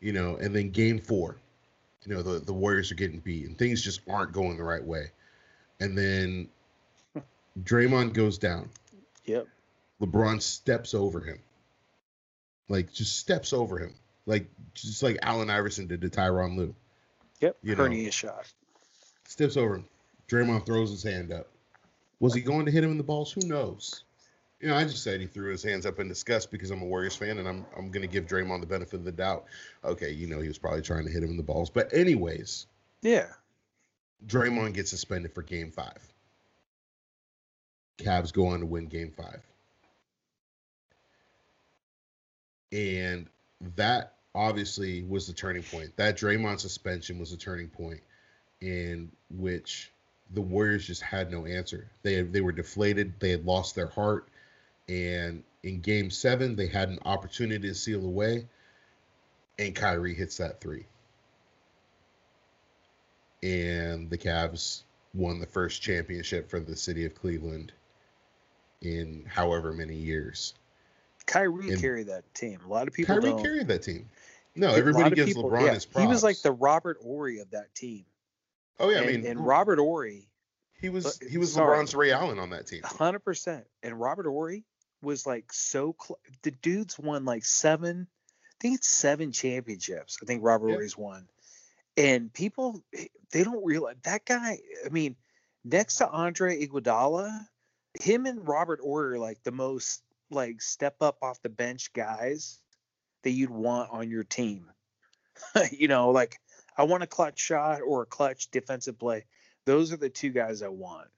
you 0.00 0.12
know, 0.12 0.36
and 0.36 0.54
then 0.54 0.70
game 0.70 0.98
four, 0.98 1.36
you 2.04 2.14
know, 2.14 2.22
the 2.22 2.38
the 2.38 2.52
Warriors 2.52 2.90
are 2.90 2.96
getting 2.96 3.20
beat 3.20 3.46
and 3.46 3.58
things 3.58 3.82
just 3.82 4.00
aren't 4.08 4.32
going 4.32 4.56
the 4.56 4.64
right 4.64 4.84
way, 4.84 5.10
and 5.80 5.96
then 5.96 6.48
Draymond 7.62 8.14
goes 8.14 8.38
down. 8.38 8.70
Yep. 9.24 9.46
LeBron 10.00 10.42
steps 10.42 10.94
over 10.94 11.20
him, 11.20 11.38
like 12.68 12.92
just 12.92 13.18
steps 13.18 13.52
over 13.52 13.78
him, 13.78 13.94
like 14.26 14.48
just 14.74 15.02
like 15.02 15.18
Allen 15.22 15.50
Iverson 15.50 15.86
did 15.86 16.00
to 16.00 16.08
Tyronn 16.08 16.56
Lue. 16.56 16.74
Yep. 17.42 17.56
You 17.62 17.74
know. 17.76 17.82
Hernia 17.82 18.10
shot. 18.10 18.50
Steps 19.28 19.56
over 19.56 19.76
him. 19.76 19.84
Draymond 20.28 20.64
throws 20.64 20.90
his 20.90 21.02
hand 21.02 21.32
up. 21.32 21.48
Was 22.20 22.34
he 22.34 22.40
going 22.40 22.64
to 22.66 22.72
hit 22.72 22.84
him 22.84 22.92
in 22.92 22.96
the 22.96 23.02
balls? 23.02 23.32
Who 23.32 23.46
knows? 23.46 24.04
You 24.60 24.68
know, 24.68 24.76
I 24.76 24.84
just 24.84 25.02
said 25.02 25.20
he 25.20 25.26
threw 25.26 25.50
his 25.50 25.64
hands 25.64 25.84
up 25.86 25.98
in 25.98 26.06
disgust 26.06 26.52
because 26.52 26.70
I'm 26.70 26.82
a 26.82 26.84
Warriors 26.84 27.16
fan 27.16 27.38
and 27.38 27.48
I'm 27.48 27.66
I'm 27.76 27.90
gonna 27.90 28.06
give 28.06 28.26
Draymond 28.28 28.60
the 28.60 28.66
benefit 28.66 28.94
of 28.94 29.04
the 29.04 29.10
doubt. 29.10 29.46
Okay, 29.84 30.12
you 30.12 30.28
know 30.28 30.40
he 30.40 30.46
was 30.46 30.56
probably 30.56 30.82
trying 30.82 31.04
to 31.04 31.10
hit 31.10 31.20
him 31.24 31.30
in 31.30 31.36
the 31.36 31.42
balls. 31.42 31.68
But 31.68 31.92
anyways, 31.92 32.66
Yeah. 33.02 33.26
Draymond 34.28 34.74
gets 34.74 34.90
suspended 34.90 35.34
for 35.34 35.42
game 35.42 35.72
five. 35.72 35.98
Cavs 37.98 38.32
go 38.32 38.46
on 38.46 38.60
to 38.60 38.66
win 38.66 38.86
game 38.86 39.10
five. 39.10 39.42
And 42.70 43.26
that 43.74 44.14
obviously 44.34 45.02
was 45.02 45.26
the 45.26 45.32
turning 45.32 45.62
point. 45.62 45.96
That 45.96 46.16
Draymond 46.16 46.60
suspension 46.60 47.18
was 47.18 47.30
the 47.30 47.36
turning 47.36 47.68
point 47.68 48.00
in 48.60 49.10
which 49.30 49.90
the 50.32 50.40
Warriors 50.40 50.86
just 50.86 51.02
had 51.02 51.30
no 51.30 51.46
answer. 51.46 51.90
They 52.02 52.22
they 52.22 52.40
were 52.40 52.52
deflated. 52.52 53.14
They 53.20 53.30
had 53.30 53.44
lost 53.44 53.74
their 53.74 53.88
heart. 53.88 54.28
And 54.88 55.44
in 55.62 55.80
game 55.80 56.10
seven, 56.10 56.56
they 56.56 56.66
had 56.66 56.88
an 56.88 56.98
opportunity 57.04 57.68
to 57.68 57.74
seal 57.74 58.04
away. 58.04 58.46
And 59.58 59.74
Kyrie 59.74 60.14
hits 60.14 60.38
that 60.38 60.60
three. 60.60 60.86
And 63.42 64.08
the 64.08 64.18
Cavs 64.18 64.82
won 65.14 65.40
the 65.40 65.46
first 65.46 65.82
championship 65.82 66.48
for 66.48 66.60
the 66.60 66.76
city 66.76 67.04
of 67.04 67.14
Cleveland 67.14 67.72
in 68.80 69.24
however 69.28 69.72
many 69.72 69.94
years. 69.94 70.54
Kyrie 71.26 71.70
And- 71.70 71.80
carried 71.80 72.08
that 72.08 72.24
team. 72.34 72.60
A 72.64 72.68
lot 72.68 72.88
of 72.88 72.94
people 72.94 73.20
Kyrie 73.20 73.42
carried 73.42 73.68
that 73.68 73.82
team. 73.82 74.08
No, 74.54 74.74
everybody 74.74 75.14
gives 75.14 75.30
people- 75.30 75.50
LeBron 75.50 75.66
yeah, 75.66 75.74
his 75.74 75.86
props. 75.86 76.02
He 76.02 76.08
was 76.08 76.22
like 76.22 76.40
the 76.42 76.52
Robert 76.52 76.98
Horry 77.02 77.40
of 77.40 77.50
that 77.52 77.74
team. 77.74 78.04
oh 78.78 78.90
yeah, 78.90 78.98
and, 78.98 79.08
I 79.08 79.12
mean, 79.12 79.26
and 79.26 79.46
Robert 79.46 79.78
Horry, 79.78 80.28
he 80.80 80.88
was 80.88 81.18
he 81.18 81.38
was 81.38 81.52
sorry. 81.54 81.78
LeBron's 81.78 81.94
Ray 81.94 82.12
Allen 82.12 82.38
on 82.38 82.50
that 82.50 82.66
team. 82.66 82.82
hundred 82.84 83.20
percent. 83.20 83.64
And 83.82 83.98
Robert 83.98 84.26
Horry 84.26 84.64
was 85.00 85.26
like 85.26 85.52
so. 85.52 85.96
Cl- 86.00 86.18
the 86.42 86.50
dude's 86.50 86.98
won 86.98 87.24
like 87.24 87.44
seven. 87.44 88.06
I 88.10 88.54
think 88.60 88.76
it's 88.76 88.88
seven 88.88 89.32
championships. 89.32 90.18
I 90.22 90.26
think 90.26 90.42
Robert 90.44 90.68
Yeah. 90.68 90.74
Horry's 90.74 90.96
won. 90.96 91.26
And 91.96 92.32
people, 92.32 92.82
eh, 92.94 93.06
they 93.32 93.42
don't 93.44 93.64
realize 93.64 93.96
that 94.04 94.24
guy. 94.24 94.58
I 94.84 94.88
mean, 94.88 95.16
next 95.64 95.96
to 95.96 96.08
Andre 96.08 96.64
Iguodala, 96.64 97.46
him 98.00 98.26
and 98.26 98.46
Robert 98.46 98.80
Horry 98.80 99.14
are 99.16 99.18
like 99.18 99.42
the 99.42 99.50
most 99.52 100.02
like 100.30 100.62
step 100.62 100.96
up 101.00 101.18
off 101.22 101.42
the 101.42 101.48
bench 101.48 101.92
guys 101.92 102.58
that 103.22 103.30
you'd 103.30 103.50
want 103.50 103.90
on 103.90 104.10
your 104.10 104.24
team. 104.24 104.66
you 105.72 105.88
know, 105.88 106.10
like 106.10 106.40
I 106.76 106.84
want 106.84 107.02
a 107.02 107.06
clutch 107.06 107.38
shot 107.38 107.80
or 107.86 108.02
a 108.02 108.06
clutch 108.06 108.50
defensive 108.50 108.98
play. 108.98 109.24
Those 109.64 109.92
are 109.92 109.96
the 109.96 110.08
two 110.08 110.30
guys 110.30 110.62
I 110.62 110.68
want. 110.68 111.08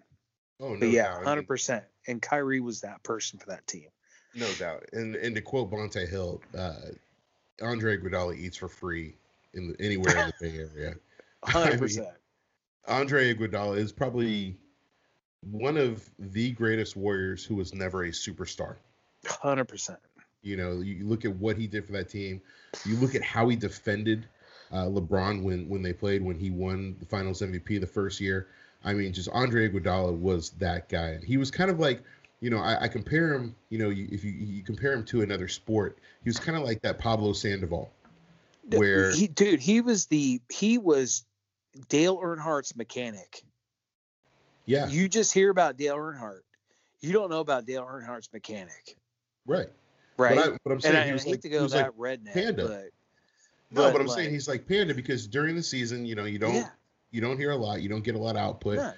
Oh 0.60 0.74
no 0.74 0.80
But 0.80 0.90
yeah, 0.90 1.14
mean, 1.16 1.24
hundred 1.24 1.46
percent. 1.46 1.84
And 2.06 2.20
Kyrie 2.20 2.60
was 2.60 2.82
that 2.82 3.02
person 3.02 3.38
for 3.38 3.46
that 3.46 3.66
team. 3.66 3.88
No 4.34 4.50
doubt. 4.58 4.84
And 4.92 5.16
and 5.16 5.34
to 5.34 5.40
quote 5.40 5.70
Bonta 5.70 6.08
Hill, 6.08 6.40
uh, 6.56 6.74
Andre 7.62 7.98
Iguodala 7.98 8.36
eats 8.36 8.56
for 8.56 8.68
free 8.68 9.14
in 9.54 9.68
the, 9.68 9.84
anywhere 9.84 10.16
in 10.16 10.26
the 10.26 10.32
Bay 10.40 10.58
Area. 10.58 10.94
I 11.42 11.50
Hundred 11.50 11.70
mean, 11.70 11.78
percent. 11.80 12.08
Andre 12.86 13.34
Iguodala 13.34 13.78
is 13.78 13.92
probably 13.92 14.56
one 15.50 15.76
of 15.76 16.08
the 16.18 16.52
greatest 16.52 16.96
Warriors 16.96 17.44
who 17.44 17.54
was 17.54 17.74
never 17.74 18.04
a 18.04 18.10
superstar. 18.10 18.76
Hundred 19.26 19.66
percent. 19.66 19.98
You 20.44 20.56
know, 20.56 20.80
you 20.80 21.06
look 21.06 21.24
at 21.24 21.34
what 21.36 21.56
he 21.56 21.66
did 21.66 21.86
for 21.86 21.92
that 21.92 22.08
team. 22.08 22.40
You 22.84 22.96
look 22.96 23.14
at 23.14 23.22
how 23.22 23.48
he 23.48 23.56
defended 23.56 24.28
uh, 24.72 24.86
LeBron 24.86 25.42
when 25.42 25.68
when 25.68 25.82
they 25.82 25.92
played 25.92 26.22
when 26.22 26.38
he 26.38 26.50
won 26.50 26.96
the 27.00 27.06
Finals 27.06 27.40
MVP 27.40 27.80
the 27.80 27.86
first 27.86 28.20
year. 28.20 28.48
I 28.84 28.92
mean, 28.92 29.12
just 29.12 29.28
Andre 29.30 29.68
Iguodala 29.68 30.16
was 30.16 30.50
that 30.50 30.88
guy, 30.88 31.10
and 31.10 31.24
he 31.24 31.38
was 31.38 31.50
kind 31.50 31.70
of 31.70 31.80
like, 31.80 32.02
you 32.40 32.50
know, 32.50 32.58
I, 32.58 32.82
I 32.82 32.88
compare 32.88 33.32
him. 33.32 33.54
You 33.70 33.78
know, 33.78 33.88
you, 33.88 34.08
if 34.12 34.22
you, 34.24 34.32
you 34.32 34.62
compare 34.62 34.92
him 34.92 35.04
to 35.06 35.22
another 35.22 35.48
sport, 35.48 35.98
he 36.22 36.28
was 36.28 36.38
kind 36.38 36.58
of 36.58 36.64
like 36.64 36.82
that 36.82 36.98
Pablo 36.98 37.32
Sandoval, 37.32 37.90
where 38.74 39.12
he 39.12 39.28
dude, 39.28 39.60
he 39.60 39.80
was 39.80 40.06
the 40.06 40.42
he 40.50 40.76
was 40.76 41.24
Dale 41.88 42.18
Earnhardt's 42.18 42.76
mechanic. 42.76 43.42
yeah, 44.66 44.88
You 44.88 45.08
just 45.08 45.32
hear 45.32 45.50
about 45.50 45.78
Dale 45.78 45.96
Earnhardt. 45.96 46.40
You 47.00 47.12
don't 47.12 47.30
know 47.30 47.40
about 47.40 47.66
Dale 47.66 47.84
Earnhardt's 47.84 48.30
mechanic. 48.32 48.96
right. 49.46 49.68
Right. 50.16 50.36
But, 50.36 50.52
I, 50.54 50.56
but 50.64 50.72
I'm 50.72 50.80
saying 50.80 50.94
and 50.94 51.02
I, 51.02 51.04
he 51.06 51.10
I 51.10 51.12
was 51.14 51.24
hate 51.24 51.30
like, 51.32 51.40
to 51.42 51.48
he 51.48 51.54
go 51.54 51.62
was 51.62 51.72
that 51.72 51.98
like 51.98 52.18
redneck, 52.20 52.32
Panda. 52.34 52.68
but 52.68 52.70
no, 53.70 53.82
but 53.82 53.92
but 53.92 54.00
I'm 54.00 54.06
like- 54.06 54.16
saying 54.16 54.30
he's 54.30 54.46
like 54.48 54.66
Panda 54.68 54.94
because 54.94 55.26
during 55.26 55.56
the 55.56 55.62
season, 55.62 56.06
you 56.06 56.14
know, 56.14 56.24
you 56.24 56.38
don't 56.38 56.54
yeah, 56.54 56.68
you 57.10 57.20
don't 57.20 57.36
hear 57.38 57.50
a 57.50 57.56
lot, 57.56 57.82
you 57.82 57.88
don't 57.88 58.04
get 58.04 58.14
a 58.14 58.18
lot 58.18 58.36
of 58.36 58.42
output, 58.42 58.76
none. 58.76 58.94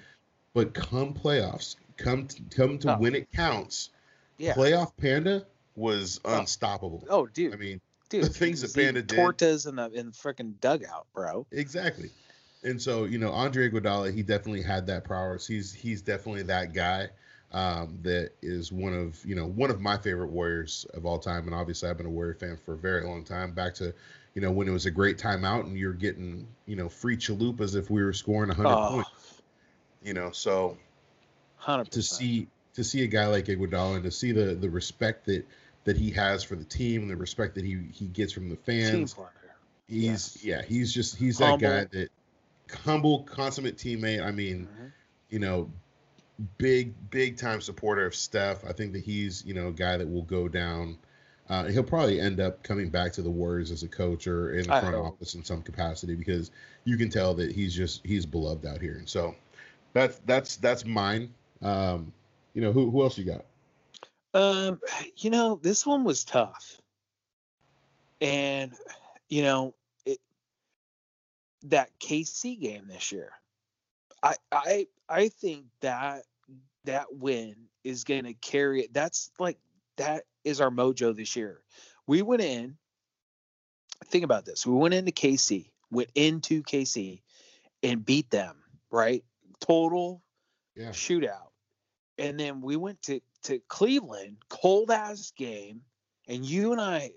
but 0.55 0.75
come 0.75 1.15
playoffs, 1.15 1.77
come 1.97 2.27
to, 2.29 2.43
come 2.55 2.79
to 2.81 2.97
Oh. 2.97 2.99
when 2.99 3.15
it 3.15 3.31
counts. 3.33 3.91
yeah. 4.39 4.53
Playoff 4.55 4.93
Panda 4.99 5.47
was 5.77 6.21
Oh. 6.25 6.39
unstoppable. 6.39 7.05
oh, 7.09 7.27
dude, 7.27 7.55
I 7.55 7.57
mean, 7.57 7.81
dude, 8.11 8.25
the 8.25 8.29
things 8.29 8.61
that 8.61 8.75
Panda 8.75 9.03
did- 9.03 9.19
tortas 9.19 9.67
in 9.69 9.77
the 9.77 9.91
in 9.93 10.07
the 10.07 10.13
freaking 10.13 10.55
dugout, 10.61 11.07
bro. 11.15 11.47
exactly. 11.53 12.11
And 12.63 12.81
so, 12.83 13.05
you 13.05 13.19
know, 13.19 13.31
Andre 13.31 13.71
Iguodala, 13.71 14.13
he 14.13 14.23
definitely 14.23 14.63
had 14.63 14.87
that 14.89 15.05
prowess. 15.05 15.47
He's 15.47 15.73
he's 15.73 16.03
definitely 16.03 16.43
that 16.45 16.73
guy 16.75 17.09
um, 17.53 17.99
that 18.03 18.33
is 18.43 18.73
one 18.73 18.93
of 18.95 19.25
you 19.25 19.35
know 19.35 19.47
one 19.47 19.71
of 19.71 19.81
my 19.81 19.97
favorite 19.97 20.31
Warriors 20.31 20.87
of 20.95 21.07
all 21.07 21.19
time. 21.19 21.47
And 21.47 21.55
obviously, 21.55 21.89
I've 21.89 21.97
been 21.97 22.07
a 22.07 22.11
Warrior 22.11 22.35
fan 22.35 22.57
for 22.65 22.75
a 22.75 22.79
very 22.79 23.05
long 23.05 23.25
time. 23.25 23.53
Back 23.53 23.75
to 23.75 23.95
you 24.35 24.43
know 24.43 24.51
when 24.51 24.69
it 24.69 24.73
was 24.73 24.87
a 24.87 24.91
great 24.91 25.19
timeout 25.19 25.65
and 25.65 25.77
you're 25.77 25.93
getting 25.93 26.47
you 26.67 26.77
know 26.77 26.89
free 26.89 27.17
chalupas 27.17 27.77
if 27.77 27.91
we 27.91 28.03
were 28.05 28.13
scoring 28.13 28.49
100 28.49 28.69
Oh, 28.71 28.89
points. 28.89 29.43
You 30.03 30.15
know, 30.15 30.31
so 30.31 30.77
hundred 31.57 31.91
to 31.93 32.03
see 32.03 32.49
to 32.75 32.85
see 32.85 33.03
a 33.03 33.07
guy 33.07 33.27
like 33.27 33.47
Iguodala 33.47 33.97
and 33.97 34.05
to 34.05 34.11
see 34.11 34.33
the 34.33 34.55
the 34.55 34.69
respect 34.71 35.27
that 35.27 35.45
that 35.85 35.97
he 35.97 36.11
has 36.11 36.43
for 36.43 36.57
the 36.57 36.65
team 36.65 37.03
and 37.03 37.11
the 37.11 37.17
respect 37.17 37.55
that 37.55 37.65
he 37.65 37.79
he 37.93 38.07
gets 38.07 38.33
from 38.33 38.49
the 38.49 38.57
fans. 38.57 39.17
He's 39.89 40.45
yeah, 40.45 40.63
he's 40.63 40.93
just 40.93 41.17
he's 41.17 41.39
that 41.39 41.59
guy 41.59 41.85
that 41.93 42.09
humble, 42.85 43.23
consummate 43.23 43.77
teammate. 43.77 44.25
I 44.25 44.31
mean, 44.33 44.69
Mhm. 44.69 44.93
you 45.31 45.39
know, 45.39 45.71
big 46.59 46.95
big 47.11 47.37
time 47.37 47.61
supporter 47.61 48.07
of 48.07 48.15
Steph. 48.15 48.65
I 48.65 48.73
think 48.73 48.93
that 48.93 49.03
he's 49.03 49.45
you 49.45 49.55
know 49.55 49.69
a 49.69 49.73
guy 49.73 49.97
that 49.97 50.09
will 50.09 50.23
go 50.23 50.49
down. 50.49 50.99
Uh, 51.49 51.65
he'll 51.65 51.85
probably 51.85 52.21
end 52.21 52.41
up 52.41 52.63
coming 52.65 52.91
back 52.91 53.13
to 53.13 53.23
the 53.23 53.31
Warriors 53.31 53.71
as 53.71 53.85
a 53.85 53.89
coach 53.89 54.27
or 54.27 54.53
in 54.53 54.67
the 54.67 54.75
I 54.75 54.81
front 54.81 54.97
hope. 54.97 55.15
office 55.15 55.35
in 55.35 55.45
some 55.45 55.63
capacity 55.63 56.17
because 56.17 56.51
you 56.85 56.97
can 56.97 57.09
tell 57.09 57.35
that 57.35 57.53
he's 57.53 57.75
just 57.75 58.05
he's 58.05 58.27
beloved 58.27 58.67
out 58.67 58.81
here. 58.81 58.97
And 58.97 59.09
so 59.09 59.35
that's 59.93 60.21
that's 60.27 60.57
that's 60.57 60.85
mine. 60.85 61.33
Um, 61.63 62.13
you 62.55 62.63
know 62.63 62.73
who 62.73 62.91
who 62.91 63.03
else 63.03 63.17
you 63.17 63.25
got? 63.25 63.45
Um, 64.35 64.81
you 65.17 65.31
know, 65.31 65.59
this 65.63 65.87
one 65.87 66.05
was 66.05 66.25
tough. 66.25 66.81
And 68.21 68.73
you 69.29 69.43
know, 69.43 69.75
it 70.05 70.19
that 71.65 71.91
KC 72.01 72.61
game 72.61 72.89
this 72.89 73.13
year. 73.13 73.31
I 74.23 74.35
I 74.51 74.87
I 75.09 75.29
think 75.29 75.67
that 75.81 76.25
that 76.85 77.07
win 77.15 77.55
is 77.85 78.05
going 78.05 78.25
to 78.25 78.35
carry 78.35 78.83
it. 78.83 78.93
That's 78.93 79.31
like 79.39 79.59
that 79.97 80.25
is 80.45 80.61
our 80.61 80.71
mojo 80.71 81.15
this 81.15 81.37
year. 81.37 81.63
We 82.07 82.23
went 82.23 82.43
in 82.43 82.77
think 84.07 84.25
about 84.25 84.45
this. 84.45 84.67
We 84.67 84.75
went 84.75 84.95
into 84.95 85.13
KC, 85.13 85.71
went 85.91 86.11
into 86.15 86.63
KC 86.63 87.23
and 87.83 88.05
beat 88.05 88.31
them, 88.31 88.57
right? 88.91 89.25
Total 89.61 90.23
Yeah, 90.77 90.91
shootout. 90.91 91.51
And 92.19 92.39
then 92.39 92.61
we 92.61 92.77
went 92.77 93.03
to, 93.03 93.21
to 93.45 93.61
Cleveland, 93.69 94.39
cold 94.49 94.91
ass 94.91 95.33
game. 95.37 95.83
And 96.29 96.45
you 96.45 96.73
and 96.73 96.81
I 96.81 97.13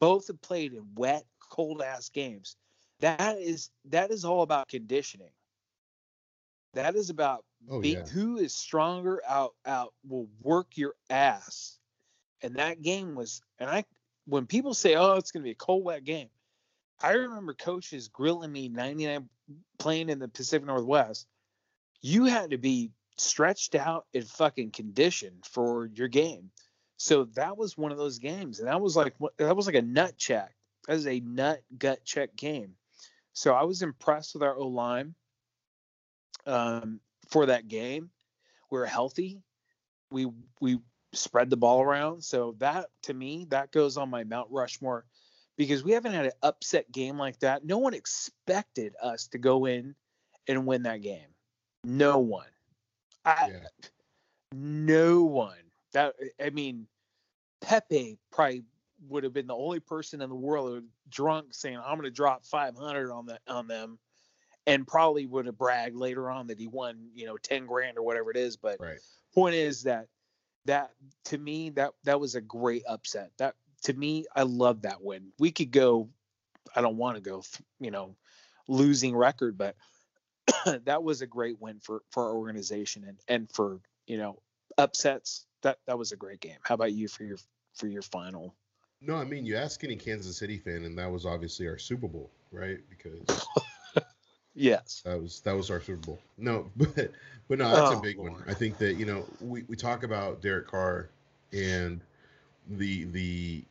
both 0.00 0.28
have 0.28 0.40
played 0.42 0.72
in 0.72 0.86
wet, 0.94 1.24
cold 1.50 1.82
ass 1.82 2.08
games. 2.10 2.56
That 3.00 3.38
is 3.38 3.70
that 3.86 4.10
is 4.10 4.24
all 4.24 4.42
about 4.42 4.68
conditioning. 4.68 5.32
That 6.74 6.96
is 6.96 7.10
about 7.10 7.44
Oh, 7.68 7.80
be- 7.80 7.90
yeah. 7.90 8.04
who 8.06 8.38
is 8.38 8.52
stronger 8.54 9.22
out 9.26 9.54
out 9.64 9.94
will 10.08 10.28
work 10.40 10.76
your 10.76 10.94
ass. 11.10 11.78
And 12.42 12.56
that 12.56 12.82
game 12.82 13.14
was 13.14 13.40
and 13.58 13.70
I 13.70 13.84
when 14.26 14.46
people 14.46 14.74
say, 14.74 14.94
Oh, 14.96 15.14
it's 15.14 15.30
gonna 15.30 15.44
be 15.44 15.50
a 15.52 15.54
cold 15.56 15.84
wet 15.84 16.04
game, 16.04 16.28
I 17.00 17.12
remember 17.12 17.54
coaches 17.54 18.08
grilling 18.08 18.52
me 18.52 18.68
99 18.68 19.28
playing 19.78 20.08
in 20.08 20.18
the 20.18 20.28
Pacific 20.28 20.66
Northwest. 20.66 21.26
You 22.00 22.24
had 22.24 22.50
to 22.50 22.58
be 22.58 22.90
stretched 23.16 23.74
out 23.74 24.06
and 24.14 24.26
fucking 24.26 24.70
conditioned 24.72 25.44
for 25.46 25.86
your 25.86 26.08
game. 26.08 26.50
So 26.96 27.24
that 27.34 27.56
was 27.56 27.76
one 27.76 27.92
of 27.92 27.98
those 27.98 28.18
games, 28.18 28.58
and 28.60 28.68
that 28.68 28.80
was 28.80 28.96
like 28.96 29.14
that 29.36 29.56
was 29.56 29.66
like 29.66 29.74
a 29.76 29.82
nut 29.82 30.16
check. 30.16 30.54
That 30.86 30.94
was 30.94 31.06
a 31.06 31.20
nut 31.20 31.62
gut 31.78 32.04
check 32.04 32.34
game. 32.36 32.74
So 33.34 33.54
I 33.54 33.62
was 33.64 33.82
impressed 33.82 34.34
with 34.34 34.42
our 34.42 34.56
O 34.56 34.66
line 34.68 35.14
um, 36.46 37.00
for 37.28 37.46
that 37.46 37.68
game. 37.68 38.10
We 38.70 38.78
are 38.78 38.86
healthy. 38.86 39.42
We 40.10 40.28
we 40.60 40.78
spread 41.12 41.50
the 41.50 41.56
ball 41.56 41.82
around. 41.82 42.22
So 42.22 42.54
that 42.58 42.86
to 43.04 43.14
me, 43.14 43.46
that 43.50 43.70
goes 43.70 43.96
on 43.96 44.10
my 44.10 44.24
Mount 44.24 44.48
Rushmore 44.50 45.04
because 45.56 45.84
we 45.84 45.92
haven't 45.92 46.12
had 46.12 46.26
an 46.26 46.32
upset 46.42 46.90
game 46.90 47.18
like 47.18 47.38
that. 47.40 47.64
No 47.64 47.78
one 47.78 47.94
expected 47.94 48.94
us 49.02 49.26
to 49.28 49.38
go 49.38 49.66
in 49.66 49.94
and 50.48 50.66
win 50.66 50.82
that 50.84 51.02
game. 51.02 51.28
No 51.84 52.18
one. 52.18 52.46
I, 53.24 53.50
yeah. 53.52 53.88
No 54.52 55.22
one. 55.22 55.56
That 55.92 56.14
I 56.42 56.50
mean, 56.50 56.86
Pepe 57.60 58.18
probably 58.30 58.64
would 59.08 59.24
have 59.24 59.32
been 59.32 59.46
the 59.46 59.54
only 59.54 59.80
person 59.80 60.22
in 60.22 60.28
the 60.28 60.34
world 60.34 60.68
who 60.68 60.84
drunk 61.08 61.48
saying, 61.52 61.78
"I'm 61.78 61.96
going 61.96 62.04
to 62.04 62.10
drop 62.10 62.44
500 62.44 63.12
on 63.12 63.26
the 63.26 63.38
on 63.46 63.66
them," 63.66 63.98
and 64.66 64.86
probably 64.86 65.26
would 65.26 65.46
have 65.46 65.58
bragged 65.58 65.96
later 65.96 66.30
on 66.30 66.48
that 66.48 66.58
he 66.58 66.66
won, 66.66 67.08
you 67.14 67.26
know, 67.26 67.36
10 67.36 67.66
grand 67.66 67.98
or 67.98 68.02
whatever 68.02 68.30
it 68.30 68.36
is. 68.36 68.56
But 68.56 68.78
right. 68.80 68.98
point 69.34 69.54
is 69.54 69.84
that 69.84 70.06
that 70.66 70.90
to 71.24 71.38
me 71.38 71.70
that 71.70 71.92
that 72.04 72.20
was 72.20 72.34
a 72.34 72.40
great 72.40 72.84
upset. 72.88 73.32
That 73.38 73.54
to 73.84 73.92
me, 73.92 74.26
I 74.34 74.42
love 74.42 74.82
that 74.82 75.02
win. 75.02 75.32
We 75.38 75.50
could 75.50 75.70
go. 75.70 76.08
I 76.76 76.80
don't 76.80 76.96
want 76.96 77.16
to 77.16 77.20
go, 77.20 77.42
you 77.80 77.90
know, 77.90 78.14
losing 78.68 79.16
record, 79.16 79.58
but 79.58 79.74
that 80.84 81.02
was 81.02 81.22
a 81.22 81.26
great 81.26 81.60
win 81.60 81.80
for 81.80 82.02
for 82.10 82.24
our 82.24 82.34
organization 82.34 83.04
and 83.06 83.18
and 83.28 83.50
for 83.52 83.80
you 84.06 84.18
know 84.18 84.40
upsets. 84.78 85.46
That 85.62 85.78
that 85.86 85.98
was 85.98 86.12
a 86.12 86.16
great 86.16 86.40
game. 86.40 86.58
How 86.62 86.74
about 86.74 86.92
you 86.92 87.08
for 87.08 87.24
your 87.24 87.38
for 87.74 87.86
your 87.86 88.02
final? 88.02 88.54
No, 89.00 89.16
I 89.16 89.24
mean 89.24 89.44
you 89.44 89.56
ask 89.56 89.82
any 89.82 89.96
Kansas 89.96 90.36
City 90.36 90.58
fan, 90.58 90.84
and 90.84 90.96
that 90.98 91.10
was 91.10 91.26
obviously 91.26 91.66
our 91.66 91.78
Super 91.78 92.06
Bowl, 92.06 92.30
right? 92.52 92.78
Because 92.88 93.46
yes, 94.54 95.02
that 95.04 95.20
was 95.20 95.40
that 95.40 95.56
was 95.56 95.70
our 95.70 95.80
Super 95.80 96.06
Bowl. 96.06 96.20
No, 96.38 96.70
but 96.76 97.10
but 97.48 97.58
no, 97.58 97.70
that's 97.70 97.94
oh, 97.94 97.98
a 97.98 98.02
big 98.02 98.18
Lord. 98.18 98.32
one. 98.32 98.44
I 98.46 98.54
think 98.54 98.78
that 98.78 98.94
you 98.94 99.06
know 99.06 99.26
we 99.40 99.64
we 99.68 99.76
talk 99.76 100.02
about 100.02 100.40
Derek 100.40 100.68
Carr 100.68 101.08
and 101.52 102.00
the 102.68 103.04
the 103.04 103.64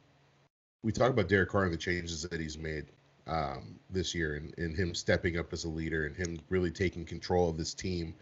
we 0.83 0.91
talk 0.91 1.11
about 1.11 1.29
Derek 1.29 1.49
Carr 1.49 1.65
and 1.65 1.73
the 1.73 1.77
changes 1.77 2.23
that 2.23 2.39
he's 2.39 2.57
made 2.57 2.85
um, 3.27 3.79
this 3.89 4.15
year 4.15 4.35
and, 4.35 4.53
and 4.57 4.75
him 4.75 4.95
stepping 4.95 5.37
up 5.37 5.53
as 5.53 5.63
a 5.63 5.69
leader 5.69 6.05
and 6.05 6.15
him 6.15 6.39
really 6.49 6.71
taking 6.71 7.05
control 7.05 7.49
of 7.49 7.57
this 7.57 7.73
team, 7.73 8.13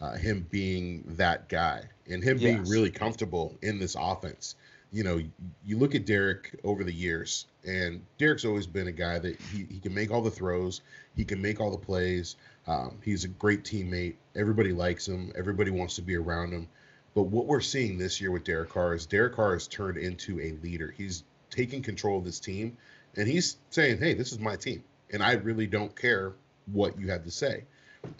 uh, 0.00 0.12
him 0.16 0.46
being 0.50 1.04
that 1.16 1.48
guy 1.48 1.82
and 2.10 2.22
him 2.22 2.38
yes. 2.38 2.54
being 2.54 2.68
really 2.68 2.90
comfortable 2.90 3.56
in 3.62 3.78
this 3.78 3.96
offense. 3.98 4.56
You 4.90 5.04
know, 5.04 5.20
you 5.64 5.78
look 5.78 5.94
at 5.94 6.06
Derek 6.06 6.58
over 6.64 6.82
the 6.82 6.92
years, 6.92 7.46
and 7.66 8.00
Derek's 8.16 8.44
always 8.44 8.66
been 8.66 8.88
a 8.88 8.92
guy 8.92 9.18
that 9.18 9.40
he, 9.40 9.66
he 9.70 9.80
can 9.80 9.92
make 9.92 10.10
all 10.10 10.22
the 10.22 10.30
throws, 10.30 10.80
he 11.14 11.24
can 11.24 11.42
make 11.42 11.60
all 11.60 11.70
the 11.70 11.76
plays. 11.76 12.36
Um, 12.66 12.98
he's 13.04 13.24
a 13.24 13.28
great 13.28 13.64
teammate. 13.64 14.14
Everybody 14.34 14.72
likes 14.72 15.06
him, 15.06 15.32
everybody 15.36 15.70
wants 15.70 15.96
to 15.96 16.02
be 16.02 16.16
around 16.16 16.52
him. 16.52 16.68
But 17.14 17.24
what 17.24 17.46
we're 17.46 17.60
seeing 17.60 17.98
this 17.98 18.20
year 18.20 18.30
with 18.30 18.44
Derek 18.44 18.70
Carr 18.70 18.94
is 18.94 19.04
Derek 19.04 19.34
Carr 19.34 19.54
has 19.54 19.66
turned 19.66 19.98
into 19.98 20.40
a 20.40 20.52
leader. 20.62 20.94
He's 20.96 21.24
taking 21.50 21.82
control 21.82 22.18
of 22.18 22.24
this 22.24 22.40
team, 22.40 22.76
and 23.16 23.26
he's 23.26 23.56
saying, 23.70 23.98
"Hey, 23.98 24.14
this 24.14 24.32
is 24.32 24.38
my 24.38 24.56
team, 24.56 24.84
and 25.12 25.22
I 25.22 25.32
really 25.32 25.66
don't 25.66 25.94
care 25.96 26.34
what 26.66 26.98
you 26.98 27.10
have 27.10 27.24
to 27.24 27.30
say." 27.30 27.64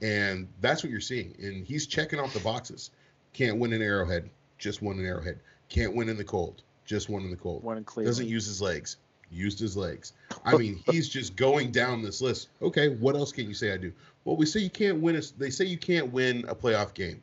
And 0.02 0.48
that's 0.60 0.82
what 0.82 0.90
you're 0.90 1.00
seeing. 1.00 1.34
And 1.40 1.66
he's 1.66 1.86
checking 1.86 2.18
off 2.18 2.34
the 2.34 2.40
boxes. 2.40 2.90
Can't 3.32 3.58
win 3.58 3.72
an 3.72 3.82
Arrowhead, 3.82 4.28
just 4.58 4.82
won 4.82 4.98
an 4.98 5.06
Arrowhead. 5.06 5.38
Can't 5.68 5.94
win 5.94 6.08
in 6.08 6.16
the 6.16 6.24
cold, 6.24 6.62
just 6.84 7.08
won 7.08 7.22
in 7.22 7.30
the 7.30 7.36
cold. 7.36 7.62
One 7.62 7.76
in 7.76 7.84
Cleveland. 7.84 8.14
Doesn't 8.14 8.28
use 8.28 8.46
his 8.46 8.62
legs, 8.62 8.96
used 9.30 9.58
his 9.58 9.76
legs. 9.76 10.12
I 10.44 10.56
mean, 10.58 10.82
he's 10.90 11.08
just 11.08 11.36
going 11.36 11.70
down 11.70 12.02
this 12.02 12.20
list. 12.20 12.48
Okay, 12.62 12.88
what 12.88 13.14
else 13.14 13.32
can 13.32 13.46
you 13.46 13.54
say 13.54 13.72
I 13.72 13.76
do? 13.76 13.92
Well, 14.24 14.36
we 14.36 14.46
say 14.46 14.60
you 14.60 14.70
can't 14.70 15.00
win. 15.00 15.16
A, 15.16 15.22
they 15.38 15.50
say 15.50 15.64
you 15.64 15.78
can't 15.78 16.12
win 16.12 16.44
a 16.48 16.54
playoff 16.54 16.94
game. 16.94 17.22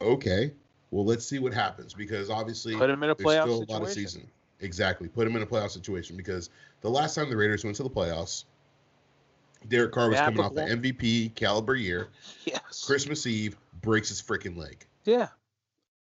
Okay, 0.00 0.52
well, 0.90 1.04
let's 1.04 1.26
see 1.26 1.38
what 1.38 1.52
happens 1.52 1.94
because 1.94 2.30
obviously 2.30 2.76
put 2.76 2.90
him 2.90 3.02
in 3.02 3.10
a 3.10 3.14
playoff 3.14 3.42
still 3.42 3.60
situation. 3.60 3.70
a 3.70 3.72
lot 3.72 3.82
of 3.82 3.90
season. 3.90 4.28
Exactly. 4.60 5.08
Put 5.08 5.26
him 5.26 5.36
in 5.36 5.42
a 5.42 5.46
playoff 5.46 5.70
situation 5.70 6.16
because 6.16 6.50
the 6.80 6.88
last 6.88 7.14
time 7.14 7.28
the 7.28 7.36
Raiders 7.36 7.64
went 7.64 7.76
to 7.76 7.82
the 7.82 7.90
playoffs, 7.90 8.44
Derek 9.68 9.92
Carr 9.92 10.08
was 10.08 10.16
yeah, 10.16 10.26
coming 10.26 10.40
off 10.40 10.54
the 10.54 10.62
MVP 10.62 11.34
caliber 11.34 11.74
year. 11.74 12.08
Yes. 12.44 12.84
Christmas 12.84 13.26
Eve 13.26 13.56
breaks 13.80 14.10
his 14.10 14.20
freaking 14.20 14.56
leg. 14.56 14.84
Yeah. 15.04 15.28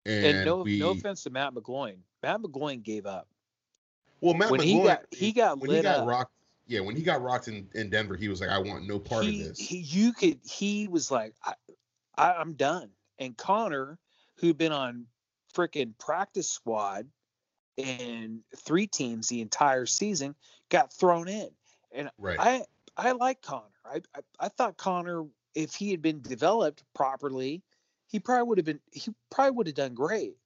And, 0.07 0.25
and 0.25 0.45
no, 0.45 0.57
we, 0.63 0.79
no 0.79 0.91
offense 0.91 1.23
to 1.25 1.31
Matt 1.31 1.55
McGloin. 1.55 1.97
Matt 2.23 2.43
McGloin 2.43 2.83
gave 2.83 3.07
up. 3.07 3.29
Well, 4.21 4.35
Matt 4.35 4.51
when 4.51 4.61
McGloin, 4.61 4.65
he 4.65 4.83
got 4.83 5.05
he 5.11 5.33
got 5.33 5.59
when 5.61 5.71
lit 5.71 5.79
he 5.79 5.83
got 5.83 6.01
up, 6.01 6.07
rocked. 6.07 6.33
Yeah, 6.67 6.81
when 6.81 6.97
he 6.97 7.03
got 7.03 7.23
rocked 7.23 7.49
in, 7.49 7.69
in 7.75 7.91
Denver, 7.91 8.17
he 8.17 8.29
was 8.29 8.41
like, 8.41 8.51
"I 8.51 8.59
want 8.59 8.87
no 8.87 8.99
part 8.99 9.25
he, 9.25 9.41
of 9.41 9.49
this." 9.49 9.59
He, 9.59 9.79
you 9.79 10.13
could. 10.13 10.41
He 10.45 10.89
was 10.89 11.11
like, 11.11 11.35
I, 11.45 11.55
I, 12.17 12.33
"I'm 12.35 12.55
done." 12.55 12.91
And 13.19 13.37
Connor, 13.37 13.99
who'd 14.37 14.59
been 14.59 14.73
on 14.73 15.07
freaking 15.55 15.97
practice 15.99 16.51
squad 16.51 17.07
in 17.77 18.41
three 18.57 18.87
teams 18.87 19.29
the 19.29 19.41
entire 19.41 19.87
season 19.87 20.35
got 20.69 20.93
thrown 20.93 21.29
in. 21.29 21.51
And 21.93 22.11
right. 22.19 22.39
I 22.39 22.65
I 22.97 23.13
like 23.13 23.43
Connor. 23.43 23.65
I, 23.85 24.01
I, 24.15 24.21
I 24.41 24.49
thought 24.49 24.77
Connor, 24.77 25.25
if 25.55 25.75
he 25.75 25.91
had 25.91 26.03
been 26.03 26.21
developed 26.23 26.85
properly, 26.95 27.63
he 28.07 28.21
probably 28.21 28.49
would 28.49 28.59
have 28.59 28.65
been 28.65 28.81
he 28.93 29.13
probably 29.31 29.53
would 29.53 29.67
have 29.67 29.77
done 29.77 29.95
great. 29.95 30.37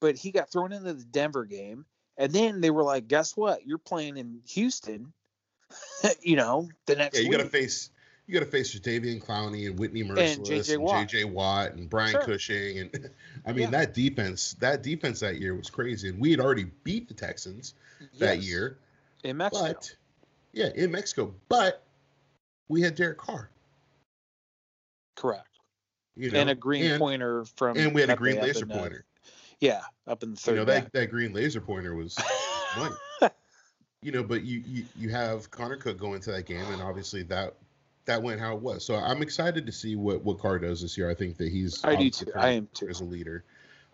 But 0.00 0.16
he 0.16 0.30
got 0.30 0.50
thrown 0.50 0.72
into 0.72 0.94
the 0.94 1.04
Denver 1.04 1.44
game, 1.44 1.84
and 2.16 2.32
then 2.32 2.60
they 2.60 2.70
were 2.70 2.84
like, 2.84 3.08
"Guess 3.08 3.36
what? 3.36 3.66
You're 3.66 3.78
playing 3.78 4.16
in 4.16 4.40
Houston." 4.50 5.12
you 6.22 6.36
know, 6.36 6.68
the 6.86 6.94
next. 6.94 7.18
Yeah, 7.18 7.24
you 7.24 7.30
got 7.32 7.42
to 7.42 7.48
face 7.48 7.90
you 8.28 8.34
got 8.34 8.40
to 8.40 8.50
face 8.50 8.78
Jadeveon 8.78 9.24
Clowney 9.24 9.66
and 9.66 9.78
Whitney 9.78 10.04
Mercilus 10.04 10.36
and 10.36 10.46
JJ 10.46 11.24
Watt, 11.24 11.32
Watt 11.32 11.72
and 11.72 11.88
Brian 11.88 12.12
sure. 12.12 12.22
Cushing 12.22 12.78
and 12.78 13.10
I 13.46 13.52
mean 13.52 13.64
yeah. 13.64 13.70
that 13.70 13.94
defense 13.94 14.54
that 14.60 14.82
defense 14.82 15.20
that 15.20 15.40
year 15.40 15.54
was 15.54 15.70
crazy 15.70 16.10
and 16.10 16.20
we 16.20 16.30
had 16.30 16.38
already 16.38 16.66
beat 16.84 17.08
the 17.08 17.14
Texans 17.14 17.74
that 18.18 18.42
year 18.42 18.78
in 19.24 19.38
Mexico. 19.38 19.72
But, 19.72 19.96
yeah, 20.52 20.68
in 20.74 20.90
Mexico, 20.90 21.34
but 21.48 21.82
we 22.68 22.82
had 22.82 22.94
Derek 22.94 23.18
Carr. 23.18 23.50
Correct. 25.16 25.57
You 26.18 26.32
know, 26.32 26.40
and 26.40 26.50
a 26.50 26.54
green 26.54 26.84
and, 26.84 27.00
pointer 27.00 27.44
from 27.56 27.78
and 27.78 27.94
we 27.94 28.00
had 28.00 28.10
a 28.10 28.16
green 28.16 28.40
laser 28.40 28.66
pointer. 28.66 29.04
yeah, 29.60 29.82
up 30.08 30.24
in 30.24 30.32
the 30.32 30.36
third. 30.36 30.52
You 30.52 30.56
know 30.58 30.64
that, 30.64 30.92
that 30.92 31.10
green 31.10 31.32
laser 31.32 31.60
pointer 31.60 31.94
was 31.94 32.18
you 34.02 34.12
know, 34.12 34.24
but 34.24 34.42
you, 34.42 34.62
you 34.66 34.84
you 34.96 35.08
have 35.10 35.50
Connor 35.50 35.76
Cook 35.76 35.96
go 35.96 36.14
into 36.14 36.32
that 36.32 36.46
game, 36.46 36.64
and 36.72 36.82
obviously 36.82 37.22
that 37.24 37.54
that 38.06 38.22
went 38.22 38.40
how 38.40 38.54
it 38.56 38.60
was. 38.60 38.84
So 38.84 38.96
I'm 38.96 39.22
excited 39.22 39.64
to 39.66 39.72
see 39.72 39.94
what 39.94 40.24
what 40.24 40.38
Carr 40.38 40.58
does 40.58 40.82
this 40.82 40.98
year. 40.98 41.08
I 41.08 41.14
think 41.14 41.36
that 41.36 41.52
he's 41.52 41.84
I 41.84 41.94
do 41.94 42.10
too. 42.10 42.26
I 42.34 42.50
am 42.50 42.68
too 42.74 42.88
as 42.88 43.00
a 43.00 43.04
leader. 43.04 43.44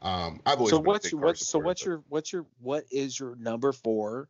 Um, 0.01 0.41
I've 0.47 0.59
always 0.59 0.71
so 0.71 0.81
what's 0.81 1.13
what's 1.13 1.47
so 1.47 1.59
what's 1.59 1.85
your 1.85 2.03
what's 2.09 2.33
your 2.33 2.47
what 2.61 2.85
is 2.91 3.19
your 3.19 3.37
number 3.37 3.73
four 3.73 4.29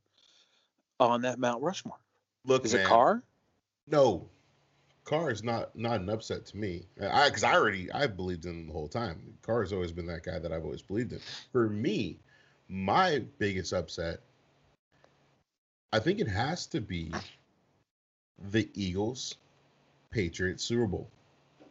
on 0.99 1.23
that 1.23 1.39
Mount 1.39 1.63
Rushmore? 1.63 1.99
Look, 2.45 2.65
is 2.65 2.75
man, 2.75 2.83
it 2.83 2.89
Carr? 2.89 3.23
No, 3.87 4.29
Carr 5.05 5.31
is 5.31 5.45
not 5.45 5.77
not 5.77 6.01
an 6.01 6.09
upset 6.09 6.47
to 6.47 6.57
me. 6.57 6.85
I 7.01 7.29
because 7.29 7.45
I 7.45 7.55
already 7.55 7.93
I 7.93 8.07
believed 8.07 8.47
in 8.47 8.53
him 8.53 8.67
the 8.67 8.73
whole 8.73 8.89
time. 8.89 9.21
Carr 9.43 9.63
has 9.63 9.73
always 9.73 9.93
been 9.93 10.07
that 10.07 10.23
guy 10.23 10.39
that 10.39 10.53
I've 10.53 10.65
always 10.65 10.83
believed 10.83 11.13
in. 11.13 11.21
For 11.53 11.69
me, 11.69 12.19
my 12.69 13.23
biggest 13.39 13.73
upset, 13.73 14.21
I 15.93 15.99
think 15.99 16.21
it 16.21 16.29
has 16.29 16.67
to 16.69 16.81
be 16.81 17.13
the 18.51 18.69
Eagles 18.75 19.37
Patriots 20.11 20.65
Super 20.65 20.87
Bowl. 20.87 21.09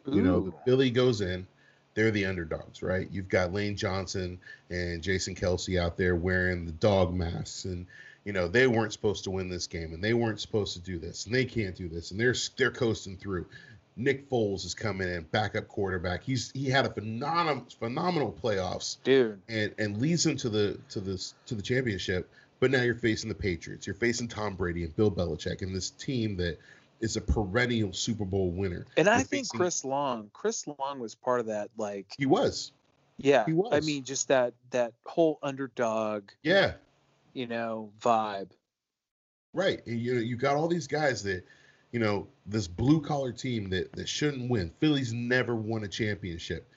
Ooh. 0.08 0.14
You 0.14 0.22
know, 0.22 0.54
Philly 0.64 0.90
goes 0.90 1.20
in, 1.20 1.46
they're 1.94 2.10
the 2.10 2.26
underdogs, 2.26 2.82
right? 2.82 3.08
You've 3.10 3.28
got 3.28 3.52
Lane 3.52 3.76
Johnson 3.76 4.38
and 4.70 5.02
Jason 5.02 5.34
Kelce 5.34 5.80
out 5.80 5.96
there 5.96 6.14
wearing 6.14 6.66
the 6.66 6.72
dog 6.72 7.14
masks, 7.14 7.64
and 7.64 7.86
you 8.24 8.32
know 8.32 8.48
they 8.48 8.66
weren't 8.66 8.92
supposed 8.92 9.24
to 9.24 9.30
win 9.30 9.48
this 9.48 9.66
game, 9.66 9.92
and 9.92 10.02
they 10.02 10.14
weren't 10.14 10.40
supposed 10.40 10.74
to 10.74 10.80
do 10.80 10.98
this, 10.98 11.26
and 11.26 11.34
they 11.34 11.44
can't 11.44 11.76
do 11.76 11.88
this, 11.88 12.10
and 12.10 12.20
they're 12.20 12.34
they're 12.56 12.70
coasting 12.70 13.16
through. 13.16 13.46
Nick 13.96 14.28
Foles 14.28 14.64
is 14.64 14.74
coming 14.74 15.08
in, 15.08 15.22
backup 15.30 15.68
quarterback. 15.68 16.24
He's 16.24 16.50
he 16.52 16.68
had 16.68 16.84
a 16.84 16.90
phenomenal 16.90 17.64
phenomenal 17.78 18.36
playoffs, 18.42 18.96
dude, 19.04 19.40
and 19.48 19.72
and 19.78 19.98
leads 20.00 20.24
them 20.24 20.36
to 20.38 20.48
the 20.48 20.78
to 20.90 21.00
this 21.00 21.34
to 21.46 21.54
the 21.54 21.62
championship. 21.62 22.28
But 22.60 22.70
now 22.70 22.82
you're 22.82 22.94
facing 22.94 23.28
the 23.28 23.34
Patriots. 23.34 23.86
You're 23.86 23.94
facing 23.94 24.28
Tom 24.28 24.54
Brady 24.54 24.84
and 24.84 24.96
Bill 24.96 25.10
Belichick 25.10 25.62
and 25.62 25.74
this 25.74 25.90
team 25.90 26.36
that 26.38 26.58
is 27.00 27.16
a 27.16 27.20
perennial 27.20 27.92
Super 27.92 28.24
Bowl 28.24 28.50
winner. 28.50 28.86
And 28.96 29.08
I 29.08 29.18
think 29.18 29.46
facing... 29.46 29.58
Chris 29.58 29.84
Long, 29.84 30.30
Chris 30.32 30.66
Long 30.66 30.98
was 30.98 31.14
part 31.14 31.40
of 31.40 31.46
that. 31.46 31.70
Like 31.76 32.06
he 32.16 32.26
was. 32.26 32.72
Yeah, 33.18 33.44
he 33.44 33.52
was. 33.52 33.70
I 33.72 33.80
mean, 33.80 34.04
just 34.04 34.28
that 34.28 34.54
that 34.70 34.92
whole 35.04 35.38
underdog. 35.42 36.30
Yeah. 36.42 36.72
You 37.34 37.46
know, 37.46 37.92
vibe. 38.00 38.50
Right. 39.52 39.86
You 39.86 40.14
know, 40.14 40.20
you 40.20 40.36
got 40.36 40.56
all 40.56 40.68
these 40.68 40.86
guys 40.86 41.22
that, 41.24 41.44
you 41.92 42.00
know, 42.00 42.28
this 42.46 42.66
blue 42.66 43.00
collar 43.00 43.32
team 43.32 43.70
that 43.70 43.92
that 43.92 44.08
shouldn't 44.08 44.50
win. 44.50 44.72
Philly's 44.80 45.12
never 45.12 45.54
won 45.54 45.84
a 45.84 45.88
championship. 45.88 46.68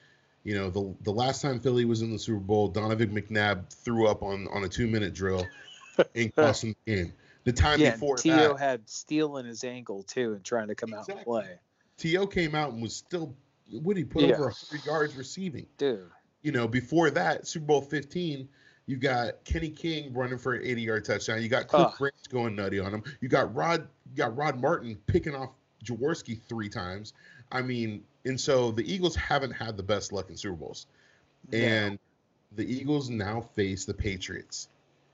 You 0.44 0.54
know, 0.54 0.70
the 0.70 0.94
the 1.02 1.10
last 1.12 1.42
time 1.42 1.60
Philly 1.60 1.84
was 1.84 2.02
in 2.02 2.12
the 2.12 2.18
Super 2.18 2.40
Bowl, 2.40 2.68
Donovan 2.68 3.10
McNabb 3.10 3.72
threw 3.72 4.06
up 4.06 4.22
on 4.22 4.46
on 4.48 4.64
a 4.64 4.68
two 4.68 4.86
minute 4.86 5.14
drill 5.14 5.46
and 6.14 6.34
cost 6.34 6.62
them 6.62 6.74
the 6.84 6.94
game. 6.94 7.12
The 7.44 7.52
time 7.52 7.80
yeah, 7.80 7.92
before 7.92 8.16
T.O. 8.16 8.34
that, 8.36 8.58
had 8.58 8.88
steel 8.88 9.38
in 9.38 9.46
his 9.46 9.64
ankle 9.64 10.02
too, 10.02 10.34
and 10.34 10.44
trying 10.44 10.68
to 10.68 10.74
come 10.74 10.92
out 10.92 11.08
and 11.08 11.20
play, 11.22 11.58
T.O. 11.96 12.26
came 12.26 12.54
out 12.54 12.72
and 12.72 12.82
was 12.82 12.94
still 12.94 13.34
what 13.70 13.94
did 13.94 14.00
he 14.00 14.04
put 14.04 14.22
Yeah. 14.22 14.34
over 14.34 14.44
100 14.44 14.86
yards 14.86 15.16
receiving. 15.16 15.66
dude. 15.76 16.10
You 16.42 16.52
know, 16.52 16.68
before 16.68 17.10
that, 17.10 17.48
Super 17.48 17.66
Bowl 17.66 17.80
15, 17.82 18.48
you 18.88 18.96
got 18.96 19.44
Kenny 19.44 19.68
King 19.68 20.14
running 20.14 20.38
for 20.38 20.54
an 20.54 20.62
80 20.64 20.80
yard 20.80 21.04
touchdown. 21.04 21.42
You 21.42 21.48
got 21.50 21.68
Cliff 21.68 21.88
Ah. 21.92 21.96
Branch 21.98 22.14
going 22.30 22.56
nutty 22.56 22.80
on 22.80 22.92
him. 22.92 23.04
You 23.20 23.28
got 23.28 23.54
Rod, 23.54 23.86
you 24.10 24.16
got 24.16 24.34
Rod 24.34 24.58
Martin 24.58 24.96
picking 25.06 25.34
off 25.34 25.50
Jaworski 25.84 26.40
three 26.48 26.70
times. 26.70 27.12
I 27.52 27.60
mean, 27.60 28.02
and 28.24 28.40
so 28.40 28.70
the 28.70 28.90
Eagles 28.90 29.14
haven't 29.14 29.50
had 29.52 29.76
the 29.76 29.82
best 29.82 30.10
luck 30.10 30.30
in 30.30 30.38
Super 30.38 30.56
Bowls. 30.56 30.86
No. 31.52 31.58
And 31.58 31.98
the 32.56 32.64
Eagles 32.64 33.10
now 33.10 33.42
face 33.42 33.84
the 33.84 33.92
Patriots 33.92 34.68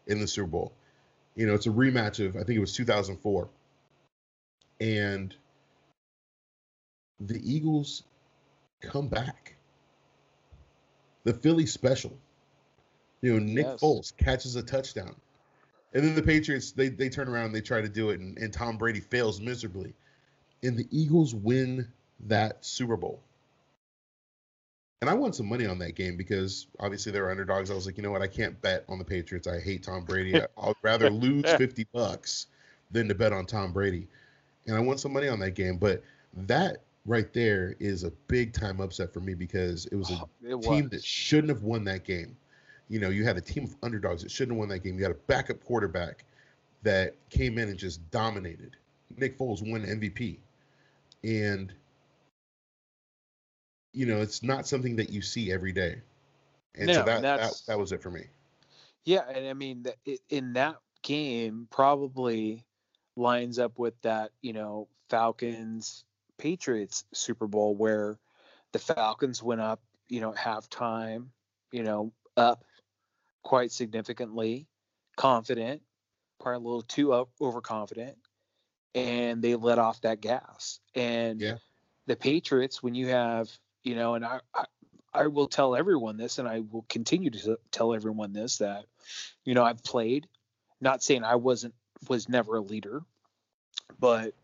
in 0.06 0.20
the 0.20 0.28
Super 0.28 0.46
Bowl. 0.46 0.72
You 1.34 1.48
know, 1.48 1.54
it's 1.54 1.66
a 1.66 1.70
rematch 1.70 2.24
of 2.24 2.36
I 2.36 2.44
think 2.44 2.56
it 2.56 2.60
was 2.60 2.74
2004. 2.74 3.48
And 4.80 5.34
the 7.18 7.40
Eagles 7.42 8.04
come 8.80 9.08
back. 9.08 9.56
The 11.24 11.34
Philly 11.34 11.66
special. 11.66 12.16
You 13.24 13.32
know, 13.32 13.38
Nick 13.38 13.64
Yes. 13.64 13.80
Foles 13.80 14.14
catches 14.18 14.54
a 14.56 14.62
touchdown. 14.62 15.16
And 15.94 16.04
then 16.04 16.14
the 16.14 16.22
Patriots, 16.22 16.72
they, 16.72 16.90
they 16.90 17.08
turn 17.08 17.26
around 17.26 17.46
and 17.46 17.54
they 17.54 17.62
try 17.62 17.80
to 17.80 17.88
do 17.88 18.10
it, 18.10 18.20
and, 18.20 18.36
and 18.36 18.52
Tom 18.52 18.76
Brady 18.76 19.00
fails 19.00 19.40
miserably. 19.40 19.94
And 20.62 20.76
the 20.76 20.86
Eagles 20.90 21.34
win 21.34 21.88
that 22.26 22.62
Super 22.62 22.98
Bowl. 22.98 23.22
And 25.00 25.08
I 25.08 25.14
won 25.14 25.32
some 25.32 25.48
money 25.48 25.64
on 25.64 25.78
that 25.78 25.94
game 25.94 26.18
because 26.18 26.66
obviously 26.80 27.12
they 27.12 27.20
were 27.20 27.30
underdogs. 27.30 27.70
I 27.70 27.74
was 27.74 27.86
like, 27.86 27.96
you 27.96 28.02
know 28.02 28.10
what? 28.10 28.20
I 28.20 28.26
can't 28.26 28.60
bet 28.60 28.84
on 28.90 28.98
the 28.98 29.04
Patriots. 29.04 29.46
I 29.46 29.58
hate 29.58 29.84
Tom 29.84 30.04
Brady. 30.04 30.38
I'd 30.38 30.74
rather 30.82 31.08
lose 31.10 31.50
50 31.50 31.86
bucks 31.94 32.48
than 32.90 33.08
to 33.08 33.14
bet 33.14 33.32
on 33.32 33.46
Tom 33.46 33.72
Brady. 33.72 34.06
And 34.66 34.76
I 34.76 34.80
won 34.80 34.98
some 34.98 35.14
money 35.14 35.28
on 35.28 35.38
that 35.40 35.52
game. 35.52 35.78
But 35.78 36.02
that 36.34 36.82
right 37.06 37.32
there 37.32 37.74
is 37.80 38.04
a 38.04 38.10
big 38.28 38.52
time 38.52 38.80
upset 38.80 39.14
for 39.14 39.20
me 39.20 39.32
because 39.32 39.86
it 39.86 39.96
was 39.96 40.10
a 40.10 40.20
it 40.46 40.60
team 40.60 40.84
was. 40.84 40.90
that 40.90 41.04
shouldn't 41.04 41.48
have 41.48 41.62
won 41.62 41.84
that 41.84 42.04
game. 42.04 42.36
You 42.88 43.00
know, 43.00 43.08
you 43.10 43.24
had 43.24 43.36
a 43.36 43.40
team 43.40 43.64
of 43.64 43.76
underdogs 43.82 44.22
that 44.22 44.30
shouldn't 44.30 44.56
have 44.56 44.58
won 44.58 44.68
that 44.68 44.80
game. 44.80 44.96
You 44.96 45.02
had 45.04 45.12
a 45.12 45.18
backup 45.26 45.62
quarterback 45.64 46.24
that 46.82 47.14
came 47.30 47.58
in 47.58 47.68
and 47.68 47.78
just 47.78 48.08
dominated. 48.10 48.76
Nick 49.16 49.38
Foles 49.38 49.68
won 49.68 49.82
MVP. 49.82 50.38
And 51.22 51.72
you 53.92 54.06
know, 54.06 54.20
it's 54.20 54.42
not 54.42 54.66
something 54.66 54.96
that 54.96 55.10
you 55.10 55.22
see 55.22 55.52
every 55.52 55.72
day. 55.72 56.00
And 56.74 56.88
so 56.90 57.00
No, 57.00 57.04
that, 57.04 57.22
that 57.22 57.36
that's- 57.36 57.60
that 57.62 57.78
was 57.78 57.92
it 57.92 58.02
for 58.02 58.10
me. 58.10 58.26
Yeah, 59.04 59.20
and 59.28 59.46
I 59.46 59.52
mean, 59.52 59.82
that 59.84 59.96
in 60.30 60.54
that 60.54 60.76
game, 61.02 61.68
probably 61.70 62.64
lines 63.16 63.58
up 63.58 63.78
with 63.78 63.94
that, 64.02 64.32
you 64.40 64.52
know, 64.52 64.88
Falcons 65.10 66.04
Patriots 66.38 67.04
Super 67.12 67.46
Bowl 67.46 67.76
where 67.76 68.18
the 68.72 68.78
Falcons 68.78 69.42
went 69.42 69.60
up, 69.60 69.80
you 70.08 70.20
know, 70.20 70.30
at 70.32 70.36
halftime, 70.38 71.26
you 71.70 71.82
know, 71.84 72.12
up 72.36 72.64
quite 73.44 73.70
significantly, 73.70 74.66
confident, 75.16 75.82
probably 76.40 76.56
a 76.56 76.66
little 76.66 76.82
too 76.82 77.14
o- 77.14 77.28
overconfident, 77.40 78.16
and 78.94 79.42
they 79.42 79.54
let 79.54 79.78
off 79.78 80.00
that 80.00 80.20
gas. 80.20 80.80
And 80.94 81.40
Yeah. 81.40 81.56
the 82.06 82.16
Patriots, 82.16 82.82
when 82.82 82.94
you 82.94 83.08
have, 83.08 83.50
you 83.82 83.94
know, 83.94 84.14
and 84.14 84.24
I, 84.24 84.40
I, 84.54 84.64
I 85.12 85.26
will 85.28 85.46
tell 85.46 85.76
everyone 85.76 86.16
this, 86.16 86.38
and 86.38 86.48
I 86.48 86.60
will 86.60 86.84
continue 86.88 87.30
to 87.30 87.58
tell 87.70 87.94
everyone 87.94 88.32
this 88.32 88.58
that, 88.58 88.86
you 89.44 89.54
know, 89.54 89.62
I've 89.62 89.84
played. 89.84 90.26
Not 90.80 91.02
saying 91.02 91.22
I 91.22 91.36
wasn't 91.36 91.74
was 92.08 92.28
never 92.28 92.56
a 92.56 92.60
leader, 92.60 93.02
but 93.98 94.34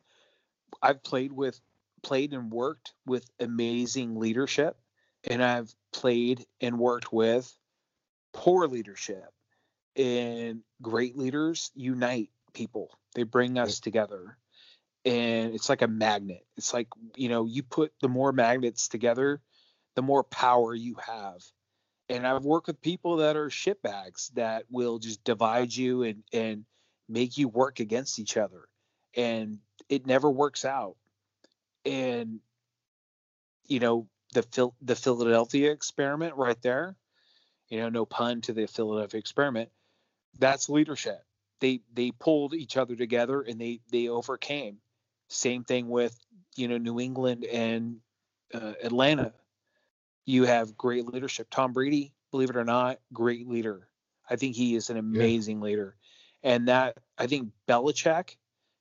I've 0.81 1.03
played 1.03 1.33
with 1.33 1.61
played 2.03 2.33
and 2.33 2.51
worked 2.51 2.95
with 3.05 3.29
amazing 3.41 4.17
leadership, 4.17 4.79
and 5.25 5.43
I've 5.43 5.75
played 5.93 6.47
and 6.61 6.79
worked 6.79 7.13
with 7.13 7.53
poor 8.33 8.67
leadership. 8.67 9.33
And 9.97 10.63
great 10.81 11.17
leaders 11.17 11.71
unite 11.75 12.31
people. 12.53 12.91
They 13.15 13.25
bring 13.25 13.59
us 13.59 13.81
together. 13.81 14.37
And 15.05 15.55
it's 15.55 15.69
like 15.69 15.83
a 15.83 15.89
magnet. 15.89 16.45
It's 16.57 16.75
like, 16.75 16.89
you 17.17 17.29
know, 17.29 17.47
you 17.47 17.63
put 17.63 17.93
the 18.01 18.09
more 18.09 18.33
magnets 18.33 18.89
together, 18.89 19.41
the 19.97 20.03
more 20.03 20.23
power 20.23 20.75
you 20.75 20.97
have. 21.07 21.43
And 22.09 22.27
I've 22.27 22.45
worked 22.45 22.67
with 22.67 22.81
people 22.81 23.19
that 23.19 23.37
are 23.37 23.49
shitbags 23.49 24.33
that 24.35 24.65
will 24.71 24.99
just 24.99 25.25
divide 25.25 25.75
you 25.75 26.03
and 26.03 26.23
and 26.33 26.65
make 27.09 27.39
you 27.39 27.49
work 27.49 27.81
against 27.81 28.19
each 28.19 28.37
other. 28.37 28.69
And 29.17 29.59
it 29.89 30.07
never 30.07 30.31
works 30.31 30.65
out. 30.65 30.97
And 31.85 32.41
you 33.67 33.81
know, 33.81 34.09
the 34.35 34.43
Phil 34.43 34.75
the 34.83 34.97
Philadelphia 34.97 35.71
experiment 35.73 36.35
right 36.37 36.61
there, 36.63 36.97
you 37.71 37.81
know, 37.81 37.89
no 37.89 38.05
pun 38.05 38.41
to 38.43 38.53
the 38.53 38.67
Philadelphia 38.67 39.19
experiment, 39.19 39.71
that's 40.39 40.69
leadership. 40.69 41.25
They 41.61 41.81
they 41.93 42.11
pulled 42.11 42.55
each 42.55 42.77
other 42.77 42.97
together 42.97 43.41
and 43.43 43.61
they 43.61 43.81
they 43.91 44.09
overcame. 44.09 44.79
Same 45.29 45.65
thing 45.65 45.89
with, 45.89 46.19
you 46.57 46.69
know, 46.69 46.79
New 46.79 47.01
England 47.01 47.45
and 47.45 47.99
uh, 48.53 48.73
Atlanta 48.83 49.33
you 50.31 50.45
have 50.45 50.77
great 50.77 51.07
leadership. 51.07 51.49
Tom 51.51 51.73
Brady, 51.73 52.13
believe 52.31 52.51
it 52.51 52.57
or 52.57 52.65
not, 52.65 53.01
great 53.13 53.49
leader. 53.49 53.89
I 54.29 54.37
think 54.37 54.55
he 54.55 54.77
is 54.77 54.91
an 54.91 54.97
amazing 54.97 55.61
leader. 55.61 55.97
And 56.43 56.69
that 56.69 56.99
I 57.19 57.27
think 57.27 57.51
Belichick, 57.69 58.37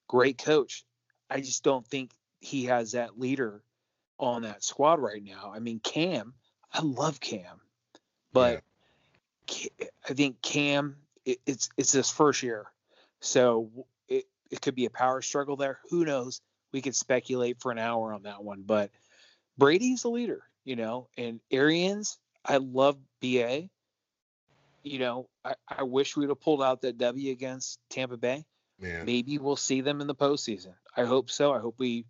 great 0.07 0.37
coach. 0.37 0.85
I 1.29 1.41
just 1.41 1.63
don't 1.63 1.85
think 1.85 2.11
he 2.39 2.65
has 2.65 2.91
that 2.91 3.19
leader 3.19 3.63
on 4.19 4.43
that 4.43 4.63
squad 4.63 4.99
right 4.99 5.23
now. 5.23 5.51
I 5.53 5.59
mean, 5.59 5.79
Cam, 5.79 6.33
I 6.71 6.81
love 6.81 7.19
Cam, 7.19 7.61
but 8.31 8.63
I 10.07 10.13
think 10.13 10.41
Cam, 10.41 10.97
it, 11.25 11.39
it's 11.45 11.69
it's 11.77 11.91
his 11.91 12.09
first 12.09 12.43
year, 12.43 12.67
so 13.19 13.69
it 14.07 14.25
it 14.49 14.61
could 14.61 14.75
be 14.75 14.85
a 14.85 14.89
power 14.89 15.21
struggle 15.21 15.55
there. 15.55 15.79
Who 15.89 16.05
knows? 16.05 16.41
We 16.71 16.81
could 16.81 16.95
speculate 16.95 17.59
for 17.59 17.71
an 17.71 17.79
hour 17.79 18.13
on 18.13 18.23
that 18.23 18.43
one, 18.43 18.63
but 18.65 18.91
Brady's 19.57 20.03
a 20.03 20.09
leader, 20.09 20.43
you 20.63 20.75
know, 20.75 21.07
and 21.17 21.39
Arians, 21.51 22.19
I 22.45 22.57
love 22.57 22.97
BA. 23.21 23.69
You 24.83 24.99
know, 24.99 25.29
I, 25.43 25.55
I 25.67 25.83
wish 25.83 26.15
we'd 26.15 26.29
have 26.29 26.39
pulled 26.39 26.63
out 26.63 26.81
that 26.81 26.97
W 26.97 27.31
against 27.31 27.79
Tampa 27.89 28.17
Bay. 28.17 28.45
Man. 28.79 29.05
Maybe 29.05 29.37
we'll 29.37 29.57
see 29.57 29.81
them 29.81 29.99
in 29.99 30.07
the 30.07 30.15
postseason. 30.15 30.73
I 30.95 31.03
hope 31.03 31.29
so. 31.29 31.53
I 31.53 31.59
hope 31.59 31.75
we 31.77 32.05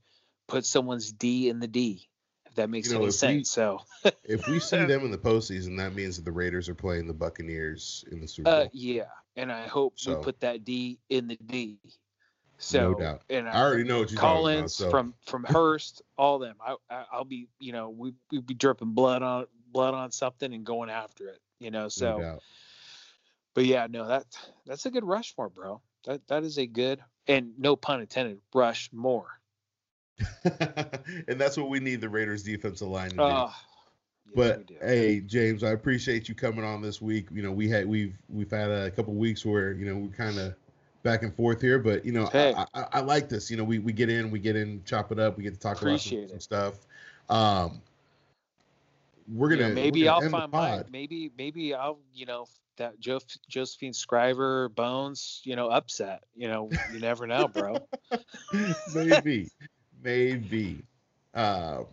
put 0.48 0.66
someone's 0.66 1.12
D 1.12 1.50
in 1.50 1.60
the 1.60 1.68
D, 1.68 2.08
if 2.50 2.56
that 2.56 2.70
makes 2.70 2.88
You 2.90 2.96
know, 2.96 3.00
any 3.02 3.06
if 3.08 3.14
we- 3.14 3.18
sense. 3.18 3.52
so, 3.52 3.80
If 4.24 4.48
we 4.48 4.60
see 4.60 4.78
them 4.86 5.06
in 5.06 5.12
the 5.12 5.18
postseason, 5.18 5.78
that 5.78 5.94
means 5.96 6.16
that 6.18 6.26
the 6.26 6.32
Raiders 6.32 6.68
are 6.70 6.76
playing 6.76 7.08
the 7.08 7.14
Buccaneers 7.14 8.04
in 8.12 8.20
the 8.20 8.28
Super 8.28 8.50
Bowl. 8.52 8.60
uh, 8.62 8.68
yeah, 8.74 9.04
and 9.36 9.52
I 9.52 9.68
hope 9.68 10.00
So- 10.00 10.18
we 10.18 10.24
put 10.24 10.40
that 10.42 10.64
D 10.66 11.00
in 11.10 11.28
the 11.28 11.38
D. 11.38 11.78
So, 12.62 12.94
doubt. 12.96 13.22
And 13.30 13.48
I 13.48 13.62
already 13.62 13.86
know 13.86 14.00
what 14.00 14.12
you're 14.12 14.20
talking 14.20 14.32
about. 14.32 14.44
Collins 14.58 14.74
So 14.76 14.90
from 14.90 15.14
from 15.26 15.46
Hurst, 15.46 16.02
all 16.18 16.40
them. 16.40 16.58
I, 16.60 16.76
I 16.90 17.06
I'll 17.10 17.24
be 17.24 17.48
you 17.60 17.72
know 17.72 17.90
we 17.90 18.14
we'd 18.32 18.46
be 18.46 18.54
dripping 18.54 18.92
blood 18.92 19.24
on 19.24 19.46
blood 19.72 19.94
on 19.94 20.12
something 20.12 20.54
and 20.54 20.66
going 20.66 20.90
after 20.90 21.30
it. 21.30 21.40
You 21.60 21.72
know, 21.72 21.88
so 21.88 22.18
no 22.18 22.40
but 23.54 23.64
yeah, 23.66 23.88
no 23.90 24.08
that 24.10 24.26
that's 24.66 24.86
a 24.86 24.92
good 24.92 25.06
Rushmore, 25.06 25.48
bro. 25.50 25.82
That 26.06 26.28
that 26.28 26.44
is 26.44 26.58
a 26.60 26.68
good 26.68 27.00
and 27.28 27.54
no 27.58 27.78
pun 27.78 28.02
intended 28.02 28.42
rush 28.54 28.90
more. 28.92 29.39
and 31.28 31.40
that's 31.40 31.58
what 31.58 31.70
we 31.70 31.80
need 31.80 32.02
the 32.02 32.10
Raiders 32.10 32.44
defensive 32.44 32.88
line 32.88 33.12
to 33.12 33.16
do. 33.16 33.24
Yes, 33.24 33.54
but 34.36 34.70
we 34.70 34.76
hey, 34.88 35.20
James, 35.22 35.64
I 35.64 35.72
appreciate 35.72 36.30
you 36.30 36.36
coming 36.36 36.64
on 36.64 36.82
this 36.82 37.02
week. 37.02 37.28
You 37.32 37.42
know, 37.42 37.52
we 37.52 37.70
had 37.70 37.88
we've 37.88 38.16
we've 38.30 38.52
had 38.52 38.70
a 38.70 38.92
couple 38.92 39.14
weeks 39.14 39.46
where 39.46 39.74
you 39.74 39.86
know 39.86 39.96
we're 39.96 40.16
kind 40.16 40.38
of 40.38 40.54
back 41.04 41.24
and 41.24 41.34
forth 41.36 41.62
here, 41.62 41.80
but 41.80 42.06
you 42.06 42.12
know, 42.12 42.26
Hey. 42.28 42.54
I, 42.56 42.66
I, 42.74 42.86
I 42.94 43.00
like 43.00 43.30
this. 43.30 43.50
You 43.50 43.58
know, 43.58 43.64
we 43.64 43.80
we 43.80 43.94
get 43.94 44.10
in, 44.10 44.32
we 44.32 44.40
get 44.40 44.56
in, 44.56 44.82
chop 44.86 45.12
it 45.12 45.20
up, 45.20 45.38
we 45.38 45.44
get 45.44 45.54
to 45.54 45.60
talk 45.60 45.78
Appreciate 45.78 46.30
about 46.30 46.30
some, 46.30 46.40
some 46.40 46.42
stuff. 46.42 46.86
Um, 47.30 47.82
we're 49.32 49.50
gonna 49.50 49.70
know, 49.70 49.76
maybe 49.76 50.02
we're 50.02 50.06
gonna 50.06 50.26
I'll 50.26 50.32
find 50.32 50.52
my 50.52 50.84
maybe 50.92 51.32
maybe 51.38 51.74
I'll 51.74 52.00
you 52.14 52.26
know 52.26 52.48
that 52.78 53.00
jo- 53.00 53.20
Josephine 53.48 53.94
Scriver 53.94 54.70
Bones 54.70 55.42
you 55.44 55.56
know 55.56 55.70
upset. 55.70 56.24
You 56.36 56.48
know, 56.48 56.70
you 56.92 57.00
never 57.00 57.28
know, 57.28 57.48
bro. 57.48 57.78
maybe, 58.96 59.50
maybe. 60.04 60.82
Uh, 61.34 61.84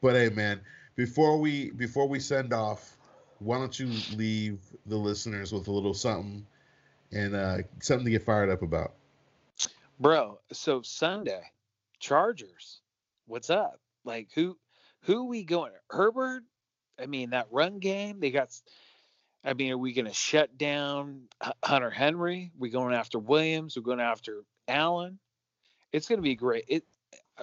but 0.00 0.14
hey, 0.14 0.30
man, 0.30 0.60
before 0.96 1.38
we 1.38 1.70
before 1.70 2.08
we 2.08 2.20
send 2.20 2.52
off, 2.52 2.96
why 3.38 3.58
don't 3.58 3.78
you 3.78 3.90
leave 4.16 4.60
the 4.86 4.96
listeners 4.96 5.52
with 5.52 5.68
a 5.68 5.72
little 5.72 5.94
something 5.94 6.46
and 7.12 7.34
uh, 7.34 7.58
something 7.80 8.04
to 8.04 8.10
get 8.10 8.22
fired 8.22 8.50
up 8.50 8.62
about? 8.62 8.94
bro 10.00 10.40
so 10.50 10.82
sunday 10.82 11.40
chargers 12.00 12.80
what's 13.26 13.48
up 13.48 13.78
like 14.04 14.28
who 14.34 14.58
who 15.02 15.26
we 15.26 15.44
going 15.44 15.70
herbert 15.88 16.42
I 17.00 17.06
mean, 17.06 17.30
that 17.30 17.48
run 17.50 17.78
game, 17.78 18.20
they 18.20 18.30
got. 18.30 18.50
I 19.44 19.52
mean, 19.52 19.72
are 19.72 19.78
we 19.78 19.92
going 19.92 20.06
to 20.06 20.14
shut 20.14 20.56
down 20.56 21.22
Hunter 21.62 21.90
Henry? 21.90 22.50
we 22.58 22.70
going 22.70 22.94
after 22.94 23.18
Williams? 23.18 23.76
We're 23.76 23.82
going 23.82 24.00
after 24.00 24.42
Allen? 24.68 25.18
It's 25.92 26.08
going 26.08 26.18
to 26.18 26.22
be 26.22 26.34
great. 26.34 26.64
It 26.68 26.84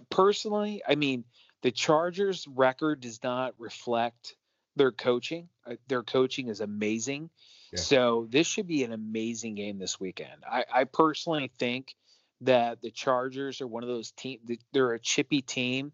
personally, 0.10 0.82
I 0.88 0.96
mean, 0.96 1.26
the 1.62 1.72
Chargers' 1.72 2.48
record 2.48 3.02
does 3.02 3.22
not 3.24 3.54
reflect 3.58 4.36
their 4.76 4.92
coaching. 4.92 5.50
Uh, 5.66 5.76
their 5.88 6.04
coaching 6.04 6.48
is 6.48 6.62
amazing. 6.62 7.30
Yeah. 7.72 7.80
So 7.80 8.28
this 8.30 8.48
should 8.48 8.68
be 8.68 8.84
an 8.84 8.94
amazing 8.94 9.56
game 9.56 9.80
this 9.80 10.00
weekend. 10.00 10.44
I, 10.50 10.66
I 10.74 10.84
personally 10.86 11.52
think 11.60 11.96
that 12.42 12.82
the 12.82 12.92
Chargers 12.92 13.62
are 13.62 13.68
one 13.68 13.84
of 13.84 13.90
those 13.90 14.12
teams. 14.12 14.42
They're 14.74 14.94
a 14.94 15.00
chippy 15.00 15.42
team 15.42 15.92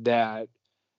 that 0.00 0.48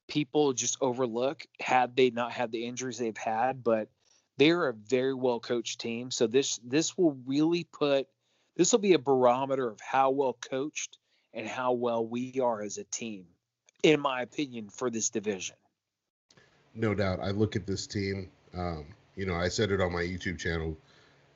people 0.07 0.53
just 0.53 0.77
overlook 0.81 1.45
had 1.59 1.95
they 1.95 2.09
not 2.09 2.31
had 2.31 2.51
the 2.51 2.65
injuries 2.65 2.97
they've 2.97 3.17
had, 3.17 3.63
but 3.63 3.89
they're 4.37 4.67
a 4.67 4.73
very 4.73 5.13
well 5.13 5.39
coached 5.39 5.79
team. 5.79 6.11
So 6.11 6.27
this 6.27 6.59
this 6.63 6.97
will 6.97 7.17
really 7.25 7.65
put 7.65 8.07
this 8.55 8.71
will 8.71 8.79
be 8.79 8.93
a 8.93 8.99
barometer 8.99 9.67
of 9.67 9.79
how 9.81 10.11
well 10.11 10.37
coached 10.49 10.97
and 11.35 11.47
how 11.47 11.73
well 11.73 12.03
we 12.03 12.39
are 12.41 12.61
as 12.61 12.77
a 12.77 12.85
team, 12.85 13.25
in 13.83 13.99
my 13.99 14.21
opinion, 14.21 14.69
for 14.69 14.89
this 14.89 15.09
division. 15.09 15.55
No 16.73 16.95
doubt. 16.95 17.19
I 17.21 17.31
look 17.31 17.55
at 17.55 17.67
this 17.67 17.85
team. 17.85 18.29
Um, 18.57 18.85
you 19.15 19.25
know, 19.25 19.35
I 19.35 19.49
said 19.49 19.71
it 19.71 19.81
on 19.81 19.93
my 19.93 20.01
YouTube 20.01 20.39
channel. 20.39 20.77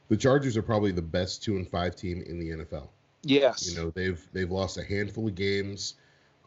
The 0.08 0.18
Chargers 0.18 0.58
are 0.58 0.64
probably 0.64 0.92
the 0.92 1.02
best 1.02 1.44
two 1.44 1.58
and 1.58 1.70
five 1.70 1.96
team 1.96 2.24
in 2.26 2.40
the 2.40 2.50
NFL. 2.50 2.88
Yes. 3.24 3.70
You 3.70 3.78
know, 3.78 3.92
they've 3.92 4.26
they've 4.34 4.50
lost 4.50 4.78
a 4.78 4.84
handful 4.84 5.28
of 5.28 5.36
games 5.36 5.96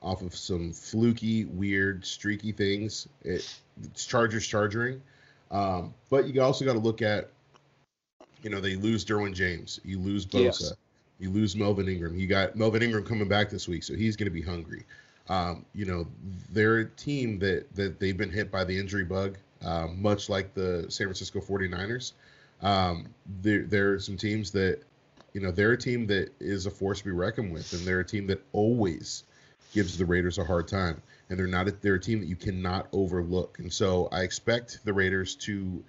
off 0.02 0.22
of 0.22 0.34
some 0.34 0.72
fluky, 0.72 1.44
weird, 1.44 2.04
streaky 2.04 2.52
things. 2.52 3.08
It, 3.22 3.48
it's 3.84 4.04
Chargers 4.04 4.46
charging. 4.46 5.00
Um, 5.50 5.94
but 6.10 6.26
you 6.26 6.42
also 6.42 6.64
got 6.64 6.72
to 6.72 6.78
look 6.78 7.02
at, 7.02 7.30
you 8.42 8.50
know, 8.50 8.60
they 8.60 8.74
lose 8.74 9.04
Derwin 9.04 9.34
James, 9.34 9.80
you 9.84 9.98
lose 9.98 10.26
Bosa, 10.26 10.42
yes. 10.42 10.72
You 11.22 11.30
lose 11.30 11.54
Melvin 11.54 11.88
Ingram. 11.88 12.18
You 12.18 12.26
got 12.26 12.56
Melvin 12.56 12.82
Ingram 12.82 13.04
coming 13.04 13.28
back 13.28 13.48
this 13.48 13.68
week, 13.68 13.84
so 13.84 13.94
he's 13.94 14.16
going 14.16 14.26
to 14.26 14.34
be 14.34 14.42
hungry. 14.42 14.84
Um, 15.28 15.64
you 15.72 15.84
know, 15.84 16.06
they're 16.50 16.78
a 16.78 16.84
team 16.84 17.38
that 17.38 17.72
that 17.76 18.00
they've 18.00 18.16
been 18.16 18.32
hit 18.32 18.50
by 18.50 18.64
the 18.64 18.76
injury 18.76 19.04
bug, 19.04 19.38
uh, 19.64 19.86
much 19.86 20.28
like 20.28 20.52
the 20.52 20.86
San 20.88 21.06
Francisco 21.06 21.40
49ers. 21.40 22.12
Um, 22.60 23.06
there, 23.40 23.62
there 23.62 23.92
are 23.92 24.00
some 24.00 24.16
teams 24.16 24.50
that, 24.52 24.80
you 25.32 25.40
know, 25.40 25.52
they're 25.52 25.72
a 25.72 25.78
team 25.78 26.06
that 26.08 26.32
is 26.40 26.66
a 26.66 26.70
force 26.70 26.98
to 26.98 27.04
be 27.04 27.12
reckoned 27.12 27.52
with, 27.52 27.72
and 27.72 27.86
they're 27.86 28.00
a 28.00 28.04
team 28.04 28.26
that 28.26 28.42
always 28.52 29.22
gives 29.72 29.96
the 29.96 30.04
Raiders 30.04 30.38
a 30.38 30.44
hard 30.44 30.66
time, 30.66 31.00
and 31.30 31.38
they're 31.38 31.46
not 31.46 31.68
a, 31.68 31.70
they're 31.70 31.94
a 31.94 32.00
team 32.00 32.18
that 32.20 32.26
you 32.26 32.36
cannot 32.36 32.88
overlook. 32.92 33.60
And 33.60 33.72
so 33.72 34.08
I 34.10 34.22
expect 34.22 34.84
the 34.84 34.92
Raiders 34.92 35.36
to 35.36 35.84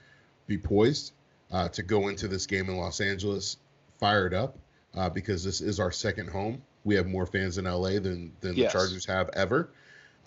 be 0.46 0.60
poised 0.60 1.12
uh, 1.52 1.70
to 1.70 1.82
go 1.82 2.08
into 2.08 2.28
this 2.28 2.46
game 2.46 2.70
in 2.70 2.78
Los 2.78 3.02
Angeles 3.02 3.58
fired 4.00 4.36
up 4.36 4.58
uh, 4.96 5.10
because 5.10 5.44
this 5.44 5.62
is 5.62 5.80
our 5.80 5.92
second 5.92 6.30
home. 6.30 6.62
We 6.84 6.96
have 6.96 7.08
more 7.08 7.26
fans 7.26 7.58
in 7.58 7.66
LA 7.66 8.00
than 8.00 8.32
than 8.42 8.56
yes. 8.56 8.72
the 8.72 8.80
Chargers 8.80 9.06
have 9.06 9.30
ever, 9.34 9.70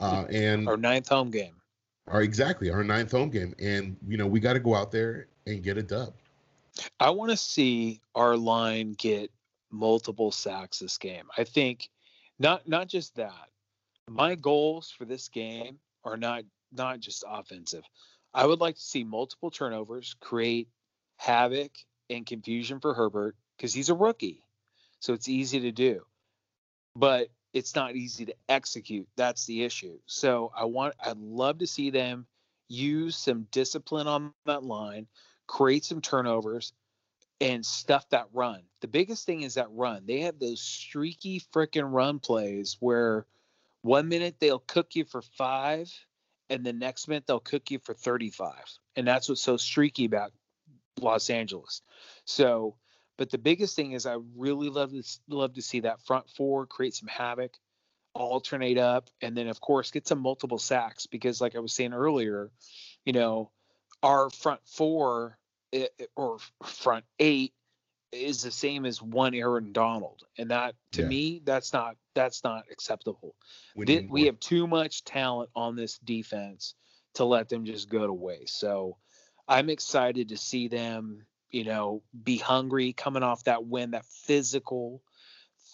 uh, 0.01 0.25
and 0.31 0.69
our 0.69 0.77
ninth 0.77 1.09
home 1.09 1.31
game. 1.31 1.55
Our 2.09 2.23
exactly 2.23 2.71
our 2.71 2.85
ninth 2.85 3.11
home 3.11 3.31
game, 3.31 3.55
and 3.59 3.97
you 4.07 4.17
know 4.17 4.27
we 4.27 4.41
got 4.41 4.55
to 4.55 4.61
go 4.61 4.75
out 4.75 4.91
there 4.91 5.27
and 5.47 5.63
get 5.63 5.77
a 5.77 5.83
dub. 5.83 6.13
I 7.01 7.11
want 7.11 7.31
to 7.31 7.37
see 7.37 8.01
our 8.15 8.37
line 8.37 8.93
get 8.93 9.31
multiple 9.71 10.31
sacks 10.31 10.79
this 10.79 10.99
game. 10.99 11.29
I 11.37 11.45
think 11.45 11.89
not 12.39 12.69
not 12.69 12.89
just 12.89 13.17
that. 13.17 13.49
My 14.09 14.35
goals 14.37 14.93
for 14.97 15.05
this 15.05 15.29
game 15.29 15.79
are 16.05 16.17
not 16.17 16.45
not 16.73 17.01
just 17.01 17.25
offensive. 17.29 17.83
I 18.33 18.47
would 18.47 18.61
like 18.61 18.77
to 18.77 18.83
see 18.83 19.03
multiple 19.03 19.51
turnovers, 19.51 20.15
create 20.21 20.69
havoc 21.17 21.73
and 22.11 22.27
confusion 22.27 22.81
for 22.81 22.95
Herbert 22.95 23.35
because 23.57 23.73
he's 23.73 23.89
a 23.89 23.95
rookie. 23.95 24.43
So 25.07 25.13
it's 25.13 25.29
easy 25.29 25.61
to 25.61 25.71
do. 25.71 26.05
But 26.97 27.29
it's 27.53 27.77
not 27.77 27.95
easy 27.95 28.27
to 28.27 28.35
execute. 28.49 29.07
That's 29.17 29.47
the 29.47 29.63
issue. 29.63 30.01
So 30.07 30.51
I 30.53 30.65
want 30.65 30.95
I'd 30.99 31.17
love 31.17 31.59
to 31.59 31.67
see 31.69 31.91
them 31.91 32.27
use 32.67 33.17
some 33.17 33.47
discipline 33.53 34.09
on 34.09 34.33
that 34.47 34.65
line, 34.65 35.07
create 35.47 35.85
some 35.85 36.01
turnovers, 36.01 36.73
and 37.41 37.65
stuff 37.65 38.09
that 38.09 38.27
run. 38.33 38.65
The 38.81 38.89
biggest 38.89 39.27
thing 39.27 39.43
is 39.43 39.55
that 39.55 39.69
run. 39.71 40.03
They 40.07 40.23
have 40.23 40.41
those 40.41 40.61
streaky 40.61 41.41
freaking 41.55 41.93
run 41.93 42.19
plays 42.19 42.77
where 42.81 43.27
one 43.83 44.09
minute 44.09 44.41
they'll 44.41 44.59
cook 44.59 44.97
you 44.97 45.05
for 45.05 45.23
five, 45.23 45.89
and 46.51 46.67
the 46.67 46.73
next 46.73 47.07
minute 47.07 47.29
they'll 47.29 47.39
cook 47.39 47.71
you 47.71 47.79
for 47.79 47.95
35. 47.95 48.55
And 48.97 49.07
that's 49.07 49.29
what's 49.29 49.41
so 49.41 49.57
streaky 49.57 50.07
about 50.07 50.33
Los 51.01 51.31
Angeles. 51.31 51.83
So, 52.25 52.75
but 53.17 53.31
the 53.31 53.39
biggest 53.39 53.77
thing 53.77 53.93
is 53.93 54.07
I 54.07 54.17
really 54.37 54.69
love 54.69 54.91
to 54.91 55.03
love 55.29 55.55
to 55.55 55.63
see 55.63 55.81
that 55.81 56.03
front 56.03 56.29
four 56.31 56.67
create 56.67 56.95
some 56.95 57.09
havoc, 57.09 57.57
alternate 58.15 58.79
up, 58.79 59.11
and 59.21 59.37
then 59.37 59.49
of 59.49 59.61
course 59.61 59.91
get 59.91 60.07
some 60.07 60.21
multiple 60.21 60.59
sacks 60.59 61.07
because, 61.07 61.41
like 61.41 61.57
I 61.57 61.61
was 61.61 61.73
saying 61.73 61.93
earlier, 61.93 62.51
you 63.05 63.13
know, 63.13 63.51
our 64.03 64.31
front 64.31 64.61
four 64.67 65.39
eh, 65.73 65.87
eh, 65.99 66.07
or 66.17 66.39
front 66.65 67.05
eight 67.19 67.53
is 68.13 68.43
the 68.43 68.51
same 68.51 68.87
as 68.87 69.03
one 69.03 69.35
Aaron 69.35 69.73
Donald, 69.73 70.23
and 70.39 70.51
that 70.51 70.75
to 70.93 71.03
yeah. 71.03 71.09
me 71.09 71.43
that's 71.45 71.73
not 71.73 71.97
that's 72.15 72.45
not 72.45 72.65
acceptable. 72.71 73.35
We, 73.75 74.07
we 74.11 74.25
have 74.25 74.41
too 74.41 74.67
much 74.67 75.05
talent 75.05 75.51
on 75.55 75.77
this 75.77 75.99
defense 75.99 76.75
to 77.15 77.25
let 77.25 77.49
them 77.49 77.65
just 77.65 77.89
go 77.89 78.07
to 78.07 78.13
waste. 78.13 78.59
So 78.59 78.97
I'm 79.49 79.69
excited 79.71 80.31
to 80.31 80.37
see 80.37 80.69
them, 80.69 81.27
you 81.51 81.65
know, 81.65 82.03
be 82.25 82.37
hungry 82.37 82.93
coming 82.93 83.23
off 83.23 83.45
that 83.45 83.67
win, 83.67 83.93
that 83.93 84.05
physical, 84.07 85.03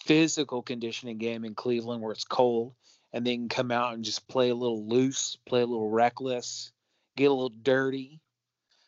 physical 0.05 0.61
conditioning 0.61 1.17
game 1.17 1.45
in 1.45 1.55
Cleveland 1.55 2.01
where 2.01 2.11
it's 2.11 2.25
cold, 2.25 2.73
and 3.11 3.25
then 3.25 3.49
come 3.49 3.71
out 3.71 3.93
and 3.93 4.03
just 4.03 4.27
play 4.27 4.49
a 4.49 4.55
little 4.55 4.85
loose, 4.87 5.37
play 5.45 5.61
a 5.61 5.65
little 5.65 5.89
reckless, 5.89 6.71
get 7.15 7.25
a 7.25 7.33
little 7.33 7.49
dirty, 7.49 8.19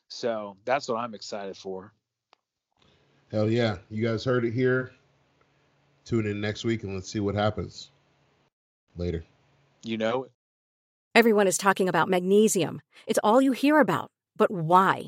so 0.08 0.58
that's 0.66 0.88
what 0.88 0.98
I'm 0.98 1.14
excited 1.14 1.58
for. 1.58 1.94
Hell 3.32 3.50
yeah. 3.50 3.78
You 3.90 4.06
guys 4.06 4.24
heard 4.24 4.46
it 4.46 4.54
here. 4.54 4.92
Tune 6.06 6.28
in 6.28 6.40
next 6.40 6.64
week 6.64 6.84
and 6.84 6.94
let's 6.94 7.10
see 7.10 7.20
what 7.20 7.36
happens. 7.36 7.92
Later. 8.96 9.26
You 9.84 9.98
know 9.98 10.24
it. 10.26 10.32
Everyone 11.16 11.48
is 11.48 11.58
talking 11.58 11.90
about 11.90 12.10
magnesium. 12.10 12.82
It's 13.08 13.20
all 13.24 13.42
you 13.42 13.52
hear 13.52 13.80
about. 13.80 14.12
But 14.38 14.52
why? 14.52 15.08